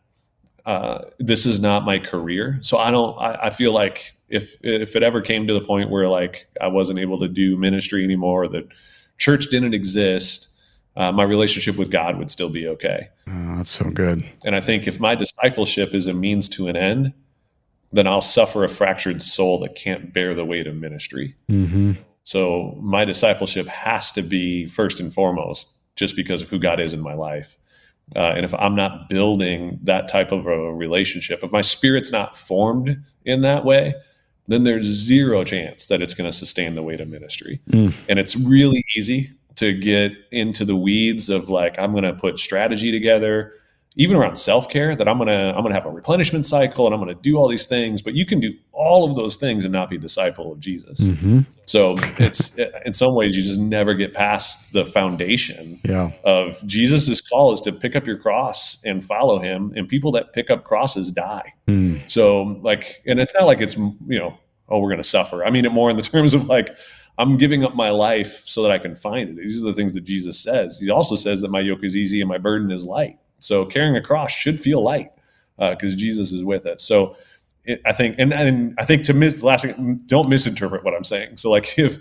Uh, 0.67 1.05
this 1.19 1.47
is 1.47 1.61
not 1.61 1.85
my 1.85 1.99
career. 1.99 2.59
So 2.63 2.79
I 2.79 2.91
don't, 2.91 3.17
I, 3.21 3.35
I, 3.45 3.51
feel 3.51 3.73
like 3.73 4.15
if, 4.29 4.57
if 4.63 4.97
it 4.97 5.03
ever 5.03 5.21
came 5.21 5.47
to 5.47 5.53
the 5.53 5.61
point 5.61 5.91
where 5.91 6.09
like 6.09 6.49
I 6.59 6.69
wasn't 6.69 6.99
able 6.99 7.21
to 7.21 7.29
do 7.29 7.57
ministry 7.57 8.03
anymore, 8.03 8.49
the 8.49 8.67
church 9.19 9.51
didn't 9.51 9.75
exist, 9.75 10.54
uh, 10.97 11.11
my 11.13 11.25
relationship 11.25 11.77
with 11.77 11.91
God 11.91 12.19
would 12.19 12.31
still 12.31 12.49
be 12.49 12.67
okay. 12.69 13.09
Oh, 13.29 13.57
that's 13.57 13.71
so 13.71 13.91
good. 13.91 14.25
And 14.45 14.55
I 14.55 14.61
think 14.61 14.87
if 14.87 15.01
my 15.01 15.15
discipleship 15.15 15.93
is 15.93 16.07
a 16.07 16.15
means 16.15 16.49
to 16.51 16.69
an 16.69 16.77
end, 16.77 17.13
then 17.93 18.07
I'll 18.07 18.23
suffer 18.23 18.65
a 18.65 18.69
fractured 18.69 19.23
soul 19.23 19.59
that 19.61 19.75
can't 19.75 20.13
bear 20.13 20.35
the 20.35 20.45
weight 20.45 20.67
of 20.67 20.75
ministry. 20.75 21.37
Mm-hmm. 21.51 21.93
So 22.25 22.79
my 22.81 23.05
discipleship 23.05 23.67
has 23.67 24.13
to 24.13 24.23
be 24.23 24.67
first 24.67 25.01
and 25.01 25.13
foremost 25.13 25.79
just 25.97 26.17
because 26.17 26.43
of 26.43 26.49
who 26.49 26.59
God 26.59 26.81
is 26.81 26.95
in 26.95 27.01
my 27.01 27.15
life. 27.15 27.57
Uh, 28.15 28.33
and 28.37 28.45
if 28.45 28.53
I'm 28.55 28.75
not 28.75 29.09
building 29.09 29.79
that 29.83 30.09
type 30.09 30.33
of 30.33 30.47
a 30.47 30.75
relationship, 30.75 31.43
if 31.43 31.53
my 31.53 31.61
spirit's 31.61 32.13
not 32.13 32.37
formed 32.37 33.03
in 33.25 33.43
that 33.43 33.65
way, 33.65 33.95
then 34.47 34.65
there's 34.65 34.87
zero 34.87 35.43
chance 35.45 35.87
that 35.87 36.03
it's 36.03 36.15
going 36.15 36.31
to 36.31 36.37
sustain 36.37 36.75
the 36.75 36.83
weight 36.83 37.01
of 37.01 37.09
ministry. 37.09 37.61
Mm. 37.71 37.95
And 38.09 38.19
it's 38.19 38.37
really 38.37 38.85
easy 38.97 39.31
to 39.57 39.73
get 39.73 40.13
into 40.31 40.65
the 40.65 40.77
weeds 40.77 41.29
of 41.29 41.49
like 41.49 41.79
I'm 41.79 41.93
going 41.93 42.05
to 42.05 42.15
put 42.15 42.39
strategy 42.39 42.91
together 42.91 43.55
even 43.97 44.17
around 44.17 44.37
self-care 44.37 44.97
that 44.97 45.07
I'm 45.07 45.19
going 45.19 45.29
to 45.29 45.55
I'm 45.55 45.63
going 45.63 45.69
to 45.69 45.75
have 45.75 45.87
a 45.87 45.91
replenishment 45.91 46.47
cycle 46.47 46.87
and 46.87 46.95
I'm 46.95 47.01
going 47.01 47.15
to 47.15 47.23
do 47.23 47.37
all 47.37 47.49
these 47.49 47.67
things 47.67 48.03
but 48.03 48.15
you 48.15 48.27
can 48.27 48.41
do 48.41 48.53
all 48.73 49.09
of 49.09 49.17
those 49.17 49.37
things 49.37 49.65
and 49.65 49.73
not 49.73 49.89
be 49.89 49.97
a 49.97 50.01
disciple 50.01 50.53
of 50.53 50.59
Jesus. 50.59 51.01
Mm-hmm. 51.01 51.41
So 51.67 51.97
it's 52.19 52.59
in 52.85 52.93
some 52.93 53.15
ways 53.15 53.37
you 53.37 53.43
just 53.43 53.59
never 53.59 53.95
get 53.95 54.13
past 54.13 54.73
the 54.73 54.85
foundation 54.85 55.81
yeah. 55.85 56.11
of 56.25 56.61
Jesus's 56.67 57.21
call 57.21 57.53
is 57.53 57.61
to 57.63 57.73
pick 57.73 57.95
up 57.95 58.07
your 58.07 58.19
cross 58.19 58.83
and 58.85 59.05
follow 59.05 59.39
him 59.39 59.73
and 59.77 59.89
people 59.89 60.11
that 60.13 60.33
pick 60.33 60.51
up 60.51 60.65
crosses 60.65 61.13
die. 61.13 61.55
Mm. 61.69 62.11
So 62.11 62.59
like 62.63 63.03
and 63.07 63.21
it's 63.21 63.35
not 63.35 63.45
like 63.45 63.61
it's 63.61 63.77
you 63.77 64.19
know 64.19 64.37
oh 64.69 64.81
we're 64.81 64.91
going 64.91 64.99
to 64.99 65.09
suffer. 65.09 65.45
I 65.45 65.51
mean 65.51 65.65
it 65.65 65.73
more 65.73 65.89
in 65.89 65.97
the 65.97 66.03
terms 66.15 66.35
of 66.35 66.47
like 66.47 66.75
I'm 67.17 67.37
giving 67.37 67.65
up 67.65 67.75
my 67.75 67.91
life 67.91 68.43
so 68.45 68.63
that 68.63 68.73
I 68.73 68.79
can 68.79 68.97
find 68.97 69.31
it. 69.31 69.37
These 69.37 69.63
are 69.63 69.67
the 69.67 69.73
things 69.73 69.93
that 69.93 70.03
Jesus 70.03 70.39
says. 70.39 70.79
He 70.81 70.91
also 70.91 71.15
says 71.15 71.41
that 71.43 71.51
my 71.51 71.61
yoke 71.61 71.85
is 71.85 71.97
easy 71.97 72.21
and 72.21 72.29
my 72.29 72.39
burden 72.39 72.71
is 72.71 72.85
light. 72.85 73.19
So 73.39 73.65
carrying 73.65 73.97
a 73.97 74.03
cross 74.03 74.33
should 74.33 74.59
feel 74.59 74.83
light 74.83 75.13
because 75.57 75.93
uh, 75.93 75.97
Jesus 75.97 76.33
is 76.33 76.43
with 76.43 76.67
it. 76.67 76.81
So 76.81 77.17
it, 77.65 77.81
I 77.87 77.93
think, 77.93 78.17
and, 78.19 78.33
and 78.33 78.75
I 78.79 78.85
think 78.85 79.05
to 79.05 79.15
miss 79.15 79.39
the 79.39 79.47
last 79.47 79.65
thing, 79.65 80.03
don't 80.07 80.29
misinterpret 80.29 80.83
what 80.83 80.95
I'm 80.95 81.05
saying. 81.05 81.37
So 81.37 81.51
like 81.51 81.79
if 81.79 82.01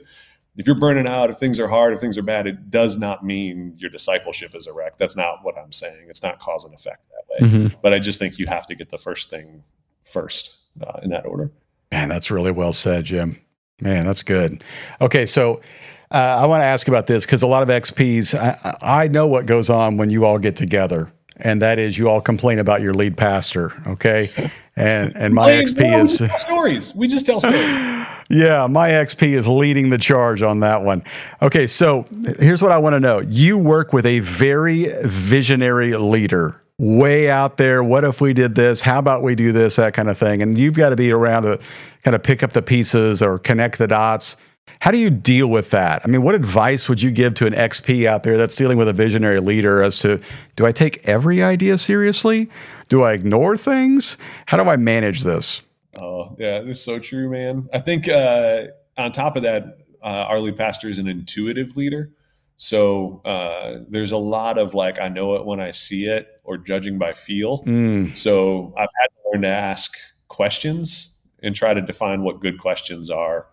if 0.55 0.67
you're 0.67 0.79
burning 0.79 1.07
out, 1.07 1.31
if 1.31 1.37
things 1.37 1.59
are 1.59 1.67
hard, 1.67 1.93
if 1.93 1.99
things 1.99 2.17
are 2.17 2.23
bad, 2.23 2.45
it 2.45 2.69
does 2.69 2.99
not 2.99 3.25
mean 3.25 3.73
your 3.77 3.89
discipleship 3.89 4.53
is 4.53 4.67
a 4.67 4.73
wreck. 4.73 4.97
That's 4.97 5.15
not 5.15 5.43
what 5.43 5.57
I'm 5.57 5.71
saying. 5.71 6.05
It's 6.09 6.21
not 6.21 6.39
cause 6.39 6.63
and 6.63 6.73
effect 6.75 7.03
that 7.09 7.33
way. 7.33 7.49
Mm-hmm. 7.49 7.75
But 7.81 7.93
I 7.93 7.99
just 7.99 8.19
think 8.19 8.37
you 8.37 8.45
have 8.47 8.67
to 8.67 8.75
get 8.75 8.89
the 8.89 8.99
first 8.99 9.31
thing 9.31 9.63
first 10.03 10.57
uh, 10.85 10.99
in 11.01 11.09
that 11.09 11.25
order. 11.25 11.51
Man, 11.91 12.09
that's 12.09 12.29
really 12.29 12.51
well 12.51 12.73
said, 12.73 13.05
Jim. 13.05 13.39
Man, 13.83 14.05
that's 14.05 14.23
good. 14.23 14.63
Okay, 15.01 15.25
so 15.25 15.61
uh, 16.09 16.37
I 16.41 16.45
want 16.45 16.61
to 16.61 16.65
ask 16.65 16.87
about 16.87 17.05
this 17.05 17.25
because 17.25 17.43
a 17.43 17.47
lot 17.47 17.63
of 17.63 17.69
XPs, 17.69 18.33
I, 18.33 18.77
I, 18.81 19.07
know 19.09 19.27
what 19.27 19.45
goes 19.45 19.69
on 19.69 19.97
when 19.97 20.09
you 20.09 20.23
all 20.23 20.39
get 20.39 20.55
together, 20.55 21.11
and 21.35 21.61
that 21.61 21.79
is 21.79 21.97
you 21.97 22.07
all 22.09 22.21
complain 22.21 22.59
about 22.59 22.81
your 22.81 22.93
lead 22.93 23.17
pastor. 23.17 23.73
Okay, 23.87 24.29
and 24.77 25.13
and 25.17 25.33
my 25.33 25.49
XP 25.49 26.01
is 26.01 26.23
stories. 26.43 26.95
We 26.95 27.07
just 27.07 27.25
tell 27.25 27.41
stories. 27.41 28.05
Yeah, 28.29 28.67
my 28.67 28.89
XP 28.89 29.37
is 29.37 29.47
leading 29.47 29.89
the 29.89 29.97
charge 29.97 30.41
on 30.41 30.61
that 30.61 30.81
one. 30.81 31.03
Okay, 31.41 31.67
so 31.67 32.07
here's 32.39 32.63
what 32.63 32.71
I 32.71 32.77
want 32.77 32.93
to 32.93 32.99
know. 32.99 33.19
You 33.19 33.57
work 33.57 33.91
with 33.91 34.05
a 34.05 34.19
very 34.19 34.91
visionary 35.03 35.95
leader, 35.97 36.62
way 36.77 37.29
out 37.29 37.57
there. 37.57 37.83
What 37.83 38.03
if 38.03 38.21
we 38.21 38.33
did 38.33 38.55
this? 38.55 38.81
How 38.81 38.99
about 38.99 39.23
we 39.23 39.35
do 39.35 39.51
this? 39.51 39.75
That 39.75 39.93
kind 39.93 40.09
of 40.09 40.17
thing. 40.17 40.41
And 40.41 40.57
you've 40.57 40.75
got 40.75 40.89
to 40.89 40.95
be 40.95 41.11
around 41.11 41.43
to 41.43 41.59
kind 42.03 42.15
of 42.15 42.23
pick 42.23 42.43
up 42.43 42.51
the 42.51 42.61
pieces 42.61 43.21
or 43.21 43.39
connect 43.39 43.77
the 43.77 43.87
dots. 43.87 44.35
How 44.79 44.91
do 44.91 44.97
you 44.97 45.09
deal 45.09 45.47
with 45.47 45.69
that? 45.69 46.01
I 46.03 46.07
mean, 46.07 46.23
what 46.23 46.35
advice 46.35 46.89
would 46.89 47.01
you 47.01 47.11
give 47.11 47.35
to 47.35 47.45
an 47.47 47.53
XP 47.53 48.05
out 48.05 48.23
there 48.23 48.37
that's 48.37 48.55
dealing 48.55 48.77
with 48.77 48.87
a 48.87 48.93
visionary 48.93 49.39
leader 49.39 49.81
as 49.81 49.99
to 49.99 50.19
do 50.55 50.65
I 50.65 50.71
take 50.71 51.07
every 51.07 51.41
idea 51.41 51.77
seriously? 51.77 52.49
Do 52.89 53.03
I 53.03 53.13
ignore 53.13 53.55
things? 53.55 54.17
How 54.45 54.61
do 54.61 54.69
I 54.69 54.75
manage 54.75 55.23
this? 55.23 55.61
Oh, 55.95 56.35
yeah, 56.39 56.59
this 56.61 56.77
is 56.77 56.83
so 56.83 56.99
true, 56.99 57.29
man. 57.29 57.69
I 57.71 57.79
think 57.79 58.09
uh, 58.09 58.63
on 58.97 59.11
top 59.11 59.37
of 59.37 59.43
that, 59.43 59.77
uh, 60.01 60.25
our 60.27 60.39
lead 60.39 60.57
pastor 60.57 60.89
is 60.89 60.97
an 60.97 61.07
intuitive 61.07 61.77
leader. 61.77 62.09
So 62.57 63.21
uh, 63.23 63.79
there's 63.87 64.11
a 64.11 64.17
lot 64.17 64.57
of 64.57 64.73
like, 64.73 64.99
I 64.99 65.07
know 65.07 65.35
it 65.35 65.45
when 65.45 65.59
I 65.59 65.71
see 65.71 66.07
it 66.07 66.27
or 66.43 66.57
judging 66.57 66.97
by 66.97 67.13
feel. 67.13 67.63
Mm. 67.63 68.15
So 68.15 68.73
I've 68.77 68.89
had 69.01 69.07
to 69.07 69.31
learn 69.31 69.41
to 69.43 69.47
ask 69.47 69.97
questions 70.27 71.09
and 71.41 71.55
try 71.55 71.73
to 71.73 71.81
define 71.81 72.23
what 72.23 72.39
good 72.39 72.59
questions 72.59 73.09
are 73.09 73.47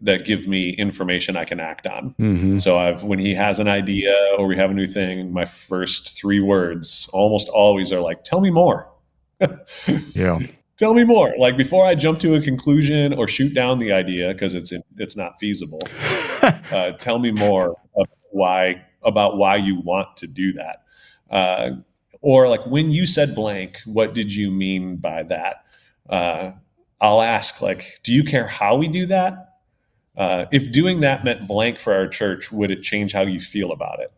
that 0.00 0.24
give 0.24 0.46
me 0.46 0.70
information 0.70 1.36
I 1.36 1.44
can 1.44 1.58
act 1.58 1.86
on. 1.86 2.14
Mm-hmm. 2.20 2.58
So 2.58 2.78
I've 2.78 3.02
when 3.02 3.18
he 3.18 3.34
has 3.34 3.58
an 3.58 3.68
idea 3.68 4.14
or 4.38 4.46
we 4.46 4.56
have 4.56 4.70
a 4.70 4.74
new 4.74 4.86
thing, 4.86 5.32
my 5.32 5.44
first 5.44 6.16
three 6.16 6.40
words 6.40 7.08
almost 7.12 7.48
always 7.48 7.92
are 7.92 8.00
like, 8.00 8.22
"Tell 8.22 8.40
me 8.40 8.50
more." 8.50 8.88
yeah 10.14 10.38
tell 10.78 10.94
me 10.94 11.04
more 11.04 11.34
like 11.38 11.56
before 11.56 11.84
i 11.86 11.94
jump 11.94 12.18
to 12.18 12.34
a 12.34 12.40
conclusion 12.40 13.12
or 13.12 13.28
shoot 13.28 13.52
down 13.52 13.78
the 13.78 13.92
idea 13.92 14.32
because 14.32 14.54
it's 14.54 14.72
it's 14.96 15.16
not 15.16 15.38
feasible 15.38 15.80
uh, 16.72 16.92
tell 16.98 17.18
me 17.18 17.30
more 17.30 17.76
why 18.30 18.82
about 19.02 19.36
why 19.36 19.56
you 19.56 19.80
want 19.80 20.16
to 20.16 20.26
do 20.26 20.52
that 20.52 20.82
uh, 21.30 21.70
or 22.20 22.48
like 22.48 22.64
when 22.66 22.90
you 22.90 23.06
said 23.06 23.34
blank 23.34 23.80
what 23.84 24.14
did 24.14 24.34
you 24.34 24.50
mean 24.50 24.96
by 24.96 25.22
that 25.22 25.64
uh, 26.08 26.50
i'll 27.00 27.22
ask 27.22 27.60
like 27.60 28.00
do 28.02 28.12
you 28.12 28.24
care 28.24 28.46
how 28.46 28.76
we 28.76 28.88
do 28.88 29.06
that 29.06 29.44
uh, 30.16 30.46
if 30.50 30.72
doing 30.72 31.00
that 31.00 31.24
meant 31.24 31.46
blank 31.46 31.78
for 31.78 31.94
our 31.94 32.08
church 32.08 32.50
would 32.50 32.70
it 32.70 32.82
change 32.82 33.12
how 33.12 33.22
you 33.22 33.38
feel 33.38 33.72
about 33.72 34.00
it 34.00 34.12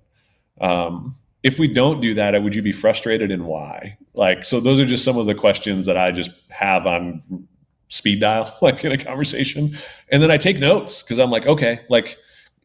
um, 0.60 1.14
if 1.42 1.58
we 1.58 1.68
don't 1.68 2.00
do 2.00 2.14
that, 2.14 2.40
would 2.42 2.54
you 2.54 2.62
be 2.62 2.72
frustrated 2.72 3.30
and 3.30 3.46
why? 3.46 3.96
Like, 4.14 4.44
so 4.44 4.60
those 4.60 4.78
are 4.78 4.84
just 4.84 5.04
some 5.04 5.16
of 5.16 5.26
the 5.26 5.34
questions 5.34 5.86
that 5.86 5.96
I 5.96 6.10
just 6.10 6.30
have 6.50 6.86
on 6.86 7.46
speed 7.88 8.20
dial, 8.20 8.56
like 8.62 8.84
in 8.84 8.92
a 8.92 8.98
conversation. 8.98 9.76
And 10.10 10.22
then 10.22 10.30
I 10.30 10.36
take 10.36 10.58
notes 10.58 11.02
because 11.02 11.18
I'm 11.18 11.30
like, 11.30 11.46
okay, 11.46 11.80
like 11.88 12.18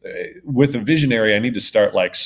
eh, 0.04 0.26
with 0.44 0.74
a 0.76 0.78
visionary, 0.78 1.34
I 1.34 1.38
need 1.38 1.54
to 1.54 1.60
start 1.60 1.94
like 1.94 2.16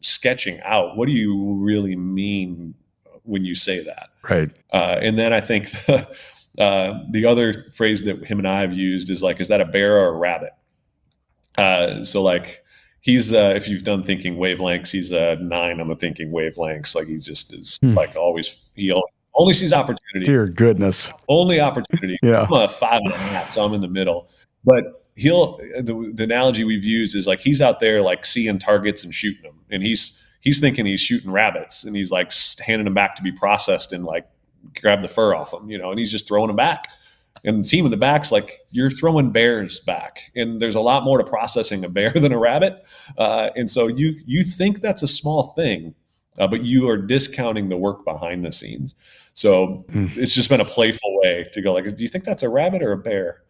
sketching 0.00 0.60
out 0.62 0.96
what 0.96 1.06
do 1.06 1.12
you 1.12 1.54
really 1.54 1.96
mean 1.96 2.74
when 3.22 3.44
you 3.44 3.54
say 3.54 3.82
that? 3.84 4.10
Right. 4.28 4.50
Uh, 4.72 4.98
and 5.00 5.18
then 5.18 5.32
I 5.32 5.40
think 5.40 5.70
the, 5.86 6.08
uh, 6.58 7.00
the 7.10 7.26
other 7.26 7.52
phrase 7.74 8.04
that 8.04 8.24
him 8.24 8.38
and 8.38 8.48
I 8.48 8.60
have 8.60 8.72
used 8.72 9.10
is 9.10 9.22
like, 9.22 9.40
is 9.40 9.48
that 9.48 9.60
a 9.60 9.64
bear 9.64 9.98
or 9.98 10.08
a 10.08 10.12
rabbit? 10.12 10.52
Uh, 11.58 12.04
so 12.04 12.22
like, 12.22 12.62
he's 13.06 13.32
uh, 13.32 13.54
if 13.56 13.68
you've 13.68 13.84
done 13.84 14.02
thinking 14.02 14.36
wavelengths, 14.36 14.90
he's 14.90 15.12
a 15.12 15.36
nine 15.36 15.80
on 15.80 15.88
the 15.88 15.96
thinking 15.96 16.30
wavelengths. 16.30 16.94
Like 16.94 17.06
he 17.06 17.18
just 17.18 17.54
is 17.54 17.78
hmm. 17.80 17.94
like 17.94 18.16
always 18.16 18.56
he 18.74 18.92
only 19.34 19.52
sees 19.54 19.72
opportunity. 19.72 20.24
Dear 20.24 20.46
goodness, 20.46 21.10
only 21.28 21.60
opportunity. 21.60 22.18
yeah, 22.22 22.42
I'm 22.42 22.52
a 22.52 22.68
five 22.68 23.00
and 23.04 23.14
a 23.14 23.18
half, 23.18 23.50
so 23.50 23.64
I'm 23.64 23.72
in 23.72 23.80
the 23.80 23.88
middle. 23.88 24.28
But 24.64 25.05
he'll 25.16 25.56
the, 25.56 26.12
the 26.14 26.22
analogy 26.22 26.62
we've 26.62 26.84
used 26.84 27.16
is 27.16 27.26
like 27.26 27.40
he's 27.40 27.60
out 27.60 27.80
there 27.80 28.02
like 28.02 28.24
seeing 28.24 28.58
targets 28.58 29.02
and 29.02 29.14
shooting 29.14 29.42
them, 29.42 29.58
and 29.70 29.82
he's 29.82 30.22
he's 30.40 30.60
thinking 30.60 30.86
he's 30.86 31.00
shooting 31.00 31.30
rabbits, 31.30 31.82
and 31.84 31.96
he's 31.96 32.10
like 32.10 32.32
handing 32.64 32.84
them 32.84 32.94
back 32.94 33.16
to 33.16 33.22
be 33.22 33.32
processed 33.32 33.92
and 33.92 34.04
like 34.04 34.28
grab 34.80 35.02
the 35.02 35.08
fur 35.08 35.34
off 35.34 35.50
them, 35.50 35.70
you 35.70 35.78
know, 35.78 35.90
and 35.90 35.98
he's 35.98 36.10
just 36.10 36.28
throwing 36.28 36.48
them 36.48 36.56
back. 36.56 36.88
And 37.44 37.64
the 37.64 37.68
team 37.68 37.84
in 37.84 37.90
the 37.90 37.96
back's 37.96 38.32
like, 38.32 38.60
you're 38.70 38.90
throwing 38.90 39.30
bears 39.30 39.80
back, 39.80 40.32
and 40.34 40.60
there's 40.60 40.74
a 40.74 40.80
lot 40.80 41.04
more 41.04 41.18
to 41.18 41.24
processing 41.24 41.84
a 41.84 41.88
bear 41.88 42.10
than 42.14 42.32
a 42.32 42.38
rabbit. 42.38 42.84
Uh, 43.18 43.50
and 43.56 43.70
so 43.70 43.86
you 43.86 44.20
you 44.26 44.42
think 44.42 44.80
that's 44.80 45.02
a 45.02 45.08
small 45.08 45.54
thing, 45.54 45.94
uh, 46.38 46.46
but 46.46 46.62
you 46.62 46.88
are 46.88 46.96
discounting 46.96 47.68
the 47.68 47.76
work 47.76 48.04
behind 48.04 48.44
the 48.44 48.52
scenes. 48.52 48.94
So 49.32 49.84
mm. 49.90 50.16
it's 50.16 50.34
just 50.34 50.48
been 50.48 50.60
a 50.60 50.64
playful 50.64 51.20
way 51.20 51.46
to 51.52 51.62
go 51.62 51.72
like, 51.72 51.84
do 51.96 52.02
you 52.02 52.08
think 52.08 52.24
that's 52.24 52.42
a 52.42 52.48
rabbit 52.48 52.82
or 52.82 52.92
a 52.92 52.98
bear? 52.98 53.42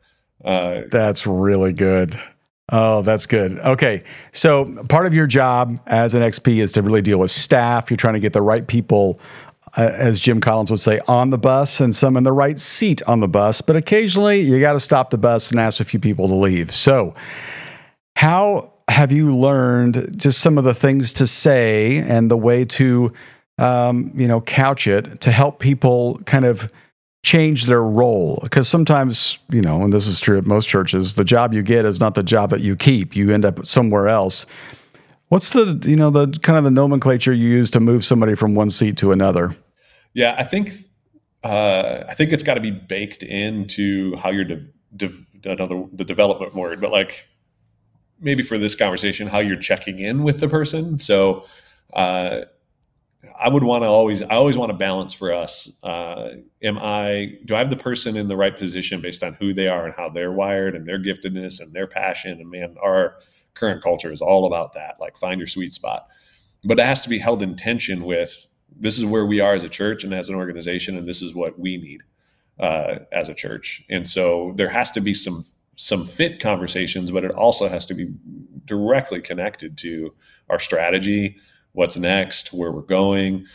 Uh, 0.44 0.82
that's 0.90 1.26
really 1.26 1.72
good. 1.72 2.20
Oh, 2.72 3.02
that's 3.02 3.26
good. 3.26 3.58
Okay. 3.60 4.02
So, 4.32 4.64
part 4.88 5.06
of 5.06 5.14
your 5.14 5.26
job 5.26 5.78
as 5.86 6.14
an 6.14 6.22
XP 6.22 6.60
is 6.60 6.72
to 6.72 6.82
really 6.82 7.02
deal 7.02 7.18
with 7.18 7.30
staff. 7.30 7.90
You're 7.90 7.96
trying 7.96 8.14
to 8.14 8.20
get 8.20 8.32
the 8.32 8.42
right 8.42 8.66
people 8.66 9.20
uh, 9.76 9.92
as 9.94 10.20
Jim 10.20 10.40
Collins 10.40 10.70
would 10.70 10.80
say, 10.80 11.00
on 11.06 11.30
the 11.30 11.38
bus 11.38 11.80
and 11.80 11.94
some 11.94 12.16
in 12.16 12.24
the 12.24 12.32
right 12.32 12.58
seat 12.58 13.02
on 13.06 13.20
the 13.20 13.28
bus. 13.28 13.60
But 13.60 13.76
occasionally 13.76 14.40
you 14.40 14.58
got 14.58 14.72
to 14.72 14.80
stop 14.80 15.10
the 15.10 15.18
bus 15.18 15.50
and 15.50 15.60
ask 15.60 15.80
a 15.80 15.84
few 15.84 16.00
people 16.00 16.28
to 16.28 16.34
leave. 16.34 16.74
So, 16.74 17.14
how 18.16 18.72
have 18.88 19.12
you 19.12 19.36
learned 19.36 20.18
just 20.18 20.40
some 20.40 20.58
of 20.58 20.64
the 20.64 20.74
things 20.74 21.12
to 21.14 21.26
say 21.26 21.98
and 21.98 22.30
the 22.30 22.36
way 22.36 22.64
to, 22.64 23.12
um, 23.58 24.10
you 24.14 24.26
know, 24.26 24.40
couch 24.40 24.86
it 24.86 25.20
to 25.20 25.30
help 25.30 25.58
people 25.58 26.20
kind 26.24 26.44
of 26.44 26.72
change 27.22 27.66
their 27.66 27.82
role? 27.82 28.38
Because 28.42 28.68
sometimes, 28.68 29.38
you 29.50 29.60
know, 29.60 29.82
and 29.82 29.92
this 29.92 30.06
is 30.06 30.20
true 30.20 30.38
at 30.38 30.46
most 30.46 30.68
churches, 30.68 31.14
the 31.14 31.24
job 31.24 31.52
you 31.52 31.62
get 31.62 31.84
is 31.84 32.00
not 32.00 32.14
the 32.14 32.22
job 32.22 32.50
that 32.50 32.60
you 32.60 32.76
keep. 32.76 33.16
You 33.16 33.32
end 33.32 33.44
up 33.44 33.66
somewhere 33.66 34.08
else. 34.08 34.46
What's 35.28 35.52
the 35.52 35.82
you 35.84 35.96
know 35.96 36.10
the 36.10 36.28
kind 36.42 36.56
of 36.56 36.64
the 36.64 36.70
nomenclature 36.70 37.32
you 37.32 37.48
use 37.48 37.70
to 37.72 37.80
move 37.80 38.04
somebody 38.04 38.36
from 38.36 38.54
one 38.54 38.70
seat 38.70 38.96
to 38.98 39.10
another? 39.10 39.56
Yeah, 40.14 40.36
I 40.38 40.44
think 40.44 40.70
uh, 41.42 42.04
I 42.08 42.14
think 42.14 42.32
it's 42.32 42.44
got 42.44 42.54
to 42.54 42.60
be 42.60 42.70
baked 42.70 43.22
into 43.22 44.14
how 44.16 44.30
you're 44.30 44.44
de- 44.44 44.66
de- 44.94 45.24
another 45.44 45.84
the 45.92 46.04
development 46.04 46.54
word, 46.54 46.80
but 46.80 46.92
like 46.92 47.26
maybe 48.20 48.42
for 48.42 48.56
this 48.56 48.74
conversation, 48.74 49.26
how 49.26 49.40
you're 49.40 49.60
checking 49.60 49.98
in 49.98 50.22
with 50.22 50.40
the 50.40 50.48
person. 50.48 50.98
So 50.98 51.44
uh, 51.92 52.42
I 53.40 53.48
would 53.48 53.64
want 53.64 53.82
to 53.82 53.86
always 53.86 54.22
I 54.22 54.30
always 54.30 54.56
want 54.56 54.70
to 54.70 54.76
balance 54.76 55.12
for 55.12 55.32
us. 55.32 55.70
Uh, 55.82 56.30
am 56.62 56.78
I 56.78 57.38
do 57.44 57.54
I 57.54 57.58
have 57.58 57.70
the 57.70 57.76
person 57.76 58.16
in 58.16 58.28
the 58.28 58.36
right 58.36 58.56
position 58.56 59.00
based 59.00 59.22
on 59.22 59.34
who 59.34 59.52
they 59.54 59.68
are 59.68 59.86
and 59.86 59.94
how 59.94 60.08
they're 60.08 60.32
wired 60.32 60.74
and 60.74 60.86
their 60.86 60.98
giftedness 60.98 61.60
and 61.60 61.72
their 61.72 61.86
passion? 61.86 62.40
And 62.40 62.50
man, 62.50 62.76
our 62.82 63.16
current 63.54 63.82
culture 63.82 64.12
is 64.12 64.20
all 64.20 64.46
about 64.46 64.74
that. 64.74 64.96
Like 65.00 65.16
find 65.16 65.40
your 65.40 65.46
sweet 65.46 65.74
spot, 65.74 66.06
but 66.64 66.78
it 66.78 66.86
has 66.86 67.02
to 67.02 67.08
be 67.08 67.18
held 67.18 67.42
in 67.42 67.56
tension 67.56 68.04
with 68.04 68.46
this 68.78 68.98
is 68.98 69.04
where 69.04 69.24
we 69.24 69.40
are 69.40 69.54
as 69.54 69.64
a 69.64 69.68
church 69.68 70.04
and 70.04 70.12
as 70.12 70.28
an 70.28 70.34
organization, 70.34 70.96
and 70.96 71.08
this 71.08 71.22
is 71.22 71.34
what 71.34 71.58
we 71.58 71.76
need 71.76 72.02
uh, 72.58 73.00
as 73.12 73.28
a 73.28 73.34
church. 73.34 73.84
And 73.88 74.06
so 74.06 74.52
there 74.56 74.68
has 74.68 74.90
to 74.92 75.00
be 75.00 75.14
some 75.14 75.44
some 75.76 76.06
fit 76.06 76.40
conversations, 76.40 77.10
but 77.10 77.24
it 77.24 77.32
also 77.32 77.68
has 77.68 77.84
to 77.86 77.94
be 77.94 78.08
directly 78.64 79.20
connected 79.20 79.76
to 79.78 80.14
our 80.48 80.58
strategy, 80.58 81.36
what's 81.76 81.96
next, 81.96 82.52
where 82.52 82.72
we're 82.72 82.82
going. 82.82 83.46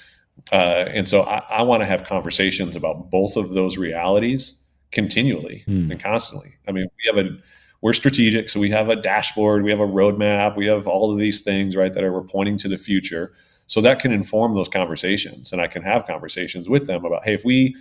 Uh, 0.51 0.85
and 0.87 1.07
so 1.07 1.23
I, 1.23 1.43
I 1.49 1.61
want 1.63 1.81
to 1.81 1.85
have 1.85 2.05
conversations 2.05 2.75
about 2.75 3.11
both 3.11 3.35
of 3.35 3.51
those 3.51 3.77
realities 3.77 4.59
continually 4.91 5.63
mm. 5.67 5.91
and 5.91 5.99
constantly. 5.99 6.55
I 6.67 6.71
mean, 6.71 6.85
we 6.85 7.15
have 7.15 7.25
a 7.25 7.37
we're 7.81 7.93
strategic, 7.93 8.49
so 8.49 8.59
we 8.59 8.69
have 8.69 8.89
a 8.89 8.95
dashboard, 8.95 9.63
we 9.63 9.71
have 9.71 9.79
a 9.79 9.87
roadmap, 9.87 10.55
we 10.55 10.67
have 10.67 10.87
all 10.87 11.11
of 11.11 11.17
these 11.17 11.41
things, 11.41 11.75
right, 11.75 11.91
that 11.91 12.03
are 12.03 12.13
we're 12.13 12.21
pointing 12.21 12.57
to 12.59 12.67
the 12.67 12.77
future 12.77 13.33
so 13.71 13.79
that 13.79 13.99
can 13.99 14.11
inform 14.11 14.53
those 14.53 14.67
conversations 14.67 15.53
and 15.53 15.61
i 15.61 15.67
can 15.67 15.81
have 15.81 16.05
conversations 16.05 16.67
with 16.67 16.87
them 16.87 17.05
about 17.05 17.23
hey 17.23 17.33
if 17.33 17.45
we 17.45 17.73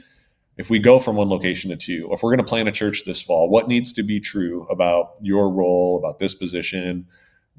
if 0.57 0.70
we 0.70 0.79
go 0.79 1.00
from 1.00 1.16
one 1.16 1.29
location 1.29 1.68
to 1.68 1.76
two 1.76 2.07
or 2.07 2.14
if 2.14 2.22
we're 2.22 2.31
going 2.31 2.44
to 2.44 2.48
plant 2.48 2.68
a 2.68 2.72
church 2.72 3.03
this 3.05 3.20
fall 3.20 3.50
what 3.50 3.66
needs 3.66 3.92
to 3.92 4.05
be 4.05 4.20
true 4.20 4.64
about 4.70 5.14
your 5.20 5.50
role 5.50 5.98
about 5.98 6.20
this 6.20 6.33
position 6.33 7.07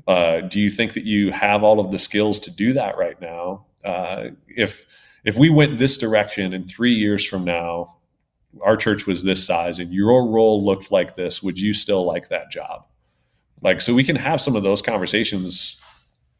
uh, 0.08 0.41
do 0.41 0.60
you 0.60 0.69
think 0.69 0.93
that 0.93 1.06
you 1.06 1.32
have 1.32 1.63
all 1.63 1.80
of 1.80 1.91
the 1.91 1.99
skills 1.99 2.39
to 2.39 2.51
do 2.51 2.73
that 2.73 2.97
right 2.97 3.19
now 3.21 3.65
uh, 3.84 4.30
if 4.47 4.86
if 5.23 5.38
we 5.38 5.49
went 5.49 5.80
this 5.80 5.97
direction 5.97 6.54
and 6.54 6.69
three 6.69 6.93
years 6.93 7.25
from 7.25 7.43
now 7.43 7.97
our 8.62 8.75
church 8.75 9.06
was 9.06 9.23
this 9.23 9.45
size 9.45 9.80
and 9.80 9.93
your 9.93 10.27
role 10.27 10.63
looked 10.63 10.91
like 10.91 11.15
this 11.15 11.41
would 11.41 11.60
you 11.60 11.73
still 11.73 12.04
like 12.06 12.30
that 12.30 12.51
job 12.51 12.86
like 13.62 13.82
so 13.82 13.93
we 13.93 14.04
can 14.04 14.15
have 14.15 14.41
some 14.41 14.56
of 14.56 14.63
those 14.63 14.82
conversations 14.82 15.77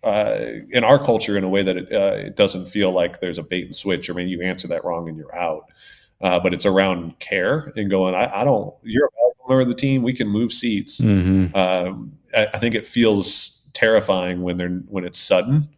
uh, 0.04 0.40
in 0.72 0.84
our 0.84 1.04
culture 1.04 1.38
in 1.38 1.44
a 1.44 1.50
way 1.50 1.64
that 1.64 1.78
it, 1.78 1.92
uh, 1.92 2.16
it, 2.16 2.36
doesn't 2.36 2.68
feel 2.68 2.92
like 2.92 3.20
there's 3.20 3.38
a 3.38 3.44
bait 3.44 3.66
and 3.66 3.76
switch 3.76 4.10
or 4.10 4.14
maybe 4.14 4.32
you 4.32 4.42
answer 4.42 4.68
that 4.68 4.84
wrong 4.84 5.08
and 5.08 5.18
you're 5.18 5.36
out. 5.36 5.66
Uh, 6.22 6.40
but 6.40 6.54
it's 6.54 6.66
around 6.66 7.18
care 7.20 7.72
and 7.76 7.90
going, 7.90 8.14
I, 8.14 8.42
I, 8.42 8.44
don't, 8.44 8.74
you're 8.84 9.06
a 9.06 9.50
member 9.50 9.62
of 9.62 9.68
the 9.68 9.76
team. 9.76 10.04
We 10.04 10.14
can 10.14 10.28
move 10.28 10.54
seats. 10.54 11.02
Mm-hmm. 11.02 11.56
Um, 11.56 12.18
I, 12.36 12.48
I, 12.54 12.60
think 12.60 12.76
it 12.76 12.86
feels 12.86 13.68
terrifying 13.74 14.42
when 14.42 14.58
they're, 14.58 14.70
when 14.70 15.06
it's 15.06 15.20
sudden. 15.20 15.70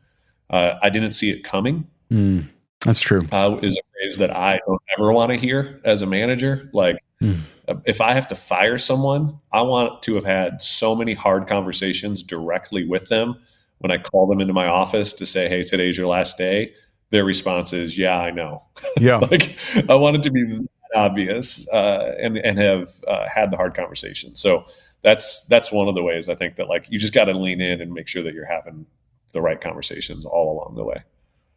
Uh, 0.50 0.78
I 0.82 0.90
didn't 0.90 1.14
see 1.14 1.32
it 1.32 1.44
coming. 1.44 1.88
Mm, 2.12 2.50
that's 2.82 3.02
true. 3.02 3.28
Uh, 3.32 3.58
is 3.62 3.76
a 3.76 3.82
phrase 3.94 4.18
that 4.18 4.36
I 4.36 4.60
don't 4.68 4.82
ever 4.98 5.12
want 5.12 5.32
to 5.32 5.38
hear 5.38 5.82
as 5.84 6.02
a 6.02 6.06
manager. 6.06 6.70
Like, 6.74 6.98
Mm. 7.24 7.42
If 7.86 8.02
I 8.02 8.12
have 8.14 8.28
to 8.28 8.36
fire 8.36 8.78
someone, 8.78 9.40
I 9.54 9.62
want 9.62 10.02
to 10.04 10.16
have 10.16 10.26
had 10.26 10.62
so 10.62 10.96
many 10.96 11.14
hard 11.14 11.48
conversations 11.48 12.22
directly 12.22 12.86
with 12.86 13.08
them 13.08 13.38
when 13.80 13.92
I 13.92 13.98
call 13.98 14.28
them 14.28 14.42
into 14.42 14.54
my 14.54 14.68
office 14.68 15.14
to 15.14 15.26
say, 15.26 15.48
"Hey, 15.48 15.64
today's 15.64 15.98
your 15.98 16.08
last 16.08 16.38
day." 16.38 16.74
Their 17.12 17.24
response 17.24 17.72
is, 17.72 17.98
"Yeah, 17.98 18.20
I 18.20 18.32
know." 18.32 18.64
Yeah, 19.00 19.18
like 19.32 19.56
I 19.90 19.96
want 19.96 20.18
it 20.18 20.24
to 20.24 20.32
be 20.32 20.60
obvious 20.94 21.68
uh, 21.70 22.16
and 22.20 22.38
and 22.38 22.60
have 22.60 22.90
uh, 23.08 23.28
had 23.30 23.52
the 23.52 23.58
hard 23.58 23.74
conversation. 23.76 24.36
So 24.36 24.66
that's 25.04 25.46
that's 25.46 25.72
one 25.72 25.88
of 25.88 25.96
the 25.96 26.04
ways 26.04 26.30
I 26.30 26.36
think 26.36 26.56
that 26.56 26.70
like 26.70 26.90
you 26.90 26.98
just 26.98 27.14
got 27.14 27.26
to 27.26 27.34
lean 27.34 27.62
in 27.62 27.82
and 27.82 27.94
make 27.94 28.08
sure 28.08 28.24
that 28.24 28.34
you're 28.34 28.46
having 28.46 28.86
the 29.34 29.42
right 29.42 29.60
conversations 29.60 30.26
all 30.26 30.54
along 30.54 30.76
the 30.76 30.84
way. 30.84 31.04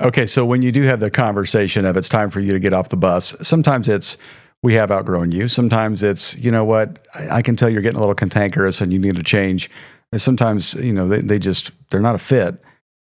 Okay, 0.00 0.26
so 0.26 0.44
when 0.44 0.60
you 0.60 0.72
do 0.72 0.82
have 0.82 1.00
the 1.00 1.10
conversation 1.10 1.86
of 1.86 1.96
it's 1.96 2.08
time 2.08 2.28
for 2.28 2.40
you 2.40 2.52
to 2.52 2.58
get 2.58 2.72
off 2.72 2.90
the 2.90 2.96
bus, 2.96 3.34
sometimes 3.40 3.88
it's 3.88 4.18
we 4.62 4.74
have 4.74 4.90
outgrown 4.90 5.32
you. 5.32 5.48
Sometimes 5.48 6.02
it's 6.02 6.36
you 6.36 6.50
know 6.50 6.64
what 6.64 7.06
I, 7.14 7.36
I 7.36 7.42
can 7.42 7.56
tell 7.56 7.70
you're 7.70 7.82
getting 7.82 7.98
a 7.98 8.00
little 8.00 8.14
cantankerous 8.14 8.80
and 8.80 8.92
you 8.92 8.98
need 8.98 9.16
to 9.16 9.22
change. 9.22 9.70
And 10.12 10.20
sometimes 10.20 10.74
you 10.74 10.92
know 10.92 11.06
they, 11.06 11.20
they 11.20 11.38
just 11.38 11.70
they're 11.90 12.00
not 12.00 12.14
a 12.14 12.18
fit. 12.18 12.56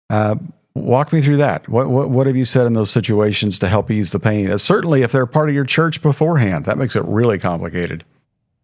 Uh, 0.09 0.35
walk 0.75 1.13
me 1.13 1.21
through 1.21 1.37
that. 1.37 1.67
What, 1.69 1.89
what 1.89 2.09
what 2.09 2.27
have 2.27 2.35
you 2.35 2.45
said 2.45 2.67
in 2.67 2.73
those 2.73 2.91
situations 2.91 3.57
to 3.59 3.69
help 3.69 3.89
ease 3.89 4.11
the 4.11 4.19
pain? 4.19 4.51
Uh, 4.51 4.57
certainly, 4.57 5.01
if 5.01 5.11
they're 5.11 5.25
part 5.25 5.49
of 5.49 5.55
your 5.55 5.65
church 5.65 6.01
beforehand, 6.01 6.65
that 6.65 6.77
makes 6.77 6.95
it 6.95 7.05
really 7.05 7.39
complicated. 7.39 8.03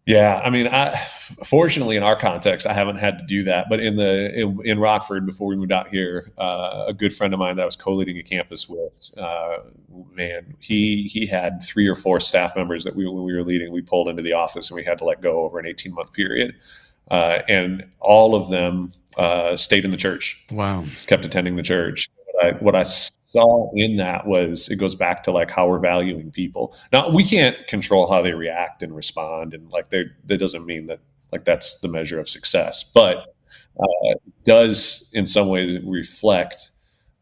Yeah, 0.04 0.40
I 0.44 0.50
mean, 0.50 0.66
I, 0.66 0.96
fortunately 1.44 1.96
in 1.96 2.02
our 2.02 2.16
context, 2.16 2.66
I 2.66 2.72
haven't 2.72 2.96
had 2.96 3.18
to 3.18 3.24
do 3.24 3.44
that. 3.44 3.66
But 3.68 3.78
in 3.78 3.94
the 3.94 4.34
in, 4.34 4.60
in 4.64 4.80
Rockford, 4.80 5.26
before 5.26 5.46
we 5.46 5.54
moved 5.54 5.70
out 5.70 5.88
here, 5.88 6.32
uh, 6.38 6.86
a 6.88 6.92
good 6.92 7.14
friend 7.14 7.32
of 7.32 7.38
mine 7.38 7.54
that 7.56 7.62
I 7.62 7.66
was 7.66 7.76
co-leading 7.76 8.18
a 8.18 8.22
campus 8.24 8.68
with, 8.68 9.12
uh, 9.16 9.58
man, 10.12 10.56
he 10.58 11.04
he 11.04 11.26
had 11.26 11.62
three 11.62 11.86
or 11.86 11.94
four 11.94 12.18
staff 12.18 12.56
members 12.56 12.82
that 12.82 12.96
we 12.96 13.06
when 13.06 13.22
we 13.22 13.32
were 13.32 13.44
leading, 13.44 13.70
we 13.70 13.80
pulled 13.80 14.08
into 14.08 14.22
the 14.22 14.32
office 14.32 14.70
and 14.70 14.76
we 14.76 14.82
had 14.82 14.98
to 14.98 15.04
let 15.04 15.20
go 15.20 15.44
over 15.44 15.60
an 15.60 15.66
eighteen 15.66 15.94
month 15.94 16.12
period, 16.12 16.56
uh, 17.12 17.38
and 17.48 17.86
all 18.00 18.34
of 18.34 18.50
them 18.50 18.92
uh, 19.16 19.56
stayed 19.56 19.84
in 19.84 19.92
the 19.92 19.96
church. 19.96 20.44
Wow, 20.50 20.84
kept 21.06 21.24
attending 21.24 21.54
the 21.54 21.62
church. 21.62 22.08
What 22.32 22.44
I, 22.44 22.50
what 22.58 22.74
I 22.74 22.82
saw 22.84 23.70
in 23.74 23.96
that 23.96 24.26
was 24.26 24.68
it 24.68 24.76
goes 24.76 24.94
back 24.94 25.22
to 25.24 25.32
like 25.32 25.50
how 25.50 25.68
we're 25.68 25.78
valuing 25.78 26.30
people. 26.30 26.76
Now 26.92 27.08
we 27.08 27.24
can't 27.24 27.56
control 27.66 28.10
how 28.10 28.22
they 28.22 28.34
react 28.34 28.82
and 28.82 28.94
respond, 28.94 29.54
and 29.54 29.70
like 29.70 29.90
they 29.90 30.04
that 30.26 30.38
doesn't 30.38 30.66
mean 30.66 30.86
that 30.86 31.00
like 31.30 31.44
that's 31.44 31.80
the 31.80 31.88
measure 31.88 32.20
of 32.20 32.28
success, 32.28 32.84
but 32.84 33.34
uh, 33.80 34.14
does 34.44 35.10
in 35.14 35.26
some 35.26 35.48
way 35.48 35.78
reflect 35.84 36.70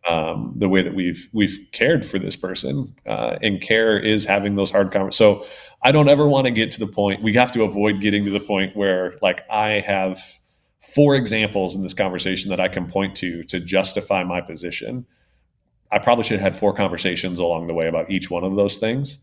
um, 0.08 0.54
the 0.56 0.68
way 0.68 0.82
that 0.82 0.94
we've 0.94 1.28
we've 1.32 1.58
cared 1.72 2.04
for 2.06 2.18
this 2.18 2.36
person, 2.36 2.94
uh, 3.06 3.36
and 3.42 3.60
care 3.60 3.98
is 3.98 4.24
having 4.24 4.56
those 4.56 4.70
hard 4.70 4.90
conversations. 4.90 5.16
So 5.16 5.46
I 5.82 5.92
don't 5.92 6.08
ever 6.08 6.26
want 6.26 6.46
to 6.46 6.50
get 6.50 6.70
to 6.72 6.80
the 6.80 6.86
point. 6.86 7.22
We 7.22 7.34
have 7.34 7.52
to 7.52 7.62
avoid 7.62 8.00
getting 8.00 8.24
to 8.24 8.30
the 8.30 8.40
point 8.40 8.74
where 8.76 9.18
like 9.22 9.48
I 9.50 9.80
have 9.80 10.18
four 10.80 11.14
examples 11.14 11.76
in 11.76 11.82
this 11.82 11.94
conversation 11.94 12.50
that 12.50 12.60
I 12.60 12.68
can 12.68 12.86
point 12.86 13.14
to 13.16 13.44
to 13.44 13.60
justify 13.60 14.24
my 14.24 14.40
position 14.40 15.06
I 15.92 15.98
probably 15.98 16.24
should 16.24 16.38
have 16.38 16.52
had 16.52 16.60
four 16.60 16.72
conversations 16.72 17.38
along 17.38 17.66
the 17.66 17.74
way 17.74 17.88
about 17.88 18.10
each 18.10 18.30
one 18.30 18.44
of 18.44 18.54
those 18.56 18.76
things. 18.76 19.18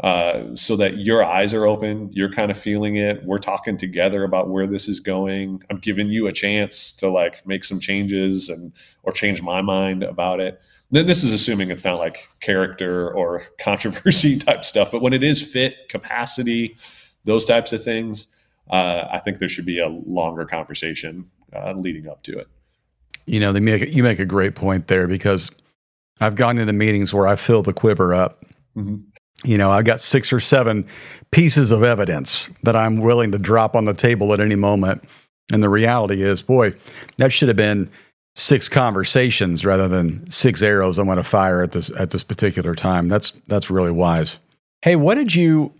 Uh, 0.00 0.56
so 0.56 0.74
that 0.74 0.98
your 0.98 1.24
eyes 1.24 1.54
are 1.54 1.66
open, 1.66 2.10
you're 2.12 2.30
kind 2.30 2.50
of 2.50 2.56
feeling 2.56 2.96
it. 2.96 3.22
We're 3.24 3.38
talking 3.38 3.76
together 3.76 4.24
about 4.24 4.48
where 4.48 4.66
this 4.66 4.88
is 4.88 4.98
going. 4.98 5.62
I'm 5.70 5.76
giving 5.76 6.08
you 6.08 6.26
a 6.26 6.32
chance 6.32 6.92
to 6.94 7.08
like 7.08 7.46
make 7.46 7.62
some 7.62 7.78
changes 7.78 8.48
and 8.48 8.72
or 9.04 9.12
change 9.12 9.40
my 9.40 9.62
mind 9.62 10.02
about 10.02 10.40
it. 10.40 10.60
Then 10.90 11.06
this 11.06 11.22
is 11.22 11.32
assuming 11.32 11.70
it's 11.70 11.84
not 11.84 12.00
like 12.00 12.28
character 12.40 13.12
or 13.12 13.44
controversy 13.60 14.36
type 14.36 14.64
stuff, 14.64 14.90
but 14.90 15.00
when 15.00 15.12
it 15.12 15.22
is 15.22 15.40
fit, 15.40 15.88
capacity, 15.88 16.76
those 17.24 17.46
types 17.46 17.72
of 17.72 17.82
things, 17.82 18.26
uh, 18.70 19.08
I 19.10 19.18
think 19.18 19.38
there 19.38 19.48
should 19.48 19.66
be 19.66 19.78
a 19.78 19.88
longer 19.88 20.44
conversation 20.44 21.26
uh, 21.54 21.72
leading 21.72 22.08
up 22.08 22.22
to 22.24 22.38
it. 22.38 22.48
You 23.26 23.40
know, 23.40 23.52
they 23.52 23.60
make 23.60 23.94
you 23.94 24.02
make 24.02 24.18
a 24.18 24.26
great 24.26 24.54
point 24.54 24.86
there 24.88 25.06
because 25.06 25.50
I've 26.20 26.36
gone 26.36 26.58
into 26.58 26.72
meetings 26.72 27.14
where 27.14 27.26
I 27.26 27.36
fill 27.36 27.62
the 27.62 27.72
quiver 27.72 28.14
up. 28.14 28.44
Mm-hmm. 28.76 28.96
You 29.44 29.58
know, 29.58 29.70
I've 29.70 29.84
got 29.84 30.00
six 30.00 30.32
or 30.32 30.40
seven 30.40 30.86
pieces 31.30 31.70
of 31.70 31.82
evidence 31.82 32.48
that 32.62 32.76
I'm 32.76 32.98
willing 32.98 33.32
to 33.32 33.38
drop 33.38 33.74
on 33.74 33.84
the 33.84 33.94
table 33.94 34.32
at 34.32 34.40
any 34.40 34.56
moment. 34.56 35.04
And 35.52 35.62
the 35.62 35.68
reality 35.68 36.22
is, 36.22 36.40
boy, 36.40 36.72
that 37.18 37.32
should 37.32 37.48
have 37.48 37.56
been 37.56 37.90
six 38.36 38.68
conversations 38.68 39.64
rather 39.64 39.86
than 39.86 40.28
six 40.30 40.62
arrows 40.62 40.98
I'm 40.98 41.06
going 41.06 41.18
to 41.18 41.24
fire 41.24 41.62
at 41.62 41.72
this 41.72 41.90
at 41.98 42.10
this 42.10 42.24
particular 42.24 42.74
time. 42.74 43.08
That's 43.08 43.32
that's 43.46 43.70
really 43.70 43.92
wise. 43.92 44.38
Hey, 44.82 44.96
what 44.96 45.14
did 45.14 45.34
you 45.34 45.72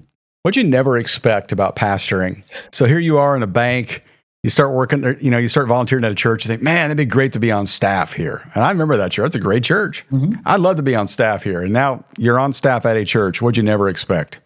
what 0.44 0.56
you 0.56 0.64
never 0.64 0.96
expect 0.96 1.52
about 1.52 1.76
pastoring? 1.76 2.42
So 2.72 2.86
here 2.86 2.98
you 2.98 3.18
are 3.18 3.36
in 3.36 3.42
a 3.42 3.46
bank 3.46 4.02
you 4.44 4.50
start 4.50 4.72
working, 4.72 5.16
you 5.22 5.30
know, 5.30 5.38
you 5.38 5.48
start 5.48 5.68
volunteering 5.68 6.04
at 6.04 6.12
a 6.12 6.14
church, 6.14 6.44
you 6.44 6.48
think, 6.48 6.60
man, 6.60 6.90
it'd 6.90 6.98
be 6.98 7.06
great 7.06 7.32
to 7.32 7.40
be 7.40 7.50
on 7.50 7.64
staff 7.64 8.12
here. 8.12 8.42
And 8.54 8.62
I 8.62 8.70
remember 8.70 8.94
that 8.98 9.10
church. 9.10 9.28
It's 9.28 9.36
a 9.36 9.40
great 9.40 9.64
church. 9.64 10.04
Mm-hmm. 10.12 10.34
I'd 10.44 10.60
love 10.60 10.76
to 10.76 10.82
be 10.82 10.94
on 10.94 11.08
staff 11.08 11.42
here. 11.42 11.62
And 11.62 11.72
now 11.72 12.04
you're 12.18 12.38
on 12.38 12.52
staff 12.52 12.84
at 12.84 12.98
a 12.98 13.06
church. 13.06 13.40
What'd 13.40 13.56
you 13.56 13.62
never 13.62 13.88
expect? 13.88 14.40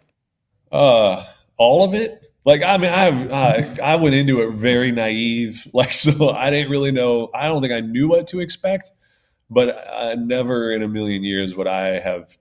Uh, 0.71 1.25
all 1.57 1.85
of 1.85 1.95
it. 1.95 2.33
Like, 2.45 2.63
I 2.63 2.79
mean, 2.79 2.93
I, 2.93 3.09
I, 3.29 3.77
I 3.83 3.97
went 3.97 4.15
into 4.15 4.41
it 4.41 4.55
very 4.55 4.93
naive. 4.93 5.67
Like, 5.75 5.93
so 5.93 6.31
I 6.31 6.49
didn't 6.51 6.71
really 6.71 6.93
know, 6.93 7.31
I 7.35 7.49
don't 7.49 7.61
think 7.61 7.73
I 7.73 7.81
knew 7.81 8.09
what 8.09 8.29
to 8.29 8.39
expect, 8.39 8.93
but 9.51 9.85
I 9.93 10.15
never 10.15 10.71
in 10.71 10.85
a 10.85 10.89
million 10.89 11.25
years 11.25 11.57
would 11.57 11.67
I 11.67 11.99
have 11.99 12.39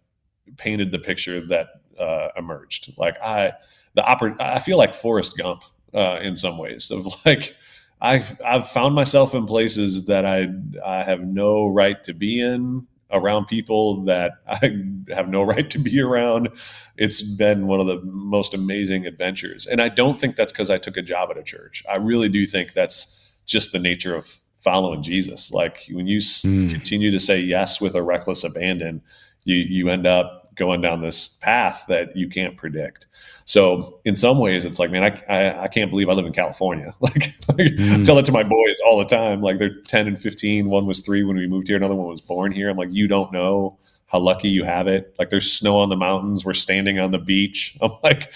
painted 0.57 0.91
the 0.91 0.99
picture 0.99 1.43
that 1.47 1.69
uh, 1.99 2.29
emerged. 2.35 2.93
Like 2.97 3.21
I, 3.21 3.53
the 3.93 4.01
oppor- 4.01 4.39
I 4.39 4.59
feel 4.59 4.77
like 4.77 4.93
Forrest 4.93 5.37
Gump 5.37 5.63
uh, 5.93 6.19
in 6.21 6.35
some 6.35 6.57
ways 6.57 6.91
of 6.91 7.05
like 7.25 7.55
I've 8.01 8.39
I've 8.45 8.69
found 8.69 8.95
myself 8.95 9.33
in 9.33 9.45
places 9.45 10.05
that 10.05 10.25
I 10.25 10.49
I 10.85 11.03
have 11.03 11.21
no 11.21 11.67
right 11.67 12.01
to 12.03 12.13
be 12.13 12.41
in 12.41 12.85
around 13.11 13.45
people 13.45 14.03
that 14.05 14.33
I 14.47 14.81
have 15.13 15.29
no 15.29 15.43
right 15.43 15.69
to 15.69 15.79
be 15.79 15.99
around. 15.99 16.49
It's 16.97 17.21
been 17.21 17.67
one 17.67 17.79
of 17.79 17.87
the 17.87 18.01
most 18.03 18.53
amazing 18.53 19.05
adventures. 19.05 19.65
And 19.65 19.81
I 19.81 19.89
don't 19.89 20.19
think 20.19 20.35
that's 20.35 20.51
because 20.51 20.69
I 20.69 20.77
took 20.77 20.97
a 20.97 21.01
job 21.01 21.29
at 21.31 21.37
a 21.37 21.43
church. 21.43 21.83
I 21.89 21.95
really 21.95 22.29
do 22.29 22.45
think 22.45 22.73
that's 22.73 23.25
just 23.45 23.71
the 23.71 23.79
nature 23.79 24.15
of 24.15 24.39
following 24.57 25.03
Jesus. 25.03 25.51
Like 25.51 25.85
when 25.91 26.07
you 26.07 26.19
mm. 26.19 26.69
continue 26.69 27.11
to 27.11 27.19
say 27.19 27.39
yes 27.39 27.79
with 27.79 27.95
a 27.95 28.03
reckless 28.03 28.43
abandon, 28.43 29.01
you 29.45 29.55
you 29.55 29.89
end 29.89 30.05
up 30.05 30.46
going 30.57 30.81
down 30.81 31.01
this 31.01 31.27
path 31.27 31.85
that 31.87 32.15
you 32.15 32.27
can't 32.27 32.57
predict. 32.57 33.07
So 33.45 33.99
in 34.03 34.15
some 34.15 34.39
ways, 34.39 34.65
it's 34.65 34.79
like, 34.79 34.91
man, 34.91 35.03
I, 35.03 35.33
I, 35.33 35.63
I 35.63 35.67
can't 35.67 35.89
believe 35.89 36.09
I 36.09 36.13
live 36.13 36.25
in 36.25 36.33
California. 36.33 36.93
Like, 37.01 37.31
like 37.47 37.73
mm. 37.75 38.01
I 38.01 38.03
tell 38.03 38.17
it 38.17 38.25
to 38.25 38.31
my 38.31 38.43
boys 38.43 38.75
all 38.85 38.97
the 38.97 39.05
time. 39.05 39.41
Like 39.41 39.59
they're 39.59 39.81
10 39.81 40.07
and 40.07 40.19
15. 40.19 40.69
One 40.69 40.85
was 40.85 40.99
three 40.99 41.23
when 41.23 41.37
we 41.37 41.47
moved 41.47 41.67
here. 41.67 41.77
Another 41.77 41.95
one 41.95 42.07
was 42.07 42.19
born 42.19 42.51
here. 42.51 42.69
I'm 42.69 42.77
like, 42.77 42.91
you 42.91 43.07
don't 43.07 43.31
know 43.31 43.77
how 44.07 44.19
lucky 44.19 44.49
you 44.49 44.63
have 44.65 44.87
it. 44.87 45.15
Like 45.17 45.29
there's 45.29 45.51
snow 45.51 45.79
on 45.79 45.89
the 45.89 45.95
mountains. 45.95 46.43
We're 46.43 46.53
standing 46.53 46.99
on 46.99 47.11
the 47.11 47.17
beach. 47.19 47.77
I'm 47.81 47.91
like, 48.03 48.33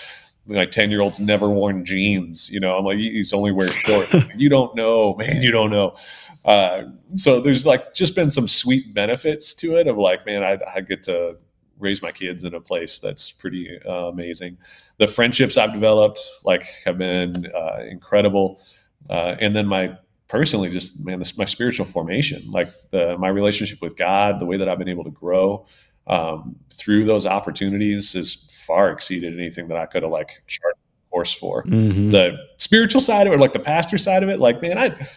like 0.48 0.72
10 0.72 0.92
year 0.92 1.02
olds 1.02 1.20
never 1.20 1.50
worn 1.50 1.84
jeans. 1.84 2.50
You 2.50 2.60
know, 2.60 2.78
I'm 2.78 2.86
like, 2.86 2.98
he's 2.98 3.34
only 3.34 3.52
wears 3.52 3.74
shorts. 3.74 4.16
you 4.36 4.50
don't 4.50 4.74
know, 4.76 5.16
man. 5.16 5.42
You 5.42 5.52
don't 5.52 5.72
know. 5.72 5.96
Uh, 6.46 6.84
so 7.16 7.40
there's 7.40 7.66
like 7.66 7.94
just 7.94 8.16
been 8.16 8.30
some 8.30 8.48
sweet 8.48 8.94
benefits 8.94 9.54
to 9.56 9.78
it 9.78 9.88
of 9.88 9.98
like, 9.98 10.26
man, 10.26 10.44
I, 10.44 10.58
I 10.76 10.82
get 10.82 11.04
to 11.04 11.38
raise 11.82 12.02
my 12.02 12.12
kids 12.12 12.44
in 12.44 12.54
a 12.54 12.62
place 12.62 13.00
that's 13.00 13.32
pretty 13.32 13.80
uh, 13.86 14.08
amazing. 14.08 14.58
The 14.98 15.08
friendships 15.08 15.58
I've 15.58 15.74
developed 15.74 16.22
like 16.44 16.64
have 16.86 16.98
been 16.98 17.48
uh, 17.54 17.84
incredible, 17.90 18.62
uh, 19.10 19.36
and 19.40 19.56
then 19.56 19.68
my 19.68 19.98
personally 20.28 20.70
just 20.70 21.06
man, 21.06 21.20
this, 21.20 21.38
my 21.38 21.46
spiritual 21.46 21.86
formation, 21.86 22.42
like 22.50 22.70
the, 22.92 23.18
my 23.18 23.28
relationship 23.28 23.82
with 23.82 23.98
God, 23.98 24.40
the 24.40 24.46
way 24.46 24.58
that 24.58 24.70
I've 24.70 24.78
been 24.78 24.88
able 24.88 25.04
to 25.04 25.12
grow 25.12 25.66
um, 26.08 26.56
through 26.72 27.06
those 27.06 27.26
opportunities 27.26 28.14
has 28.14 28.48
far 28.66 28.92
exceeded 28.92 29.38
anything 29.38 29.68
that 29.68 29.78
I 29.78 29.86
could 29.86 30.04
have 30.04 30.12
like 30.12 30.42
charted 30.48 30.80
course 31.12 31.34
for. 31.34 31.64
Mm-hmm. 31.64 32.10
The 32.10 32.38
spiritual 32.58 33.02
side 33.02 33.28
of 33.28 33.34
it, 33.34 33.36
or 33.36 33.40
like 33.40 33.54
the 33.54 33.60
pastor 33.60 33.98
side 33.98 34.24
of 34.24 34.30
it, 34.30 34.40
like 34.40 34.62
man, 34.62 34.78
I 34.78 35.08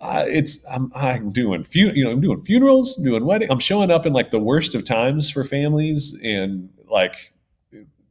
uh, 0.00 0.24
it's 0.26 0.64
I'm, 0.70 0.90
I'm 0.94 1.30
doing 1.30 1.64
fu- 1.64 1.92
you 1.92 2.04
know 2.04 2.10
I'm 2.10 2.20
doing 2.20 2.42
funerals, 2.42 2.96
doing 2.96 3.24
wedding. 3.24 3.50
I'm 3.50 3.58
showing 3.58 3.90
up 3.90 4.06
in 4.06 4.12
like 4.12 4.30
the 4.30 4.38
worst 4.38 4.74
of 4.74 4.84
times 4.84 5.30
for 5.30 5.44
families, 5.44 6.18
and 6.22 6.70
like 6.88 7.32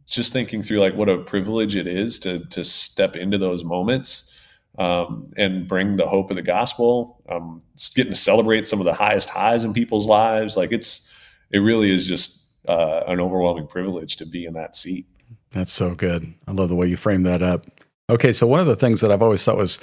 just 0.05 0.31
thinking 0.33 0.61
through 0.63 0.79
like 0.79 0.95
what 0.95 1.09
a 1.09 1.17
privilege 1.17 1.75
it 1.75 1.87
is 1.87 2.19
to 2.19 2.45
to 2.47 2.63
step 2.63 3.15
into 3.15 3.37
those 3.37 3.63
moments 3.63 4.31
um, 4.77 5.27
and 5.35 5.67
bring 5.67 5.95
the 5.95 6.07
hope 6.07 6.29
of 6.29 6.35
the 6.35 6.43
gospel. 6.43 7.23
Um, 7.27 7.61
getting 7.95 8.13
to 8.13 8.19
celebrate 8.19 8.67
some 8.67 8.79
of 8.79 8.85
the 8.85 8.93
highest 8.93 9.29
highs 9.29 9.63
in 9.63 9.73
people's 9.73 10.05
lives. 10.05 10.55
Like 10.55 10.71
it's 10.71 11.11
it 11.51 11.59
really 11.59 11.91
is 11.91 12.05
just 12.05 12.67
uh, 12.67 13.01
an 13.07 13.19
overwhelming 13.19 13.65
privilege 13.65 14.15
to 14.17 14.27
be 14.27 14.45
in 14.45 14.53
that 14.53 14.75
seat. 14.75 15.05
That's 15.51 15.73
so 15.73 15.95
good. 15.95 16.31
I 16.47 16.51
love 16.51 16.69
the 16.69 16.75
way 16.75 16.87
you 16.87 16.97
frame 16.97 17.23
that 17.23 17.41
up. 17.41 17.65
Okay, 18.11 18.31
so 18.31 18.45
one 18.45 18.59
of 18.59 18.67
the 18.67 18.75
things 18.75 19.01
that 19.01 19.11
I've 19.11 19.21
always 19.21 19.43
thought 19.43 19.57
was 19.57 19.79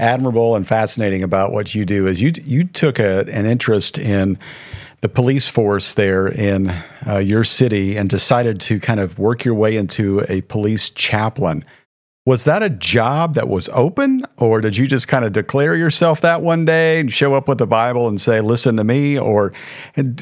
admirable 0.00 0.56
and 0.56 0.66
fascinating 0.66 1.22
about 1.22 1.52
what 1.52 1.74
you 1.74 1.84
do 1.84 2.06
is 2.06 2.20
you 2.20 2.32
you 2.44 2.64
took 2.64 2.98
a, 2.98 3.24
an 3.32 3.46
interest 3.46 3.98
in 3.98 4.38
the 5.00 5.08
police 5.08 5.48
force 5.48 5.94
there 5.94 6.26
in 6.28 6.70
uh, 7.06 7.18
your 7.18 7.44
city 7.44 7.96
and 7.96 8.10
decided 8.10 8.60
to 8.60 8.78
kind 8.78 9.00
of 9.00 9.18
work 9.18 9.44
your 9.44 9.54
way 9.54 9.76
into 9.76 10.24
a 10.28 10.42
police 10.42 10.90
chaplain. 10.90 11.64
Was 12.26 12.44
that 12.44 12.62
a 12.62 12.68
job 12.68 13.34
that 13.34 13.48
was 13.48 13.70
open, 13.70 14.26
or 14.36 14.60
did 14.60 14.76
you 14.76 14.86
just 14.86 15.08
kind 15.08 15.24
of 15.24 15.32
declare 15.32 15.74
yourself 15.74 16.20
that 16.20 16.42
one 16.42 16.66
day 16.66 17.00
and 17.00 17.10
show 17.10 17.34
up 17.34 17.48
with 17.48 17.56
the 17.56 17.66
Bible 17.66 18.08
and 18.08 18.20
say, 18.20 18.42
"Listen 18.42 18.76
to 18.76 18.84
me"? 18.84 19.18
Or 19.18 19.54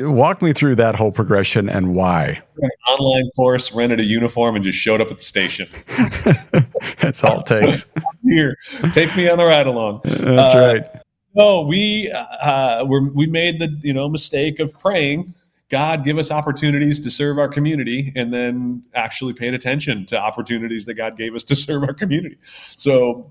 walk 0.00 0.40
me 0.40 0.52
through 0.52 0.76
that 0.76 0.94
whole 0.94 1.10
progression 1.10 1.68
and 1.68 1.96
why. 1.96 2.40
online 2.88 3.28
course, 3.34 3.72
rented 3.72 3.98
a 3.98 4.04
uniform, 4.04 4.54
and 4.54 4.64
just 4.64 4.78
showed 4.78 5.00
up 5.00 5.10
at 5.10 5.18
the 5.18 5.24
station. 5.24 5.68
That's 7.00 7.22
all 7.24 7.40
it 7.40 7.46
takes. 7.46 7.84
Here, 8.28 8.56
take 8.92 9.16
me 9.16 9.28
on 9.28 9.38
the 9.38 9.44
ride 9.44 9.66
along. 9.66 10.00
That's 10.04 10.54
uh, 10.54 10.58
right. 10.58 11.02
No, 11.34 11.62
we 11.62 12.10
uh, 12.10 12.84
we 12.84 13.26
made 13.26 13.58
the 13.60 13.78
you 13.82 13.92
know 13.92 14.08
mistake 14.08 14.58
of 14.58 14.78
praying 14.78 15.34
God 15.68 16.02
give 16.04 16.16
us 16.18 16.30
opportunities 16.30 16.98
to 17.00 17.10
serve 17.10 17.38
our 17.38 17.48
community 17.48 18.12
and 18.16 18.32
then 18.32 18.84
actually 18.94 19.34
paid 19.34 19.52
attention 19.52 20.06
to 20.06 20.18
opportunities 20.18 20.86
that 20.86 20.94
God 20.94 21.16
gave 21.16 21.34
us 21.34 21.44
to 21.44 21.56
serve 21.56 21.82
our 21.82 21.94
community. 21.94 22.38
So 22.76 23.30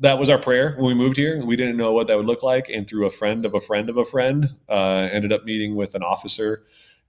that 0.00 0.18
was 0.18 0.30
our 0.30 0.38
prayer 0.38 0.74
when 0.76 0.86
we 0.86 0.94
moved 0.94 1.16
here. 1.16 1.44
We 1.44 1.56
didn't 1.56 1.76
know 1.76 1.92
what 1.92 2.06
that 2.08 2.16
would 2.16 2.26
look 2.26 2.42
like. 2.42 2.68
And 2.68 2.86
through 2.86 3.06
a 3.06 3.10
friend 3.10 3.44
of 3.44 3.54
a 3.54 3.60
friend 3.60 3.88
of 3.88 3.96
a 3.96 4.04
friend, 4.04 4.48
uh, 4.68 5.08
ended 5.10 5.32
up 5.32 5.44
meeting 5.44 5.74
with 5.74 5.94
an 5.94 6.02
officer 6.02 6.64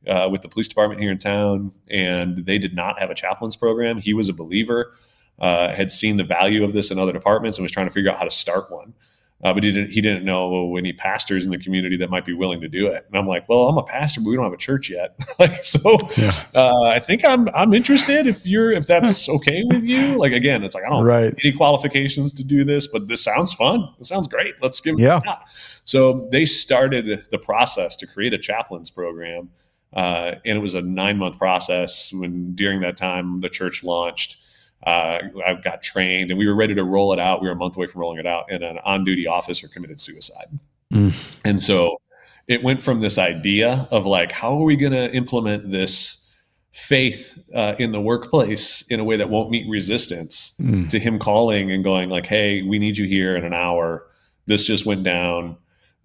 uh, 0.07 0.29
with 0.31 0.41
the 0.41 0.49
police 0.49 0.69
department 0.69 1.01
here 1.01 1.11
in 1.11 1.17
town. 1.17 1.73
And 1.89 2.45
they 2.45 2.57
did 2.57 2.73
not 2.73 2.99
have 2.99 3.09
a 3.09 3.15
chaplain's 3.15 3.57
program. 3.57 3.99
He 3.99 4.13
was 4.13 4.29
a 4.29 4.33
believer, 4.33 4.93
uh, 5.39 5.73
had 5.73 5.91
seen 5.91 6.17
the 6.17 6.23
value 6.23 6.63
of 6.63 6.73
this 6.73 6.91
in 6.91 6.99
other 6.99 7.13
departments 7.13 7.57
and 7.57 7.63
was 7.63 7.71
trying 7.71 7.87
to 7.87 7.93
figure 7.93 8.11
out 8.11 8.17
how 8.17 8.25
to 8.25 8.31
start 8.31 8.71
one. 8.71 8.93
Uh, 9.41 9.53
but 9.53 9.63
he 9.63 9.71
didn't 9.71 9.91
he 9.91 10.01
didn't 10.01 10.25
know 10.25 10.75
any 10.75 10.91
pastors 10.91 11.45
in 11.45 11.51
the 11.51 11.57
community 11.57 11.95
that 11.95 12.09
might 12.09 12.25
be 12.25 12.33
willing 12.33 12.59
to 12.59 12.67
do 12.67 12.87
it. 12.87 13.05
And 13.07 13.17
I'm 13.17 13.25
like, 13.25 13.47
well, 13.47 13.69
I'm 13.69 13.77
a 13.77 13.83
pastor, 13.83 14.19
but 14.19 14.31
we 14.31 14.35
don't 14.35 14.43
have 14.43 14.51
a 14.51 14.57
church 14.57 14.89
yet. 14.89 15.15
like, 15.39 15.63
so 15.63 15.97
yeah. 16.17 16.43
uh, 16.53 16.83
I 16.83 16.99
think 16.99 17.23
I'm 17.23 17.47
I'm 17.55 17.73
interested 17.73 18.27
if 18.27 18.45
you're 18.45 18.71
if 18.73 18.85
that's 18.85 19.29
okay 19.37 19.63
with 19.71 19.85
you. 19.85 20.17
Like 20.17 20.33
again, 20.33 20.65
it's 20.65 20.75
like 20.75 20.83
I 20.83 20.89
don't 20.89 21.05
right. 21.05 21.25
have 21.25 21.35
any 21.41 21.53
qualifications 21.53 22.33
to 22.33 22.43
do 22.43 22.65
this, 22.65 22.87
but 22.87 23.07
this 23.07 23.23
sounds 23.23 23.53
fun. 23.53 23.87
It 23.97 24.05
sounds 24.05 24.27
great. 24.27 24.55
Let's 24.61 24.81
give 24.81 24.99
it 24.99 25.05
a 25.05 25.21
shot. 25.23 25.45
So 25.85 26.27
they 26.33 26.45
started 26.45 27.25
the 27.31 27.37
process 27.37 27.95
to 27.97 28.07
create 28.07 28.33
a 28.33 28.37
chaplains 28.37 28.89
program. 28.89 29.51
Uh, 29.93 30.35
and 30.45 30.57
it 30.57 30.61
was 30.61 30.75
a 30.75 30.81
nine 30.81 31.17
month 31.17 31.37
process 31.39 32.11
when 32.13 32.53
during 32.55 32.81
that 32.81 32.97
time 32.97 33.39
the 33.39 33.49
church 33.49 33.83
launched 33.83 34.38
uh, 34.83 35.19
I 35.45 35.53
got 35.63 35.81
trained 35.81 36.31
and 36.31 36.37
we 36.37 36.47
were 36.47 36.55
ready 36.55 36.75
to 36.75 36.83
roll 36.83 37.13
it 37.13 37.19
out. 37.19 37.41
We 37.41 37.47
were 37.47 37.53
a 37.53 37.57
month 37.57 37.75
away 37.75 37.87
from 37.87 38.01
rolling 38.01 38.19
it 38.19 38.25
out, 38.25 38.45
and 38.49 38.63
an 38.63 38.79
on 38.85 39.03
duty 39.03 39.27
officer 39.27 39.67
committed 39.67 39.99
suicide. 39.99 40.47
Mm. 40.93 41.13
And 41.43 41.61
so 41.61 42.01
it 42.47 42.63
went 42.63 42.81
from 42.81 42.99
this 42.99 43.17
idea 43.17 43.87
of 43.91 44.05
like, 44.05 44.31
how 44.31 44.57
are 44.57 44.63
we 44.63 44.75
going 44.75 44.93
to 44.93 45.13
implement 45.13 45.71
this 45.71 46.27
faith 46.71 47.43
uh, 47.53 47.75
in 47.77 47.91
the 47.91 48.01
workplace 48.01 48.83
in 48.89 48.99
a 48.99 49.03
way 49.03 49.17
that 49.17 49.29
won't 49.29 49.49
meet 49.49 49.67
resistance 49.69 50.55
mm. 50.59 50.87
to 50.89 50.99
him 50.99 51.19
calling 51.19 51.71
and 51.71 51.83
going 51.83 52.09
like, 52.09 52.25
hey, 52.25 52.61
we 52.61 52.79
need 52.79 52.97
you 52.97 53.05
here 53.05 53.35
in 53.35 53.43
an 53.43 53.53
hour. 53.53 54.07
This 54.45 54.63
just 54.63 54.85
went 54.85 55.03
down. 55.03 55.57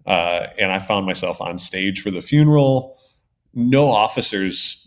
Uh, 0.05 0.47
and 0.59 0.71
I 0.71 0.79
found 0.79 1.05
myself 1.05 1.41
on 1.41 1.57
stage 1.57 2.01
for 2.01 2.11
the 2.11 2.21
funeral. 2.21 2.99
No 3.53 3.89
officers 3.89 4.84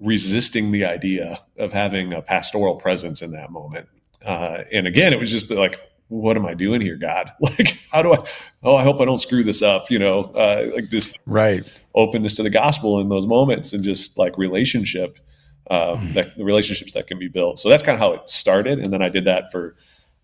resisting 0.00 0.70
the 0.70 0.84
idea 0.84 1.38
of 1.58 1.72
having 1.72 2.12
a 2.12 2.22
pastoral 2.22 2.76
presence 2.76 3.22
in 3.22 3.32
that 3.32 3.50
moment. 3.50 3.88
Uh, 4.24 4.62
and 4.72 4.86
again, 4.86 5.12
it 5.12 5.18
was 5.18 5.30
just 5.30 5.50
like, 5.50 5.80
what 6.08 6.36
am 6.36 6.46
I 6.46 6.54
doing 6.54 6.80
here, 6.80 6.96
God? 6.96 7.30
Like, 7.40 7.78
how 7.90 8.02
do 8.02 8.12
I? 8.12 8.24
Oh, 8.62 8.76
I 8.76 8.82
hope 8.82 9.00
I 9.00 9.04
don't 9.04 9.20
screw 9.20 9.42
this 9.42 9.62
up. 9.62 9.90
You 9.90 9.98
know, 9.98 10.24
uh, 10.34 10.70
like 10.74 10.90
this 10.90 11.14
right 11.26 11.62
openness 11.94 12.36
to 12.36 12.42
the 12.42 12.50
gospel 12.50 13.00
in 13.00 13.08
those 13.08 13.26
moments, 13.26 13.72
and 13.72 13.82
just 13.82 14.18
like 14.18 14.36
relationship, 14.38 15.18
um, 15.70 15.80
mm. 15.80 16.14
that 16.14 16.36
the 16.36 16.44
relationships 16.44 16.92
that 16.92 17.06
can 17.06 17.18
be 17.18 17.28
built. 17.28 17.58
So 17.58 17.68
that's 17.68 17.82
kind 17.82 17.94
of 17.94 18.00
how 18.00 18.12
it 18.12 18.28
started, 18.30 18.78
and 18.78 18.92
then 18.92 19.02
I 19.02 19.08
did 19.08 19.24
that 19.24 19.50
for 19.50 19.76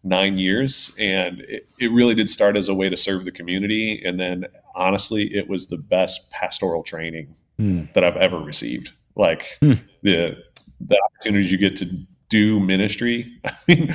nine 0.03 0.37
years, 0.37 0.95
and 0.99 1.41
it, 1.41 1.69
it 1.79 1.91
really 1.91 2.15
did 2.15 2.29
start 2.29 2.57
as 2.57 2.69
a 2.69 2.75
way 2.75 2.89
to 2.89 2.97
serve 2.97 3.25
the 3.25 3.33
community, 3.33 4.03
and 4.05 4.21
then 4.21 4.47
honestly, 4.75 5.35
it 5.35 5.49
was 5.49 5.69
the 5.69 5.79
best 5.79 6.31
pastoral 6.31 6.83
training 6.83 7.35
mm. 7.59 7.93
that 7.95 8.05
I've 8.05 8.17
ever 8.17 8.39
received 8.39 8.93
like 9.17 9.59
hmm. 9.61 9.75
the 10.03 10.43
the 10.81 11.01
opportunities 11.07 11.51
you 11.51 11.59
get 11.59 11.77
to 11.77 11.87
do 12.29 12.61
ministry. 12.61 13.41
I 13.45 13.53
mean, 13.69 13.95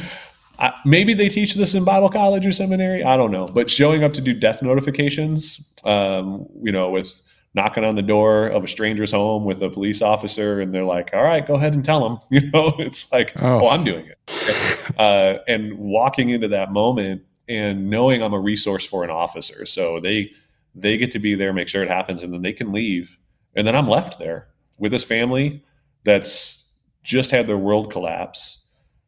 I, 0.60 0.74
maybe 0.86 1.14
they 1.14 1.30
teach 1.30 1.56
this 1.56 1.74
in 1.74 1.84
Bible 1.84 2.10
college 2.10 2.46
or 2.46 2.52
seminary. 2.52 3.04
I 3.04 3.18
don't 3.18 3.32
know, 3.32 3.48
but 3.48 3.70
showing 3.70 4.04
up 4.04 4.14
to 4.14 4.22
do 4.22 4.34
death 4.34 4.62
notifications, 4.62 5.72
um, 5.84 6.48
you 6.62 6.72
know, 6.72 6.90
with 6.90 7.14
knocking 7.56 7.84
on 7.84 7.96
the 7.96 8.02
door 8.02 8.48
of 8.48 8.64
a 8.64 8.68
stranger's 8.68 9.12
home 9.12 9.44
with 9.46 9.62
a 9.64 9.70
police 9.70 10.02
officer, 10.02 10.60
and 10.60 10.74
they're 10.74 10.86
like, 10.86 11.12
"All 11.14 11.24
right, 11.24 11.46
go 11.46 11.56
ahead 11.56 11.74
and 11.74 11.84
tell 11.84 12.08
them." 12.08 12.20
You 12.30 12.50
know, 12.52 12.74
it's 12.80 13.12
like, 13.12 13.34
"Oh, 13.38 13.62
oh 13.62 13.70
I'm 13.70 13.84
doing 13.84 14.06
it," 14.08 14.92
uh, 14.98 15.40
and 15.48 15.78
walking 15.78 16.30
into 16.30 16.48
that 16.50 16.72
moment 16.72 17.24
and 17.48 17.90
knowing 17.90 18.22
I'm 18.22 18.34
a 18.34 18.40
resource 18.40 18.86
for 18.86 19.04
an 19.04 19.10
officer, 19.10 19.66
so 19.66 20.00
they 20.00 20.32
they 20.76 20.98
get 20.98 21.12
to 21.12 21.20
be 21.20 21.36
there, 21.36 21.54
make 21.54 21.68
sure 21.68 21.84
it 21.84 21.90
happens, 21.90 22.22
and 22.22 22.34
then 22.34 22.42
they 22.42 22.54
can 22.54 22.72
leave, 22.72 23.18
and 23.56 23.66
then 23.66 23.76
I'm 23.76 23.88
left 23.88 24.20
there 24.20 24.50
with 24.80 24.92
this 24.92 25.04
family 25.04 25.64
that's 26.04 26.72
just 27.04 27.32
had 27.32 27.48
their 27.48 27.58
world 27.58 27.92
collapse 27.92 28.66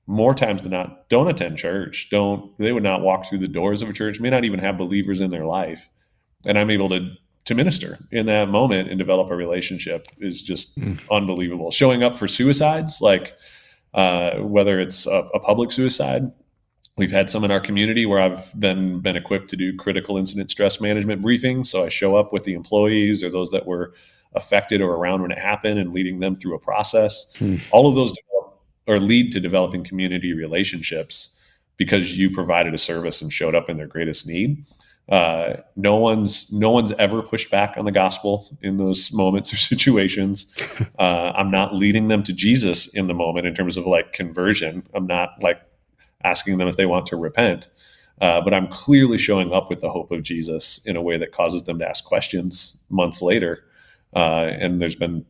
more 0.07 0.33
times 0.33 0.61
than 0.61 0.71
not 0.71 1.07
don't 1.09 1.27
attend 1.27 1.57
church 1.57 2.07
don't 2.09 2.57
they 2.57 2.71
would 2.71 2.83
not 2.83 3.01
walk 3.01 3.25
through 3.25 3.37
the 3.37 3.47
doors 3.47 3.81
of 3.81 3.89
a 3.89 3.93
church 3.93 4.19
may 4.19 4.29
not 4.29 4.43
even 4.43 4.59
have 4.59 4.77
believers 4.77 5.21
in 5.21 5.29
their 5.29 5.45
life 5.45 5.87
and 6.45 6.57
i'm 6.57 6.69
able 6.69 6.89
to 6.89 7.11
to 7.45 7.55
minister 7.55 7.97
in 8.11 8.25
that 8.25 8.49
moment 8.49 8.89
and 8.89 8.99
develop 8.99 9.29
a 9.29 9.35
relationship 9.35 10.07
is 10.19 10.41
just 10.41 10.77
mm. 10.79 10.99
unbelievable 11.11 11.71
showing 11.71 12.03
up 12.03 12.17
for 12.17 12.27
suicides 12.27 12.99
like 13.01 13.35
uh, 13.93 14.37
whether 14.37 14.79
it's 14.79 15.05
a, 15.05 15.27
a 15.33 15.39
public 15.39 15.71
suicide 15.71 16.31
We've 16.97 17.11
had 17.11 17.29
some 17.29 17.43
in 17.43 17.51
our 17.51 17.59
community 17.59 18.05
where 18.05 18.19
I've 18.19 18.51
then 18.59 18.99
been 18.99 19.15
equipped 19.15 19.49
to 19.51 19.55
do 19.55 19.75
critical 19.75 20.17
incident 20.17 20.51
stress 20.51 20.81
management 20.81 21.21
briefings. 21.21 21.67
So 21.67 21.85
I 21.85 21.89
show 21.89 22.15
up 22.15 22.33
with 22.33 22.43
the 22.43 22.53
employees 22.53 23.23
or 23.23 23.29
those 23.29 23.49
that 23.51 23.65
were 23.65 23.93
affected 24.33 24.81
or 24.81 24.95
around 24.95 25.21
when 25.21 25.31
it 25.31 25.37
happened 25.37 25.79
and 25.79 25.93
leading 25.93 26.19
them 26.19 26.35
through 26.35 26.55
a 26.55 26.59
process. 26.59 27.31
Hmm. 27.37 27.57
All 27.71 27.87
of 27.87 27.95
those 27.95 28.13
develop, 28.13 28.61
or 28.87 28.99
lead 28.99 29.31
to 29.33 29.39
developing 29.39 29.83
community 29.83 30.33
relationships 30.33 31.37
because 31.77 32.17
you 32.17 32.29
provided 32.29 32.73
a 32.73 32.77
service 32.77 33.21
and 33.21 33.31
showed 33.31 33.55
up 33.55 33.69
in 33.69 33.77
their 33.77 33.87
greatest 33.87 34.27
need. 34.27 34.63
Uh, 35.09 35.57
no 35.75 35.97
one's 35.97 36.51
no 36.53 36.69
one's 36.69 36.91
ever 36.93 37.21
pushed 37.21 37.51
back 37.51 37.75
on 37.75 37.85
the 37.85 37.91
gospel 37.91 38.47
in 38.61 38.77
those 38.77 39.11
moments 39.11 39.51
or 39.53 39.57
situations. 39.73 40.53
Uh, 40.99 41.31
I'm 41.35 41.49
not 41.49 41.73
leading 41.73 42.09
them 42.09 42.21
to 42.23 42.33
Jesus 42.33 42.87
in 42.87 43.07
the 43.07 43.13
moment 43.13 43.47
in 43.47 43.55
terms 43.55 43.75
of 43.75 43.87
like 43.87 44.13
conversion. 44.13 44.83
I'm 44.93 45.07
not 45.07 45.31
like 45.41 45.59
asking 46.23 46.59
them 46.59 46.67
if 46.67 46.77
they 46.77 46.85
want 46.85 47.07
to 47.07 47.15
repent. 47.15 47.69
Uh, 48.19 48.39
but 48.41 48.53
I'm 48.53 48.67
clearly 48.67 49.17
showing 49.17 49.51
up 49.51 49.69
with 49.69 49.79
the 49.79 49.89
hope 49.89 50.11
of 50.11 50.21
Jesus 50.21 50.79
in 50.85 50.95
a 50.95 51.01
way 51.01 51.17
that 51.17 51.31
causes 51.31 51.63
them 51.63 51.79
to 51.79 51.87
ask 51.87 52.03
questions 52.03 52.83
months 52.89 53.21
later 53.21 53.63
uh, 54.15 54.49
and 54.59 54.81
there's 54.81 54.95
been 54.95 55.25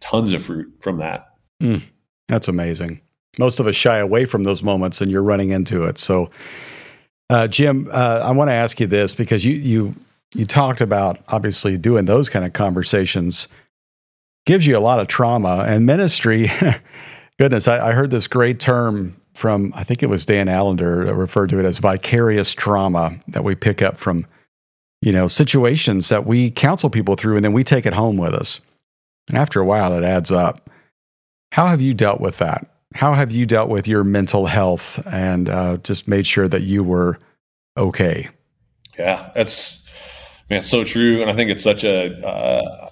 tons 0.00 0.32
of 0.32 0.44
fruit 0.44 0.72
from 0.80 0.98
that. 0.98 1.28
Mm, 1.62 1.82
that's 2.28 2.48
amazing. 2.48 3.00
Most 3.38 3.60
of 3.60 3.66
us 3.66 3.76
shy 3.76 3.98
away 3.98 4.24
from 4.24 4.44
those 4.44 4.62
moments, 4.62 5.00
and 5.00 5.10
you're 5.10 5.22
running 5.22 5.50
into 5.50 5.84
it. 5.84 5.98
So, 5.98 6.30
uh, 7.30 7.46
Jim, 7.48 7.88
uh, 7.90 8.20
I 8.22 8.32
want 8.32 8.48
to 8.48 8.54
ask 8.54 8.78
you 8.80 8.86
this 8.86 9.14
because 9.14 9.44
you 9.44 9.54
you 9.54 9.94
you 10.34 10.46
talked 10.46 10.80
about 10.80 11.18
obviously 11.28 11.78
doing 11.78 12.04
those 12.04 12.28
kind 12.28 12.44
of 12.44 12.52
conversations 12.52 13.48
gives 14.44 14.66
you 14.66 14.76
a 14.76 14.80
lot 14.80 15.00
of 15.00 15.08
trauma 15.08 15.64
and 15.66 15.86
ministry. 15.86 16.50
goodness, 17.38 17.68
I, 17.68 17.88
I 17.88 17.92
heard 17.92 18.10
this 18.10 18.26
great 18.26 18.60
term 18.60 19.16
from 19.34 19.72
I 19.74 19.84
think 19.84 20.02
it 20.02 20.08
was 20.08 20.26
Dan 20.26 20.48
Allender 20.48 21.14
referred 21.14 21.50
to 21.50 21.58
it 21.58 21.64
as 21.64 21.78
vicarious 21.78 22.52
trauma 22.54 23.16
that 23.28 23.44
we 23.44 23.54
pick 23.54 23.82
up 23.82 23.96
from 23.96 24.26
you 25.02 25.12
know, 25.12 25.28
situations 25.28 26.08
that 26.08 26.26
we 26.26 26.50
counsel 26.50 26.88
people 26.88 27.16
through 27.16 27.36
and 27.36 27.44
then 27.44 27.52
we 27.52 27.64
take 27.64 27.84
it 27.84 27.92
home 27.92 28.16
with 28.16 28.32
us. 28.32 28.60
And 29.28 29.36
after 29.36 29.60
a 29.60 29.64
while, 29.64 29.92
it 29.96 30.04
adds 30.04 30.30
up. 30.30 30.70
How 31.50 31.66
have 31.66 31.82
you 31.82 31.92
dealt 31.92 32.20
with 32.20 32.38
that? 32.38 32.66
How 32.94 33.12
have 33.12 33.32
you 33.32 33.44
dealt 33.44 33.68
with 33.68 33.88
your 33.88 34.04
mental 34.04 34.46
health 34.46 35.04
and 35.06 35.48
uh, 35.48 35.78
just 35.78 36.06
made 36.06 36.26
sure 36.26 36.48
that 36.48 36.62
you 36.62 36.84
were 36.84 37.18
okay? 37.76 38.28
Yeah, 38.98 39.30
that's 39.34 39.88
man, 40.48 40.62
so 40.62 40.84
true. 40.84 41.20
And 41.20 41.30
I 41.30 41.34
think 41.34 41.50
it's 41.50 41.62
such 41.62 41.84
a, 41.84 42.14
uh, 42.24 42.90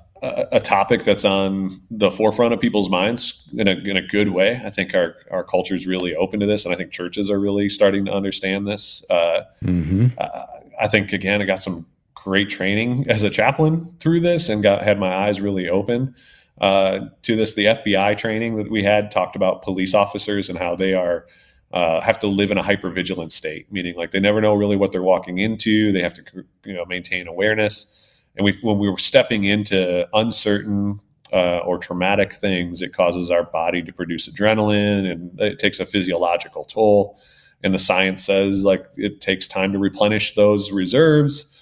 a 0.52 0.60
topic 0.60 1.04
that's 1.04 1.24
on 1.24 1.80
the 1.90 2.10
forefront 2.10 2.52
of 2.52 2.60
people's 2.60 2.90
minds 2.90 3.48
in 3.56 3.68
a, 3.68 3.72
in 3.72 3.96
a 3.96 4.02
good 4.02 4.30
way. 4.30 4.60
I 4.64 4.70
think 4.70 4.94
our, 4.94 5.16
our 5.30 5.44
culture 5.44 5.74
is 5.74 5.86
really 5.86 6.14
open 6.14 6.40
to 6.40 6.46
this, 6.46 6.64
and 6.64 6.74
I 6.74 6.76
think 6.76 6.90
churches 6.90 7.30
are 7.30 7.38
really 7.38 7.68
starting 7.68 8.04
to 8.06 8.12
understand 8.12 8.66
this. 8.66 9.04
Uh, 9.08 9.42
mm-hmm. 9.62 10.08
uh, 10.18 10.46
I 10.80 10.88
think 10.88 11.12
again, 11.12 11.40
I 11.40 11.44
got 11.44 11.62
some 11.62 11.86
great 12.22 12.50
training 12.50 13.06
as 13.08 13.22
a 13.22 13.30
chaplain 13.30 13.94
through 14.00 14.20
this 14.20 14.48
and 14.48 14.62
got 14.62 14.82
had 14.82 14.98
my 14.98 15.26
eyes 15.26 15.40
really 15.40 15.68
open 15.68 16.14
uh, 16.60 17.00
to 17.22 17.36
this. 17.36 17.54
The 17.54 17.66
FBI 17.66 18.16
training 18.16 18.56
that 18.56 18.70
we 18.70 18.82
had 18.82 19.10
talked 19.10 19.36
about 19.36 19.62
police 19.62 19.94
officers 19.94 20.48
and 20.48 20.58
how 20.58 20.76
they 20.76 20.94
are 20.94 21.26
uh, 21.72 22.00
have 22.00 22.18
to 22.18 22.26
live 22.26 22.50
in 22.50 22.58
a 22.58 22.62
hyper 22.62 22.90
vigilant 22.90 23.32
state, 23.32 23.70
meaning 23.72 23.94
like 23.96 24.10
they 24.10 24.20
never 24.20 24.40
know 24.40 24.54
really 24.54 24.76
what 24.76 24.92
they're 24.92 25.02
walking 25.02 25.38
into. 25.38 25.92
They 25.92 26.02
have 26.02 26.14
to 26.14 26.22
you 26.64 26.74
know 26.74 26.84
maintain 26.84 27.28
awareness. 27.28 27.96
And 28.36 28.44
we, 28.44 28.52
when 28.62 28.78
we 28.78 28.88
were 28.88 28.98
stepping 28.98 29.44
into 29.44 30.08
uncertain 30.12 31.00
uh, 31.32 31.58
or 31.58 31.78
traumatic 31.78 32.32
things, 32.32 32.82
it 32.82 32.92
causes 32.92 33.30
our 33.30 33.44
body 33.44 33.82
to 33.82 33.92
produce 33.92 34.28
adrenaline 34.28 35.10
and 35.10 35.40
it 35.40 35.58
takes 35.58 35.80
a 35.80 35.86
physiological 35.86 36.64
toll. 36.64 37.18
And 37.62 37.74
the 37.74 37.78
science 37.78 38.24
says 38.24 38.64
like 38.64 38.86
it 38.96 39.20
takes 39.20 39.46
time 39.46 39.72
to 39.72 39.78
replenish 39.78 40.34
those 40.34 40.72
reserves, 40.72 41.56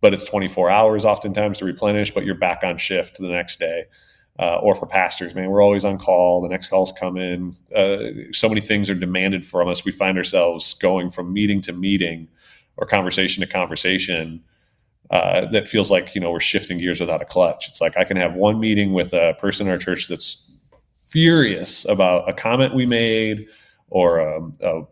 but 0.00 0.12
it's 0.12 0.24
24 0.24 0.70
hours 0.70 1.04
oftentimes 1.04 1.58
to 1.58 1.64
replenish, 1.64 2.12
but 2.12 2.24
you're 2.24 2.34
back 2.34 2.62
on 2.62 2.76
shift 2.76 3.18
the 3.18 3.28
next 3.28 3.58
day. 3.58 3.84
Uh, 4.38 4.56
or 4.56 4.74
for 4.74 4.84
pastors, 4.84 5.34
man, 5.34 5.48
we're 5.48 5.62
always 5.62 5.84
on 5.84 5.96
call. 5.96 6.42
The 6.42 6.48
next 6.48 6.68
calls 6.68 6.92
come 6.92 7.16
in. 7.16 7.56
Uh, 7.74 8.32
so 8.32 8.50
many 8.50 8.60
things 8.60 8.90
are 8.90 8.94
demanded 8.94 9.46
from 9.46 9.66
us. 9.66 9.84
We 9.84 9.92
find 9.92 10.18
ourselves 10.18 10.74
going 10.74 11.10
from 11.10 11.32
meeting 11.32 11.62
to 11.62 11.72
meeting 11.72 12.28
or 12.76 12.86
conversation 12.86 13.40
to 13.40 13.46
conversation 13.46 14.42
uh, 15.10 15.46
that 15.52 15.68
feels 15.68 15.90
like 15.90 16.14
you 16.14 16.20
know 16.20 16.30
we're 16.30 16.40
shifting 16.40 16.78
gears 16.78 17.00
without 17.00 17.22
a 17.22 17.24
clutch. 17.24 17.68
It's 17.68 17.80
like 17.80 17.96
I 17.96 18.04
can 18.04 18.16
have 18.16 18.34
one 18.34 18.58
meeting 18.58 18.92
with 18.92 19.12
a 19.12 19.34
person 19.38 19.66
in 19.66 19.72
our 19.72 19.78
church 19.78 20.08
that's 20.08 20.50
furious 20.92 21.84
about 21.84 22.28
a 22.28 22.32
comment 22.32 22.74
we 22.74 22.86
made 22.86 23.46
or 23.88 24.18
a, 24.18 24.40
a, 24.60 24.82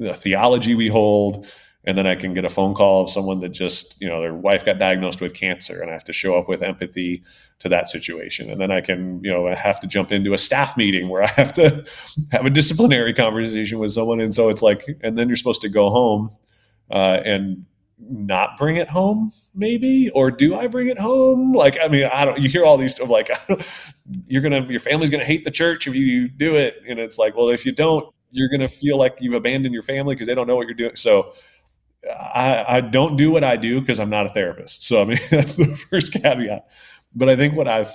a, 0.00 0.14
theology 0.14 0.74
we 0.74 0.88
hold, 0.88 1.46
and 1.84 1.98
then 1.98 2.06
I 2.06 2.14
can 2.14 2.32
get 2.32 2.44
a 2.44 2.48
phone 2.48 2.74
call 2.74 3.02
of 3.02 3.10
someone 3.10 3.40
that 3.40 3.50
just 3.50 4.00
you 4.00 4.08
know 4.08 4.20
their 4.20 4.34
wife 4.34 4.64
got 4.64 4.78
diagnosed 4.78 5.20
with 5.20 5.34
cancer, 5.34 5.80
and 5.80 5.90
I 5.90 5.92
have 5.92 6.04
to 6.04 6.12
show 6.12 6.38
up 6.38 6.48
with 6.48 6.62
empathy 6.62 7.22
to 7.58 7.68
that 7.68 7.88
situation, 7.88 8.50
and 8.50 8.60
then 8.60 8.70
I 8.70 8.80
can 8.80 9.20
you 9.22 9.30
know 9.30 9.46
I 9.46 9.54
have 9.54 9.80
to 9.80 9.86
jump 9.86 10.12
into 10.12 10.32
a 10.32 10.38
staff 10.38 10.76
meeting 10.76 11.08
where 11.08 11.22
I 11.24 11.30
have 11.30 11.52
to 11.54 11.84
have 12.30 12.46
a 12.46 12.50
disciplinary 12.50 13.14
conversation 13.14 13.78
with 13.78 13.92
someone, 13.92 14.20
and 14.20 14.34
so 14.34 14.48
it's 14.48 14.62
like, 14.62 14.84
and 15.02 15.18
then 15.18 15.28
you're 15.28 15.36
supposed 15.36 15.62
to 15.62 15.68
go 15.68 15.90
home 15.90 16.30
uh, 16.90 17.20
and 17.24 17.66
not 17.98 18.56
bring 18.56 18.76
it 18.76 18.88
home 18.88 19.32
maybe? 19.54 20.10
Or 20.10 20.30
do 20.30 20.54
i 20.54 20.66
bring 20.66 20.88
it 20.88 20.98
home? 20.98 21.52
Like 21.52 21.78
i 21.82 21.88
mean 21.88 22.08
i 22.12 22.24
don't 22.24 22.40
you 22.40 22.48
hear 22.48 22.64
all 22.64 22.76
these 22.76 22.94
stuff 22.96 23.08
like 23.08 23.30
you're 24.26 24.42
gonna 24.42 24.66
your 24.68 24.80
family's 24.80 25.10
gonna 25.10 25.24
hate 25.24 25.44
the 25.44 25.50
church 25.50 25.86
if 25.86 25.94
you 25.94 26.28
do 26.28 26.56
it. 26.56 26.82
And 26.88 26.98
it's 26.98 27.18
like 27.18 27.36
well 27.36 27.48
if 27.50 27.64
you 27.64 27.72
don't 27.72 28.12
you're 28.30 28.48
gonna 28.48 28.68
feel 28.68 28.98
like 28.98 29.18
you've 29.20 29.34
abandoned 29.34 29.74
your 29.74 29.82
family 29.82 30.14
because 30.14 30.26
they 30.26 30.34
don't 30.34 30.46
know 30.46 30.56
what 30.56 30.66
you're 30.66 30.74
doing. 30.74 30.96
So 30.96 31.34
i 32.10 32.64
i 32.76 32.80
don't 32.80 33.16
do 33.16 33.30
what 33.30 33.44
i 33.44 33.56
do 33.56 33.80
because 33.80 34.00
i'm 34.00 34.10
not 34.10 34.26
a 34.26 34.30
therapist 34.30 34.84
so 34.84 35.00
i 35.00 35.04
mean 35.04 35.18
that's 35.30 35.56
the 35.56 35.66
first 35.90 36.12
caveat 36.12 36.66
but 37.14 37.28
i 37.28 37.36
think 37.36 37.54
what 37.54 37.68
i've 37.68 37.94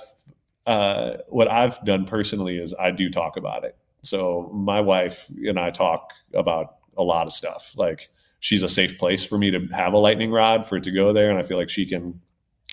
uh, 0.66 1.16
what 1.28 1.48
i've 1.50 1.82
done 1.84 2.04
personally 2.04 2.58
is 2.58 2.74
i 2.78 2.90
do 2.90 3.08
talk 3.08 3.36
about 3.36 3.64
it 3.64 3.76
so 4.02 4.50
my 4.52 4.80
wife 4.80 5.26
and 5.46 5.58
i 5.58 5.70
talk 5.70 6.12
about 6.34 6.76
a 6.96 7.02
lot 7.02 7.26
of 7.26 7.32
stuff 7.32 7.72
like 7.76 8.10
she's 8.40 8.62
a 8.62 8.68
safe 8.68 8.98
place 8.98 9.24
for 9.24 9.38
me 9.38 9.50
to 9.50 9.66
have 9.68 9.92
a 9.92 9.98
lightning 9.98 10.30
rod 10.30 10.66
for 10.66 10.76
it 10.76 10.84
to 10.84 10.90
go 10.90 11.12
there, 11.12 11.30
and 11.30 11.38
I 11.38 11.42
feel 11.42 11.56
like 11.56 11.70
she 11.70 11.86
can 11.86 12.20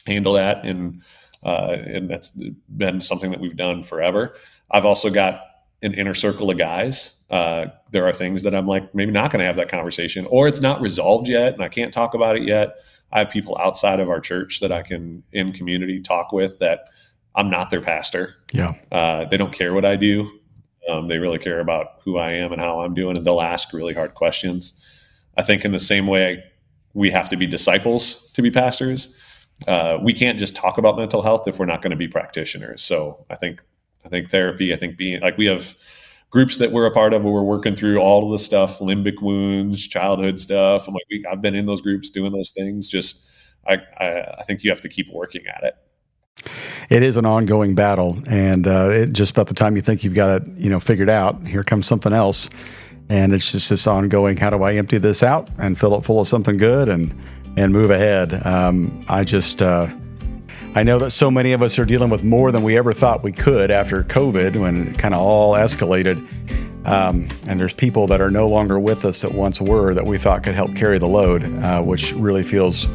handle 0.06 0.34
that. 0.34 0.66
And 0.66 1.02
uh, 1.44 1.78
and 1.86 2.10
that's 2.10 2.30
been 2.76 3.02
something 3.02 3.32
that 3.32 3.40
we've 3.40 3.56
done 3.56 3.84
forever. 3.84 4.36
I've 4.72 4.86
also 4.86 5.12
got 5.12 5.42
an 5.86 5.94
inner 5.94 6.14
circle 6.14 6.50
of 6.50 6.58
guys. 6.58 7.14
Uh, 7.30 7.68
there 7.92 8.06
are 8.06 8.14
things 8.14 8.44
that 8.44 8.54
I'm 8.54 8.68
like 8.68 8.94
maybe 8.94 9.12
not 9.12 9.32
going 9.32 9.40
to 9.40 9.46
have 9.46 9.58
that 9.58 9.70
conversation, 9.70 10.26
or 10.30 10.48
it's 10.48 10.62
not 10.62 10.82
resolved 10.82 11.28
yet, 11.28 11.54
and 11.54 11.64
I 11.64 11.70
can't 11.70 11.94
talk 11.94 12.14
about 12.14 12.36
it 12.36 12.44
yet. 12.44 12.76
I 13.12 13.20
have 13.20 13.30
people 13.30 13.58
outside 13.60 14.00
of 14.00 14.10
our 14.10 14.20
church 14.20 14.60
that 14.60 14.72
I 14.72 14.82
can 14.82 15.24
in 15.32 15.52
community 15.52 16.02
talk 16.02 16.32
with 16.32 16.60
that 16.60 16.90
I'm 17.36 17.50
not 17.50 17.70
their 17.70 17.82
pastor. 17.82 18.36
Yeah, 18.52 18.74
uh, 18.92 19.26
they 19.26 19.38
don't 19.38 19.54
care 19.54 19.74
what 19.74 19.86
I 19.86 19.96
do. 19.96 20.30
Um, 20.90 21.08
they 21.08 21.18
really 21.18 21.40
care 21.40 21.60
about 21.60 22.00
who 22.04 22.18
I 22.18 22.32
am 22.32 22.52
and 22.52 22.62
how 22.62 22.82
I'm 22.82 22.94
doing, 22.94 23.18
and 23.18 23.26
they'll 23.26 23.42
ask 23.42 23.74
really 23.74 23.94
hard 23.94 24.14
questions. 24.14 24.74
I 25.38 25.42
think 25.42 25.66
in 25.66 25.72
the 25.72 25.80
same 25.80 26.08
way 26.08 26.44
we 26.94 27.12
have 27.12 27.30
to 27.30 27.36
be 27.36 27.46
disciples 27.46 28.32
to 28.32 28.42
be 28.42 28.50
pastors. 28.50 29.16
Uh, 29.68 29.98
we 30.02 30.14
can't 30.14 30.40
just 30.40 30.56
talk 30.56 30.78
about 30.78 30.98
mental 30.98 31.22
health 31.22 31.48
if 31.48 31.60
we're 31.60 31.66
not 31.66 31.82
going 31.82 31.92
to 31.92 31.98
be 31.98 32.08
practitioners. 32.08 32.82
So 32.82 33.26
I 33.30 33.36
think 33.36 33.64
I 34.06 34.10
think 34.10 34.30
therapy. 34.30 34.74
I 34.74 34.76
think 34.76 34.98
being 34.98 35.22
like 35.22 35.38
we 35.38 35.46
have 35.46 35.76
groups 36.30 36.58
that 36.58 36.72
we're 36.72 36.86
a 36.86 36.92
part 36.92 37.14
of 37.14 37.24
where 37.24 37.34
we're 37.34 37.44
working 37.44 37.76
through 37.76 38.00
all 38.00 38.26
of 38.26 38.32
the 38.32 38.44
stuff, 38.44 38.80
limbic 38.80 39.22
wounds, 39.22 39.88
childhood 39.88 40.40
stuff. 40.40 40.88
I'm 40.88 40.94
like, 40.94 41.04
we, 41.10 41.26
I've 41.30 41.42
been 41.42 41.56
in 41.56 41.66
those 41.66 41.82
groups 41.82 42.10
doing 42.10 42.32
those 42.32 42.52
things. 42.52 42.90
Just 42.90 43.30
I, 43.68 43.78
I, 43.98 44.36
I 44.40 44.44
think 44.44 44.64
you 44.64 44.70
have 44.70 44.82
to 44.82 44.90
keep 44.90 45.10
working 45.12 45.44
at 45.48 45.64
it 45.64 45.76
it 46.90 47.02
is 47.02 47.18
an 47.18 47.26
ongoing 47.26 47.74
battle, 47.74 48.22
and 48.28 48.68
uh, 48.68 48.90
it, 48.90 49.14
just 49.14 49.32
about 49.32 49.48
the 49.48 49.56
time 49.56 49.76
you 49.76 49.82
think 49.82 50.04
you've 50.04 50.14
got 50.14 50.30
it, 50.30 50.48
you 50.58 50.70
know, 50.70 50.80
figured 50.80 51.10
out, 51.10 51.48
here 51.48 51.64
comes 51.64 51.88
something 51.88 52.14
else, 52.14 52.50
and 53.10 53.34
it's 53.34 53.52
just 53.52 53.70
this 53.70 53.88
ongoing 53.88 54.38
how 54.38 54.50
do 54.50 54.64
i 54.64 54.74
empty 54.74 54.98
this 54.98 55.24
out 55.24 55.50
and 55.60 55.80
fill 55.80 55.96
it 55.98 56.02
full 56.04 56.20
of 56.20 56.28
something 56.28 56.58
good 56.58 56.90
and 56.90 57.14
and 57.58 57.72
move 57.72 57.90
ahead 57.90 58.46
um, 58.46 59.00
i 59.08 59.24
just 59.24 59.62
uh, 59.62 59.88
i 60.76 60.84
know 60.84 61.00
that 61.00 61.12
so 61.12 61.32
many 61.32 61.52
of 61.52 61.62
us 61.62 61.80
are 61.80 61.86
dealing 61.86 62.10
with 62.10 62.24
more 62.24 62.52
than 62.52 62.64
we 62.64 62.78
ever 62.78 62.94
thought 62.94 63.24
we 63.24 63.32
could 63.32 63.72
after 63.72 64.04
covid 64.04 64.58
when 64.58 64.90
it 64.90 64.98
kind 65.00 65.14
of 65.14 65.22
all 65.22 65.54
escalated 65.54 66.18
um, 66.86 67.28
and 67.48 67.60
there's 67.60 67.74
people 67.74 68.06
that 68.06 68.22
are 68.22 68.30
no 68.30 68.46
longer 68.46 68.80
with 68.80 69.06
us 69.06 69.22
that 69.22 69.34
once 69.34 69.60
were 69.60 69.96
that 69.96 70.06
we 70.06 70.20
thought 70.20 70.44
could 70.44 70.54
help 70.54 70.76
carry 70.76 71.00
the 71.00 71.08
load 71.08 71.44
uh, 71.64 71.82
which 71.82 72.14
really 72.14 72.44
feels 72.44 72.88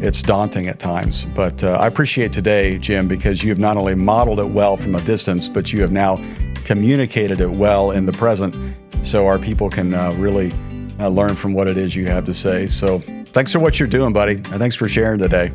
it's 0.00 0.22
daunting 0.22 0.68
at 0.68 0.78
times. 0.78 1.24
But 1.34 1.64
uh, 1.64 1.78
I 1.80 1.86
appreciate 1.86 2.32
today, 2.32 2.78
Jim, 2.78 3.08
because 3.08 3.42
you 3.42 3.50
have 3.50 3.58
not 3.58 3.76
only 3.76 3.94
modeled 3.94 4.38
it 4.38 4.48
well 4.48 4.76
from 4.76 4.94
a 4.94 5.00
distance, 5.00 5.48
but 5.48 5.72
you 5.72 5.80
have 5.80 5.92
now 5.92 6.16
communicated 6.64 7.40
it 7.40 7.50
well 7.50 7.90
in 7.90 8.06
the 8.06 8.12
present 8.12 8.56
so 9.02 9.26
our 9.26 9.38
people 9.38 9.68
can 9.70 9.94
uh, 9.94 10.12
really 10.16 10.52
uh, 11.00 11.08
learn 11.08 11.34
from 11.34 11.52
what 11.52 11.68
it 11.68 11.76
is 11.76 11.96
you 11.96 12.06
have 12.06 12.24
to 12.26 12.34
say. 12.34 12.66
So 12.66 13.00
thanks 13.26 13.52
for 13.52 13.58
what 13.58 13.78
you're 13.78 13.88
doing, 13.88 14.12
buddy. 14.12 14.34
And 14.34 14.58
thanks 14.58 14.76
for 14.76 14.88
sharing 14.88 15.18
today. 15.18 15.50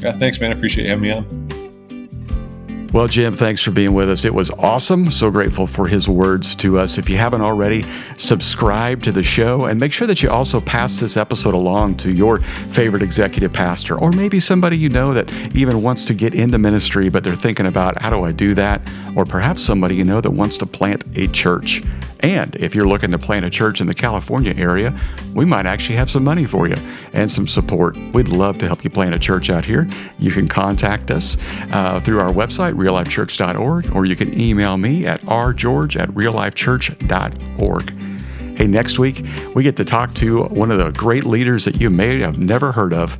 Yeah, 0.00 0.12
thanks, 0.12 0.40
man. 0.40 0.52
I 0.52 0.54
appreciate 0.56 0.84
you 0.84 0.90
having 0.90 1.02
me 1.02 1.12
on. 1.12 1.67
Well, 2.90 3.06
Jim, 3.06 3.34
thanks 3.34 3.60
for 3.60 3.70
being 3.70 3.92
with 3.92 4.08
us. 4.08 4.24
It 4.24 4.32
was 4.32 4.50
awesome. 4.52 5.10
So 5.10 5.30
grateful 5.30 5.66
for 5.66 5.86
his 5.86 6.08
words 6.08 6.54
to 6.56 6.78
us. 6.78 6.96
If 6.96 7.10
you 7.10 7.18
haven't 7.18 7.42
already, 7.42 7.84
subscribe 8.16 9.02
to 9.02 9.12
the 9.12 9.22
show 9.22 9.66
and 9.66 9.78
make 9.78 9.92
sure 9.92 10.06
that 10.06 10.22
you 10.22 10.30
also 10.30 10.58
pass 10.58 10.98
this 10.98 11.18
episode 11.18 11.52
along 11.52 11.98
to 11.98 12.10
your 12.10 12.38
favorite 12.70 13.02
executive 13.02 13.52
pastor 13.52 14.00
or 14.00 14.10
maybe 14.12 14.40
somebody 14.40 14.78
you 14.78 14.88
know 14.88 15.12
that 15.12 15.30
even 15.54 15.82
wants 15.82 16.02
to 16.06 16.14
get 16.14 16.34
into 16.34 16.56
ministry, 16.56 17.10
but 17.10 17.24
they're 17.24 17.36
thinking 17.36 17.66
about 17.66 18.00
how 18.00 18.08
do 18.08 18.24
I 18.24 18.32
do 18.32 18.54
that? 18.54 18.80
Or 19.14 19.26
perhaps 19.26 19.62
somebody 19.62 19.94
you 19.94 20.04
know 20.04 20.22
that 20.22 20.30
wants 20.30 20.56
to 20.58 20.66
plant 20.66 21.04
a 21.14 21.26
church. 21.28 21.82
And 22.20 22.56
if 22.56 22.74
you're 22.74 22.88
looking 22.88 23.10
to 23.12 23.18
plant 23.18 23.44
a 23.44 23.50
church 23.50 23.80
in 23.80 23.86
the 23.86 23.94
California 23.94 24.54
area, 24.56 24.98
we 25.34 25.44
might 25.44 25.66
actually 25.66 25.96
have 25.96 26.10
some 26.10 26.24
money 26.24 26.46
for 26.46 26.66
you 26.66 26.74
and 27.12 27.30
some 27.30 27.46
support. 27.46 27.96
We'd 28.12 28.28
love 28.28 28.58
to 28.58 28.66
help 28.66 28.82
you 28.82 28.90
plant 28.90 29.14
a 29.14 29.18
church 29.18 29.50
out 29.50 29.64
here. 29.64 29.88
You 30.18 30.32
can 30.32 30.48
contact 30.48 31.10
us 31.10 31.36
uh, 31.70 32.00
through 32.00 32.20
our 32.20 32.32
website, 32.32 32.74
reallifechurch.org, 32.78 33.94
or 33.94 34.04
you 34.04 34.16
can 34.16 34.38
email 34.40 34.76
me 34.76 35.06
at 35.06 35.20
rgeorge 35.22 36.00
at 36.00 36.08
reallifechurch.org. 36.10 38.56
Hey, 38.56 38.66
next 38.66 38.98
week, 38.98 39.24
we 39.54 39.62
get 39.62 39.76
to 39.76 39.84
talk 39.84 40.14
to 40.14 40.44
one 40.44 40.70
of 40.70 40.78
the 40.78 40.90
great 40.92 41.24
leaders 41.24 41.64
that 41.64 41.80
you 41.80 41.90
may 41.90 42.18
have 42.18 42.38
never 42.38 42.72
heard 42.72 42.92
of. 42.92 43.18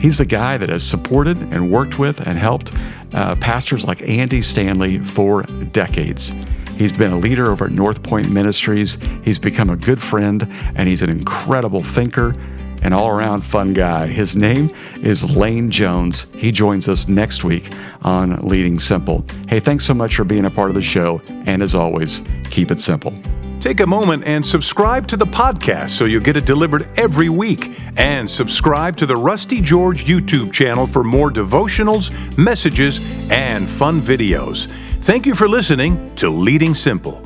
He's 0.00 0.18
the 0.18 0.24
guy 0.24 0.58
that 0.58 0.68
has 0.68 0.82
supported 0.82 1.40
and 1.52 1.70
worked 1.70 2.00
with 2.00 2.20
and 2.20 2.36
helped 2.36 2.76
uh, 3.14 3.36
pastors 3.36 3.84
like 3.84 4.02
Andy 4.02 4.42
Stanley 4.42 4.98
for 4.98 5.42
decades. 5.70 6.32
He's 6.76 6.92
been 6.92 7.12
a 7.12 7.18
leader 7.18 7.50
over 7.50 7.66
at 7.66 7.70
North 7.70 8.02
Point 8.02 8.30
Ministries. 8.30 8.98
He's 9.24 9.38
become 9.38 9.70
a 9.70 9.76
good 9.76 10.02
friend, 10.02 10.42
and 10.74 10.88
he's 10.88 11.02
an 11.02 11.10
incredible 11.10 11.80
thinker 11.80 12.34
and 12.82 12.92
all 12.92 13.08
around 13.08 13.42
fun 13.42 13.72
guy. 13.72 14.06
His 14.06 14.36
name 14.36 14.74
is 15.02 15.24
Lane 15.36 15.70
Jones. 15.70 16.26
He 16.34 16.50
joins 16.50 16.88
us 16.88 17.08
next 17.08 17.44
week 17.44 17.70
on 18.02 18.36
Leading 18.46 18.78
Simple. 18.78 19.24
Hey, 19.48 19.60
thanks 19.60 19.84
so 19.84 19.94
much 19.94 20.16
for 20.16 20.24
being 20.24 20.44
a 20.44 20.50
part 20.50 20.68
of 20.68 20.74
the 20.74 20.82
show. 20.82 21.22
And 21.46 21.62
as 21.62 21.74
always, 21.74 22.22
keep 22.50 22.70
it 22.70 22.80
simple. 22.80 23.14
Take 23.60 23.78
a 23.78 23.86
moment 23.86 24.24
and 24.24 24.44
subscribe 24.44 25.06
to 25.06 25.16
the 25.16 25.24
podcast 25.24 25.90
so 25.90 26.04
you'll 26.04 26.20
get 26.20 26.36
it 26.36 26.44
delivered 26.46 26.88
every 26.96 27.28
week. 27.28 27.78
And 27.96 28.28
subscribe 28.28 28.96
to 28.96 29.06
the 29.06 29.16
Rusty 29.16 29.60
George 29.60 30.04
YouTube 30.04 30.52
channel 30.52 30.84
for 30.84 31.04
more 31.04 31.30
devotionals, 31.30 32.10
messages, 32.36 32.98
and 33.30 33.68
fun 33.68 34.00
videos. 34.00 34.68
Thank 35.02 35.26
you 35.26 35.36
for 35.36 35.46
listening 35.46 36.12
to 36.16 36.28
Leading 36.28 36.74
Simple. 36.74 37.22